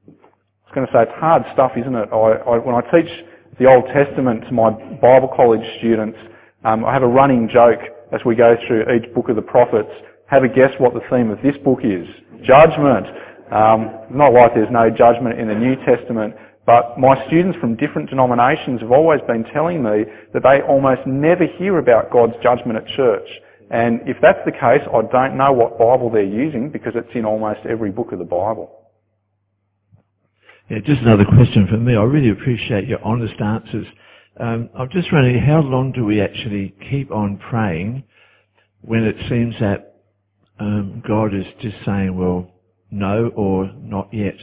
I 0.09 0.11
was 0.11 0.75
going 0.75 0.87
to 0.87 0.93
say 0.93 1.03
it's 1.03 1.21
hard 1.21 1.43
stuff, 1.53 1.73
isn't 1.77 1.95
it? 1.95 2.09
I, 2.13 2.17
I, 2.17 2.59
when 2.59 2.75
I 2.75 2.81
teach 2.91 3.11
the 3.59 3.67
Old 3.67 3.85
Testament 3.95 4.43
to 4.49 4.53
my 4.53 4.71
Bible 4.71 5.31
college 5.35 5.63
students, 5.79 6.19
um, 6.65 6.85
I 6.85 6.93
have 6.93 7.03
a 7.03 7.09
running 7.09 7.49
joke 7.53 7.81
as 8.13 8.21
we 8.25 8.35
go 8.35 8.57
through 8.67 8.85
each 8.95 9.13
book 9.15 9.29
of 9.29 9.37
the 9.37 9.43
prophets. 9.43 9.91
Have 10.27 10.43
a 10.43 10.49
guess 10.49 10.71
what 10.79 10.95
the 10.95 11.01
theme 11.11 11.31
of 11.31 11.39
this 11.43 11.57
book 11.65 11.81
is. 11.85 12.07
Judgment. 12.43 13.07
Um, 13.53 14.09
not 14.11 14.33
like 14.33 14.55
there's 14.55 14.73
no 14.73 14.91
judgment 14.91 15.39
in 15.39 15.49
the 15.49 15.55
New 15.55 15.77
Testament, 15.85 16.35
but 16.67 16.99
my 16.99 17.27
students 17.27 17.59
from 17.59 17.77
different 17.77 18.09
denominations 18.09 18.81
have 18.81 18.91
always 18.91 19.21
been 19.27 19.45
telling 19.53 19.83
me 19.83 20.05
that 20.33 20.43
they 20.43 20.63
almost 20.63 21.07
never 21.07 21.47
hear 21.47 21.79
about 21.79 22.11
God's 22.11 22.35
judgment 22.43 22.79
at 22.79 22.87
church. 22.97 23.29
And 23.71 24.01
if 24.07 24.17
that's 24.23 24.39
the 24.47 24.53
case, 24.53 24.81
I 24.93 25.03
don't 25.13 25.37
know 25.37 25.53
what 25.53 25.79
Bible 25.79 26.11
they're 26.11 26.23
using 26.23 26.71
because 26.71 26.93
it's 26.97 27.15
in 27.15 27.25
almost 27.25 27.61
every 27.69 27.91
book 27.91 28.13
of 28.13 28.19
the 28.19 28.25
Bible. 28.25 28.71
Yeah, 30.71 30.79
just 30.79 31.03
another 31.03 31.27
question 31.27 31.67
from 31.69 31.85
me. 31.85 31.95
I 31.97 32.03
really 32.03 32.31
appreciate 32.31 32.89
your 32.89 33.03
honest 33.05 33.39
answers. 33.41 33.87
Um, 34.41 34.71
I'm 34.77 34.89
just 34.91 35.13
wondering, 35.13 35.39
how 35.39 35.61
long 35.61 35.93
do 35.93 36.05
we 36.05 36.21
actually 36.21 36.75
keep 36.91 37.11
on 37.11 37.37
praying 37.37 38.05
when 38.81 39.05
it 39.05 39.17
seems 39.29 39.55
that 39.61 39.97
um, 40.59 41.03
God 41.07 41.35
is 41.35 41.45
just 41.61 41.77
saying, 41.85 42.17
well, 42.17 42.51
no 42.91 43.31
or 43.37 43.71
not 43.77 44.09
yet? 44.13 44.37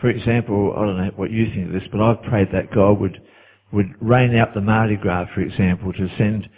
For 0.00 0.08
example, 0.08 0.74
I 0.76 0.84
don't 0.84 0.96
know 0.96 1.10
what 1.16 1.30
you 1.30 1.46
think 1.50 1.66
of 1.68 1.72
this, 1.72 1.88
but 1.90 2.00
I've 2.00 2.22
prayed 2.22 2.48
that 2.52 2.72
God 2.72 3.00
would 3.00 3.20
would 3.72 3.94
rain 4.00 4.34
out 4.36 4.54
the 4.54 4.62
Mardi 4.62 4.96
Gras, 4.96 5.26
for 5.34 5.42
example, 5.42 5.92
to 5.92 6.08
send 6.16 6.48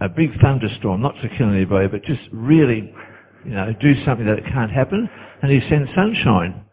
a 0.00 0.08
big 0.08 0.30
thunderstorm, 0.40 1.00
not 1.00 1.14
to 1.22 1.28
kill 1.36 1.48
anybody, 1.50 1.86
but 1.86 2.02
just 2.02 2.22
really, 2.32 2.92
you 3.44 3.52
know, 3.52 3.72
do 3.80 4.04
something 4.04 4.26
that 4.26 4.44
can't 4.52 4.70
happen, 4.70 5.08
and 5.42 5.52
He 5.52 5.60
sends 5.68 5.88
sunshine. 5.94 6.64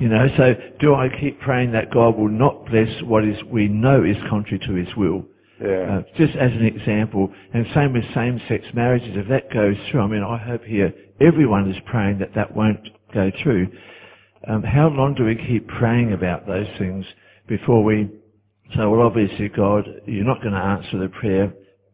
You 0.00 0.08
know, 0.08 0.26
so 0.36 0.54
do 0.80 0.94
I 0.94 1.08
keep 1.20 1.40
praying 1.40 1.72
that 1.72 1.92
God 1.92 2.18
will 2.18 2.28
not 2.28 2.66
bless 2.66 2.88
what 3.04 3.24
is 3.24 3.42
we 3.44 3.68
know 3.68 4.02
is 4.02 4.16
contrary 4.28 4.58
to 4.66 4.74
His 4.74 4.94
will? 4.96 5.24
Yeah. 5.62 5.98
Uh, 5.98 6.02
just 6.18 6.36
as 6.36 6.50
an 6.52 6.66
example, 6.66 7.32
and 7.54 7.64
same 7.74 7.92
with 7.92 8.04
same-sex 8.12 8.66
marriages, 8.74 9.10
if 9.14 9.28
that 9.28 9.52
goes 9.52 9.76
through, 9.90 10.00
I 10.00 10.06
mean, 10.08 10.22
I 10.22 10.36
hope 10.36 10.64
here 10.64 10.92
everyone 11.20 11.70
is 11.70 11.76
praying 11.86 12.18
that 12.18 12.34
that 12.34 12.54
won't 12.54 12.80
go 13.14 13.30
through. 13.42 13.68
Um, 14.46 14.62
how 14.62 14.88
long 14.88 15.14
do 15.14 15.24
we 15.24 15.36
keep 15.36 15.66
praying 15.68 16.12
about 16.12 16.46
those 16.46 16.66
things 16.78 17.06
before 17.46 17.82
we 17.82 18.10
say, 18.70 18.78
well, 18.80 19.02
obviously, 19.02 19.48
God, 19.48 19.86
you're 20.06 20.24
not 20.24 20.40
going 20.42 20.54
to 20.54 20.60
answer 20.60 20.98
the 20.98 21.08
prayer 21.08 21.52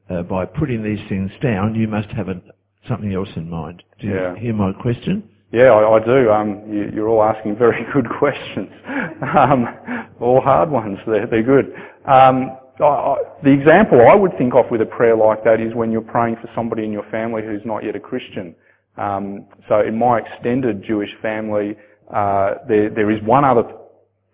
uh, 0.08 0.22
by 0.22 0.44
putting 0.46 0.82
these 0.82 1.00
things 1.08 1.30
down. 1.42 1.74
You 1.74 1.86
must 1.88 2.08
have 2.10 2.28
a, 2.28 2.40
something 2.88 3.12
else 3.12 3.28
in 3.36 3.48
mind. 3.48 3.82
Do 4.00 4.08
you 4.08 4.14
Yeah. 4.14 4.36
hear 4.36 4.54
my 4.54 4.72
question? 4.72 5.28
Yeah, 5.52 5.70
I, 5.72 5.96
I 5.96 6.04
do. 6.04 6.30
Um, 6.30 6.62
you, 6.72 6.90
you're 6.94 7.08
all 7.08 7.22
asking 7.22 7.56
very 7.56 7.84
good 7.92 8.08
questions. 8.18 8.68
Um, 9.36 9.66
all 10.20 10.40
hard 10.40 10.70
ones. 10.70 10.98
They're, 11.06 11.26
they're 11.26 11.42
good. 11.42 11.72
Um, 12.06 12.56
I, 12.80 12.84
I, 12.84 13.16
the 13.42 13.50
example 13.50 14.00
I 14.08 14.14
would 14.14 14.36
think 14.38 14.54
of 14.54 14.70
with 14.70 14.80
a 14.80 14.86
prayer 14.86 15.16
like 15.16 15.44
that 15.44 15.60
is 15.60 15.74
when 15.74 15.90
you're 15.92 16.00
praying 16.00 16.36
for 16.36 16.48
somebody 16.54 16.84
in 16.84 16.92
your 16.92 17.04
family 17.10 17.42
who's 17.42 17.62
not 17.64 17.84
yet 17.84 17.96
a 17.96 18.00
Christian. 18.00 18.54
Um, 18.96 19.46
so 19.68 19.80
in 19.80 19.98
my 19.98 20.18
extended 20.20 20.82
Jewish 20.84 21.10
family, 21.22 21.76
uh, 22.12 22.54
there, 22.68 22.90
there 22.90 23.10
is 23.10 23.22
one 23.22 23.44
other 23.44 23.64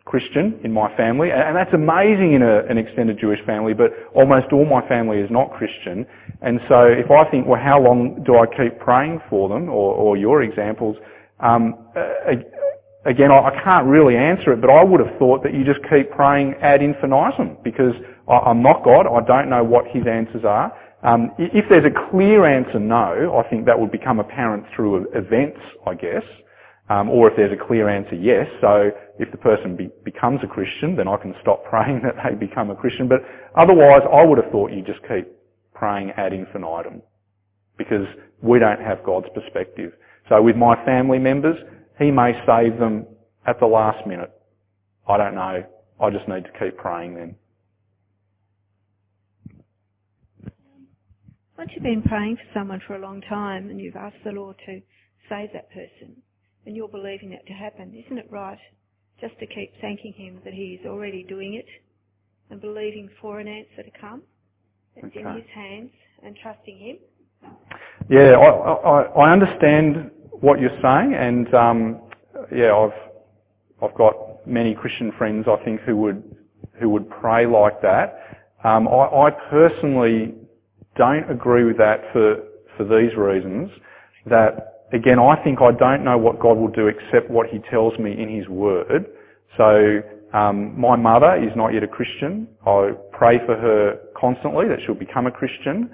Christian 0.07 0.61
in 0.63 0.73
my 0.73 0.95
family, 0.97 1.31
and 1.33 1.57
that's 1.57 1.75
amazing 1.75 2.35
in 2.35 2.43
a, 2.43 2.65
an 2.67 2.79
extended 2.79 3.19
Jewish 3.19 3.41
family, 3.45 3.75
but 3.75 3.91
almost 4.15 4.53
all 4.53 4.65
my 4.65 4.87
family 4.89 5.19
is 5.19 5.29
not 5.31 5.53
Christian. 5.53 6.07
And 6.43 6.61
so 6.69 6.85
if 6.85 7.11
I 7.11 7.29
think, 7.31 7.47
well, 7.47 7.61
how 7.61 7.83
long 7.83 8.23
do 8.25 8.39
I 8.39 8.47
keep 8.47 8.79
praying 8.79 9.21
for 9.29 9.49
them, 9.49 9.69
or, 9.69 9.95
or 9.95 10.17
your 10.17 10.43
examples, 10.43 10.97
um, 11.41 11.89
uh, 11.97 12.35
again, 13.05 13.33
I, 13.33 13.51
can't 13.65 13.87
really 13.87 14.17
answer 14.17 14.53
it, 14.53 14.61
but 14.61 14.71
I 14.71 14.85
would 14.85 15.01
have 15.01 15.19
thought 15.19 15.43
that 15.43 15.53
you 15.53 15.65
just 15.65 15.81
keep 15.91 16.11
praying 16.13 16.55
ad 16.63 16.83
infinitum, 16.83 17.59
because 17.65 17.95
I'm 18.29 18.63
not 18.63 18.85
God, 18.85 19.07
I 19.07 19.25
don't 19.27 19.51
know 19.51 19.65
what 19.65 19.87
His 19.89 20.07
answers 20.07 20.45
are. 20.45 20.73
Um, 21.03 21.31
if 21.39 21.65
there's 21.69 21.85
a 21.85 22.11
clear 22.11 22.47
answer 22.47 22.79
no, 22.79 23.43
I 23.43 23.49
think 23.49 23.67
that 23.67 23.79
would 23.79 23.93
become 23.93 24.19
apparent 24.19 24.65
through 24.75 25.07
events, 25.15 25.61
I 25.87 25.95
guess. 25.95 26.23
Um, 26.89 27.09
or 27.09 27.29
if 27.29 27.37
there's 27.37 27.53
a 27.53 27.67
clear 27.67 27.89
answer 27.89 28.15
yes, 28.15 28.47
so 28.61 28.91
if 29.19 29.31
the 29.33 29.39
person 29.39 29.75
be, 29.77 29.91
becomes 30.05 30.39
a 30.45 30.47
Christian, 30.47 30.95
then 30.95 31.09
I 31.09 31.17
can 31.17 31.35
stop 31.43 31.65
praying 31.71 32.03
that 32.05 32.15
they 32.23 32.35
become 32.35 32.71
a 32.71 32.77
Christian. 32.77 33.09
But 33.09 33.23
otherwise, 33.57 34.03
I 34.13 34.25
would 34.25 34.39
have 34.39 34.53
thought 34.53 34.71
you 34.73 34.83
just 34.83 35.01
keep 35.03 35.27
praying 35.75 36.13
ad 36.17 36.33
infinitum 36.33 37.03
because 37.77 38.07
we 38.41 38.59
don't 38.59 38.81
have 38.81 39.05
God's 39.05 39.27
perspective. 39.35 39.93
So 40.29 40.41
with 40.41 40.57
my 40.57 40.77
family 40.85 41.19
members, 41.19 41.57
He 41.99 42.11
may 42.11 42.33
save 42.47 42.79
them 42.79 43.07
at 43.47 43.59
the 43.59 43.67
last 43.67 44.07
minute. 44.07 44.31
I 45.09 45.17
don't 45.17 45.35
know. 45.35 45.65
I 46.01 46.11
just 46.11 46.29
need 46.29 46.45
to 46.45 46.53
keep 46.59 46.77
praying 46.77 47.15
then. 47.15 47.37
Once 51.59 51.71
you've 51.75 51.83
been 51.83 52.03
praying 52.03 52.37
for 52.37 52.61
someone 52.61 52.81
for 52.87 52.95
a 52.95 52.99
long 52.99 53.23
time 53.23 53.71
and 53.71 53.81
you've 53.81 53.97
asked 53.97 54.23
the 54.25 54.31
Lord 54.31 54.57
to 54.67 54.81
save 55.29 55.49
that 55.55 55.71
person 55.71 56.23
and 56.67 56.77
you're 56.77 56.89
believing 56.89 57.31
that 57.31 57.47
to 57.47 57.53
happen, 57.53 57.95
isn't 58.05 58.19
it 58.19 58.27
right 58.31 58.59
just 59.21 59.39
to 59.39 59.47
keep 59.47 59.73
thanking 59.81 60.13
Him 60.13 60.41
that 60.45 60.53
He 60.53 60.79
is 60.81 60.87
already 60.87 61.25
doing 61.25 61.55
it 61.55 61.67
and 62.51 62.61
believing 62.61 63.09
for 63.21 63.39
an 63.39 63.49
answer 63.49 63.83
to 63.83 63.99
come? 63.99 64.23
It's 64.97 65.15
in 65.15 65.35
His 65.35 65.47
hands 65.55 65.91
and 66.23 66.37
trusting 66.43 66.79
Him. 66.79 67.51
Yeah, 68.11 68.33
I, 68.33 68.49
I, 68.49 69.03
I 69.03 69.33
understand 69.33 70.11
what 70.33 70.61
you're 70.61 70.79
saying, 70.83 71.15
and 71.15 71.55
um, 71.55 72.01
yeah, 72.55 72.75
I've 72.75 73.07
I've 73.83 73.97
got 73.97 74.47
many 74.47 74.75
Christian 74.75 75.13
friends 75.19 75.47
I 75.49 75.63
think 75.65 75.81
who 75.83 75.97
would 75.97 76.37
who 76.81 76.89
would 76.91 77.09
pray 77.09 77.47
like 77.47 77.81
that. 77.83 78.49
Um, 78.65 78.89
I, 78.89 79.27
I 79.27 79.31
personally 79.51 80.35
don't 80.97 81.31
agree 81.31 81.65
with 81.65 81.79
that 81.79 82.13
for 82.13 82.43
for 82.77 82.85
these 82.85 83.17
reasons. 83.17 83.71
That 84.27 84.76
again, 84.93 85.19
I 85.19 85.43
think 85.43 85.61
I 85.61 85.73
don't 85.73 86.05
know 86.05 86.19
what 86.19 86.41
God 86.41 86.57
will 86.57 86.69
do 86.69 86.89
except 86.89 87.31
what 87.31 87.49
He 87.49 87.59
tells 87.71 87.99
me 87.99 88.13
in 88.13 88.29
His 88.29 88.49
Word. 88.49 89.07
So 89.57 90.03
um, 90.33 90.79
my 90.79 90.97
mother 90.97 91.37
is 91.37 91.55
not 91.57 91.73
yet 91.73 91.83
a 91.83 91.89
Christian. 91.89 92.49
I 92.67 92.93
pray 93.13 93.39
for 93.47 93.57
her 93.57 93.99
constantly 94.17 94.69
that 94.69 94.79
she'll 94.85 94.95
become 94.95 95.27
a 95.27 95.31
Christian. 95.31 95.91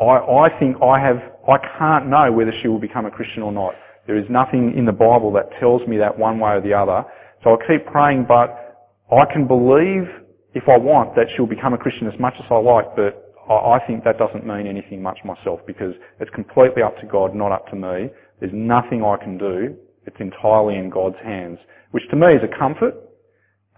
I, 0.00 0.04
I 0.04 0.58
think 0.58 0.76
I 0.82 0.98
have, 1.00 1.18
I 1.48 1.58
can't 1.78 2.06
know 2.06 2.32
whether 2.32 2.52
she 2.62 2.68
will 2.68 2.78
become 2.78 3.06
a 3.06 3.10
Christian 3.10 3.42
or 3.42 3.52
not. 3.52 3.74
There 4.06 4.16
is 4.16 4.24
nothing 4.30 4.74
in 4.76 4.86
the 4.86 4.92
Bible 4.92 5.32
that 5.32 5.50
tells 5.60 5.86
me 5.86 5.98
that 5.98 6.18
one 6.18 6.38
way 6.38 6.52
or 6.52 6.60
the 6.60 6.72
other. 6.72 7.04
So 7.42 7.50
I'll 7.50 7.66
keep 7.68 7.86
praying, 7.86 8.24
but 8.26 8.90
I 9.12 9.24
can 9.32 9.46
believe 9.46 10.08
if 10.54 10.68
I 10.68 10.76
want 10.76 11.14
that 11.16 11.26
she'll 11.36 11.46
become 11.46 11.74
a 11.74 11.78
Christian 11.78 12.06
as 12.06 12.18
much 12.18 12.34
as 12.38 12.46
I 12.50 12.56
like, 12.56 12.96
but 12.96 13.27
I, 13.48 13.78
think 13.86 14.04
that 14.04 14.18
doesn't 14.18 14.46
mean 14.46 14.66
anything 14.66 15.02
much 15.02 15.18
myself 15.24 15.60
because 15.66 15.94
it's 16.20 16.30
completely 16.34 16.82
up 16.82 16.98
to 17.00 17.06
God, 17.06 17.34
not 17.34 17.52
up 17.52 17.66
to 17.68 17.76
me. 17.76 18.10
There's 18.40 18.52
nothing 18.52 19.04
I 19.04 19.16
can 19.16 19.38
do. 19.38 19.76
It's 20.06 20.16
entirely 20.20 20.76
in 20.76 20.90
God's 20.90 21.16
hands, 21.22 21.58
which 21.90 22.04
to 22.10 22.16
me 22.16 22.34
is 22.34 22.42
a 22.42 22.58
comfort. 22.58 22.94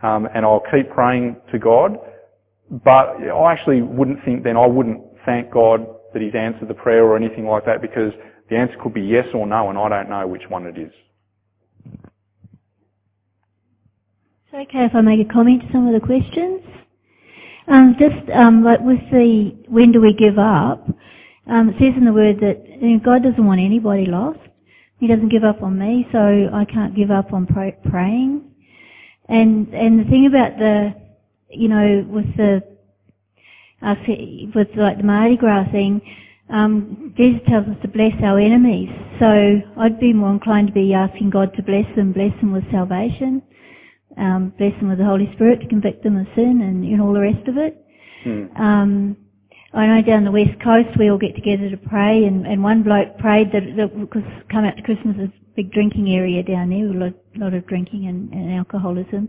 Um, 0.03 0.29
and 0.35 0.45
I'll 0.47 0.62
keep 0.71 0.91
praying 0.91 1.37
to 1.53 1.59
God. 1.59 1.99
But 2.71 3.16
I 3.23 3.53
actually 3.53 3.83
wouldn't 3.83 4.25
think 4.25 4.45
then 4.45 4.57
I 4.57 4.66
wouldn't 4.66 5.03
thank 5.27 5.51
God 5.51 5.87
that 6.12 6.23
He's 6.23 6.35
answered 6.35 6.68
the 6.68 6.75
prayer 6.75 7.05
or 7.05 7.16
anything 7.16 7.47
like 7.47 7.66
that 7.66 7.83
because 7.83 8.12
the 8.49 8.57
answer 8.57 8.77
could 8.83 8.95
be 8.95 9.03
yes 9.03 9.27
or 9.35 9.47
no 9.47 9.71
and 9.71 9.79
I 9.79 9.89
don't 9.89 10.09
know 10.09 10.27
which 10.27 10.49
one 10.49 10.66
it 10.66 10.79
is. 10.79 10.93
It's 14.47 14.68
okay 14.68 14.85
if 14.85 14.95
I 14.95 15.01
make 15.01 15.21
a 15.25 15.33
comment 15.33 15.62
to 15.62 15.73
some 15.73 15.87
of 15.87 15.95
the 15.95 16.05
questions. 16.05 16.62
Um, 17.68 17.96
just 17.98 18.30
um, 18.30 18.64
like 18.64 18.80
with 18.80 19.00
the 19.11 19.56
when 19.68 19.92
do 19.92 20.00
we 20.00 20.14
give 20.14 20.38
up? 20.38 20.88
Um, 21.46 21.70
it 21.70 21.74
says 21.80 21.94
in 21.96 22.04
the 22.04 22.12
word 22.12 22.38
that 22.40 22.64
you 22.80 22.96
know, 22.96 23.00
God 23.04 23.22
doesn't 23.22 23.44
want 23.44 23.61
anybody 23.61 24.06
lost, 24.06 24.38
He 24.98 25.06
doesn't 25.06 25.30
give 25.30 25.44
up 25.44 25.62
on 25.62 25.78
me, 25.78 26.06
so 26.12 26.18
I 26.52 26.64
can't 26.64 26.94
give 26.94 27.11
up 27.11 27.32
on 27.32 27.46
pray- 27.46 27.78
praying. 27.90 28.42
And 29.28 29.72
and 29.74 30.00
the 30.00 30.04
thing 30.11 30.26
about 30.26 30.58
the, 30.58 30.94
you 31.50 31.68
know, 31.68 32.04
with 32.08 32.36
the, 32.36 32.62
uh, 33.82 33.94
with 34.54 34.68
like 34.76 34.98
the 34.98 35.04
Mardi 35.04 35.36
Gras 35.36 35.70
thing, 35.70 36.00
um, 36.48 37.14
Jesus 37.16 37.40
tells 37.48 37.66
us 37.68 37.76
to 37.82 37.88
bless 37.88 38.12
our 38.22 38.38
enemies. 38.40 38.88
So 39.20 39.61
I'd 39.78 40.00
be 40.00 40.12
more 40.12 40.32
inclined 40.32 40.68
to 40.68 40.72
be 40.72 40.92
asking 40.94 41.30
God 41.30 41.54
to 41.54 41.62
bless 41.62 41.86
them, 41.94 42.12
bless 42.12 42.32
them 42.40 42.52
with 42.52 42.64
salvation, 42.72 43.42
um, 44.16 44.52
bless 44.58 44.72
them 44.80 44.88
with 44.88 44.98
the 44.98 45.04
Holy 45.04 45.30
Spirit 45.34 45.61
to 45.61 45.68
convict 45.68 46.02
them 46.02 46.16
of 46.16 46.26
sin 46.34 46.61
and, 46.62 46.84
and 46.84 47.00
all 47.00 47.12
the 47.12 47.20
rest 47.20 47.46
of 47.48 47.56
it. 47.56 47.84
Hmm. 48.24 48.46
Um, 48.56 49.16
I 49.72 49.86
know 49.86 50.02
down 50.02 50.24
the 50.24 50.32
west 50.32 50.61
coast 50.62 50.98
we 50.98 51.11
all 51.11 51.18
get 51.18 51.36
together 51.36 51.70
to 51.70 51.76
pray, 51.76 52.24
and, 52.24 52.46
and 52.46 52.62
one 52.62 52.82
bloke 52.82 53.18
prayed 53.18 53.52
that, 53.52 53.62
that 53.76 53.98
because 54.00 54.24
come 54.50 54.64
out 54.64 54.76
to 54.76 54.82
Christmas 54.82 55.16
is 55.16 55.28
a 55.28 55.32
big 55.54 55.72
drinking 55.72 56.11
area 56.11 56.42
down 56.42 56.70
there, 56.70 56.86
a 56.86 56.92
lot, 56.92 57.14
lot 57.36 57.54
of 57.54 57.66
drinking 57.66 58.08
and, 58.08 58.32
and 58.32 58.52
alcoholism. 58.52 59.28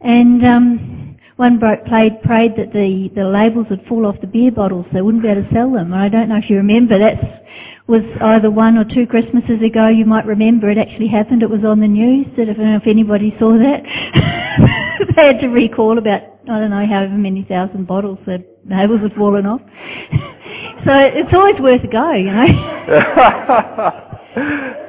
And 0.00 0.44
um, 0.44 1.16
one 1.36 1.58
bloke 1.58 1.84
played, 1.84 2.22
prayed 2.22 2.56
that 2.56 2.72
the, 2.72 3.10
the 3.14 3.24
labels 3.24 3.66
would 3.68 3.84
fall 3.86 4.06
off 4.06 4.20
the 4.20 4.26
beer 4.26 4.50
bottles, 4.50 4.86
so 4.88 4.94
they 4.94 5.02
wouldn't 5.02 5.22
be 5.22 5.28
able 5.28 5.42
to 5.44 5.54
sell 5.54 5.70
them. 5.70 5.92
And 5.92 6.00
I 6.00 6.08
don't 6.08 6.28
know 6.28 6.38
if 6.38 6.48
you 6.48 6.56
remember, 6.56 6.98
that 6.98 7.44
was 7.92 8.02
either 8.22 8.50
one 8.50 8.78
or 8.78 8.84
two 8.84 9.06
Christmases 9.06 9.60
ago. 9.60 9.88
You 9.88 10.06
might 10.06 10.24
remember 10.24 10.70
it 10.70 10.78
actually 10.78 11.08
happened. 11.08 11.42
It 11.42 11.50
was 11.50 11.62
on 11.62 11.78
the 11.78 11.86
news. 11.86 12.26
I 12.38 12.46
don't 12.46 12.58
know 12.58 12.76
if 12.76 12.86
anybody 12.86 13.36
saw 13.38 13.52
that. 13.52 13.82
they 15.14 15.26
had 15.26 15.40
to 15.40 15.48
recall 15.48 15.98
about 15.98 16.22
I 16.48 16.58
don't 16.58 16.70
know 16.70 16.86
however 16.86 17.12
many 17.12 17.44
thousand 17.44 17.86
bottles 17.86 18.18
the 18.24 18.42
labels 18.64 19.02
had 19.02 19.12
fallen 19.12 19.44
off. 19.44 19.60
so 20.86 20.94
it's 20.96 21.34
always 21.34 21.60
worth 21.60 21.84
a 21.84 21.86
go, 21.86 22.12
you 22.12 22.32
know. 22.32 22.46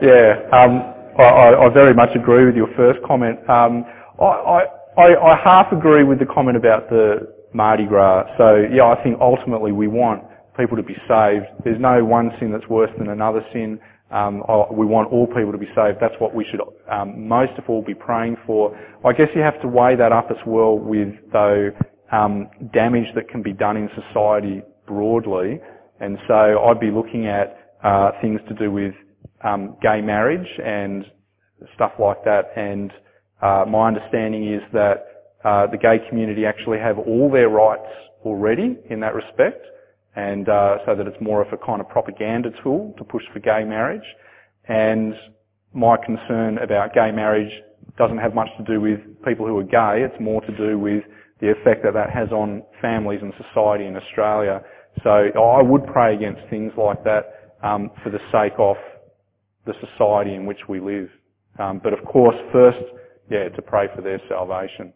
yeah, 0.01 0.39
um, 0.55 0.81
I, 1.19 1.23
I, 1.23 1.65
I, 1.65 1.69
very 1.73 1.93
much 1.93 2.15
agree 2.15 2.45
with 2.45 2.55
your 2.55 2.69
first 2.77 3.03
comment. 3.03 3.37
Um, 3.49 3.83
I, 4.19 4.63
I, 4.97 5.15
I 5.15 5.35
half 5.43 5.73
agree 5.73 6.05
with 6.05 6.19
the 6.19 6.25
comment 6.25 6.55
about 6.55 6.89
the 6.89 7.33
Mardi 7.53 7.85
Gras. 7.85 8.33
So 8.37 8.65
yeah, 8.71 8.85
I 8.85 8.95
think 9.03 9.19
ultimately 9.19 9.73
we 9.73 9.89
want 9.89 10.23
people 10.57 10.77
to 10.77 10.83
be 10.83 10.95
saved. 11.07 11.45
There's 11.63 11.79
no 11.79 12.03
one 12.03 12.31
sin 12.39 12.51
that's 12.51 12.67
worse 12.67 12.91
than 12.97 13.09
another 13.09 13.41
sin. 13.51 13.79
Um, 14.11 14.43
we 14.71 14.85
want 14.85 15.11
all 15.11 15.25
people 15.25 15.51
to 15.51 15.57
be 15.57 15.69
saved. 15.75 15.97
That's 15.99 16.13
what 16.19 16.35
we 16.35 16.45
should 16.49 16.61
um, 16.91 17.27
most 17.27 17.53
of 17.57 17.63
all 17.67 17.81
be 17.81 17.95
praying 17.95 18.37
for. 18.45 18.77
I 19.03 19.13
guess 19.13 19.27
you 19.35 19.41
have 19.41 19.59
to 19.61 19.67
weigh 19.67 19.95
that 19.95 20.11
up 20.11 20.27
as 20.29 20.37
well 20.45 20.77
with 20.77 21.09
though 21.31 21.71
um, 22.11 22.47
damage 22.73 23.07
that 23.15 23.27
can 23.29 23.41
be 23.41 23.53
done 23.53 23.75
in 23.75 23.89
society 23.95 24.61
broadly. 24.85 25.59
And 25.99 26.17
so 26.27 26.63
I'd 26.65 26.79
be 26.79 26.91
looking 26.91 27.27
at 27.27 27.75
uh, 27.83 28.11
things 28.21 28.39
to 28.49 28.53
do 28.53 28.71
with 28.71 28.93
um, 29.43 29.77
gay 29.81 30.01
marriage 30.01 30.47
and 30.63 31.05
stuff 31.73 31.93
like 31.97 32.23
that. 32.25 32.51
And 32.55 32.91
uh, 33.41 33.65
my 33.67 33.87
understanding 33.87 34.53
is 34.53 34.61
that 34.73 35.05
uh, 35.43 35.67
the 35.67 35.77
gay 35.77 35.97
community 36.07 36.45
actually 36.45 36.77
have 36.79 36.99
all 36.99 37.31
their 37.31 37.49
rights 37.49 37.89
already 38.23 38.77
in 38.89 38.99
that 38.99 39.15
respect 39.15 39.65
and 40.15 40.47
uh, 40.47 40.77
so 40.85 40.95
that 40.95 41.07
it's 41.07 41.21
more 41.21 41.41
of 41.41 41.51
a 41.53 41.57
kind 41.57 41.81
of 41.81 41.89
propaganda 41.89 42.49
tool 42.61 42.93
to 42.97 43.03
push 43.03 43.23
for 43.33 43.39
gay 43.39 43.63
marriage. 43.63 44.05
And 44.67 45.13
my 45.73 45.97
concern 45.97 46.59
about 46.59 46.93
gay 46.93 47.11
marriage 47.11 47.51
doesn't 47.97 48.19
have 48.19 48.33
much 48.33 48.49
to 48.57 48.63
do 48.63 48.79
with 48.79 48.99
people 49.25 49.45
who 49.45 49.57
are 49.57 49.63
gay. 49.63 50.03
It's 50.03 50.19
more 50.21 50.41
to 50.41 50.57
do 50.57 50.77
with 50.77 51.03
the 51.41 51.51
effect 51.51 51.83
that 51.83 51.93
that 51.93 52.09
has 52.09 52.31
on 52.31 52.63
families 52.81 53.19
and 53.21 53.33
society 53.49 53.85
in 53.85 53.95
Australia. 53.95 54.61
So 55.03 55.09
I 55.09 55.61
would 55.61 55.85
pray 55.87 56.15
against 56.15 56.41
things 56.49 56.71
like 56.77 57.03
that 57.03 57.55
um, 57.63 57.89
for 58.03 58.09
the 58.09 58.19
sake 58.31 58.53
of 58.57 58.77
the 59.65 59.73
society 59.81 60.35
in 60.35 60.45
which 60.45 60.59
we 60.69 60.79
live. 60.79 61.09
Um, 61.59 61.81
but 61.83 61.93
of 61.93 62.03
course, 62.05 62.35
first, 62.51 62.79
yeah, 63.29 63.49
to 63.49 63.61
pray 63.61 63.87
for 63.95 64.01
their 64.01 64.21
salvation. 64.29 64.93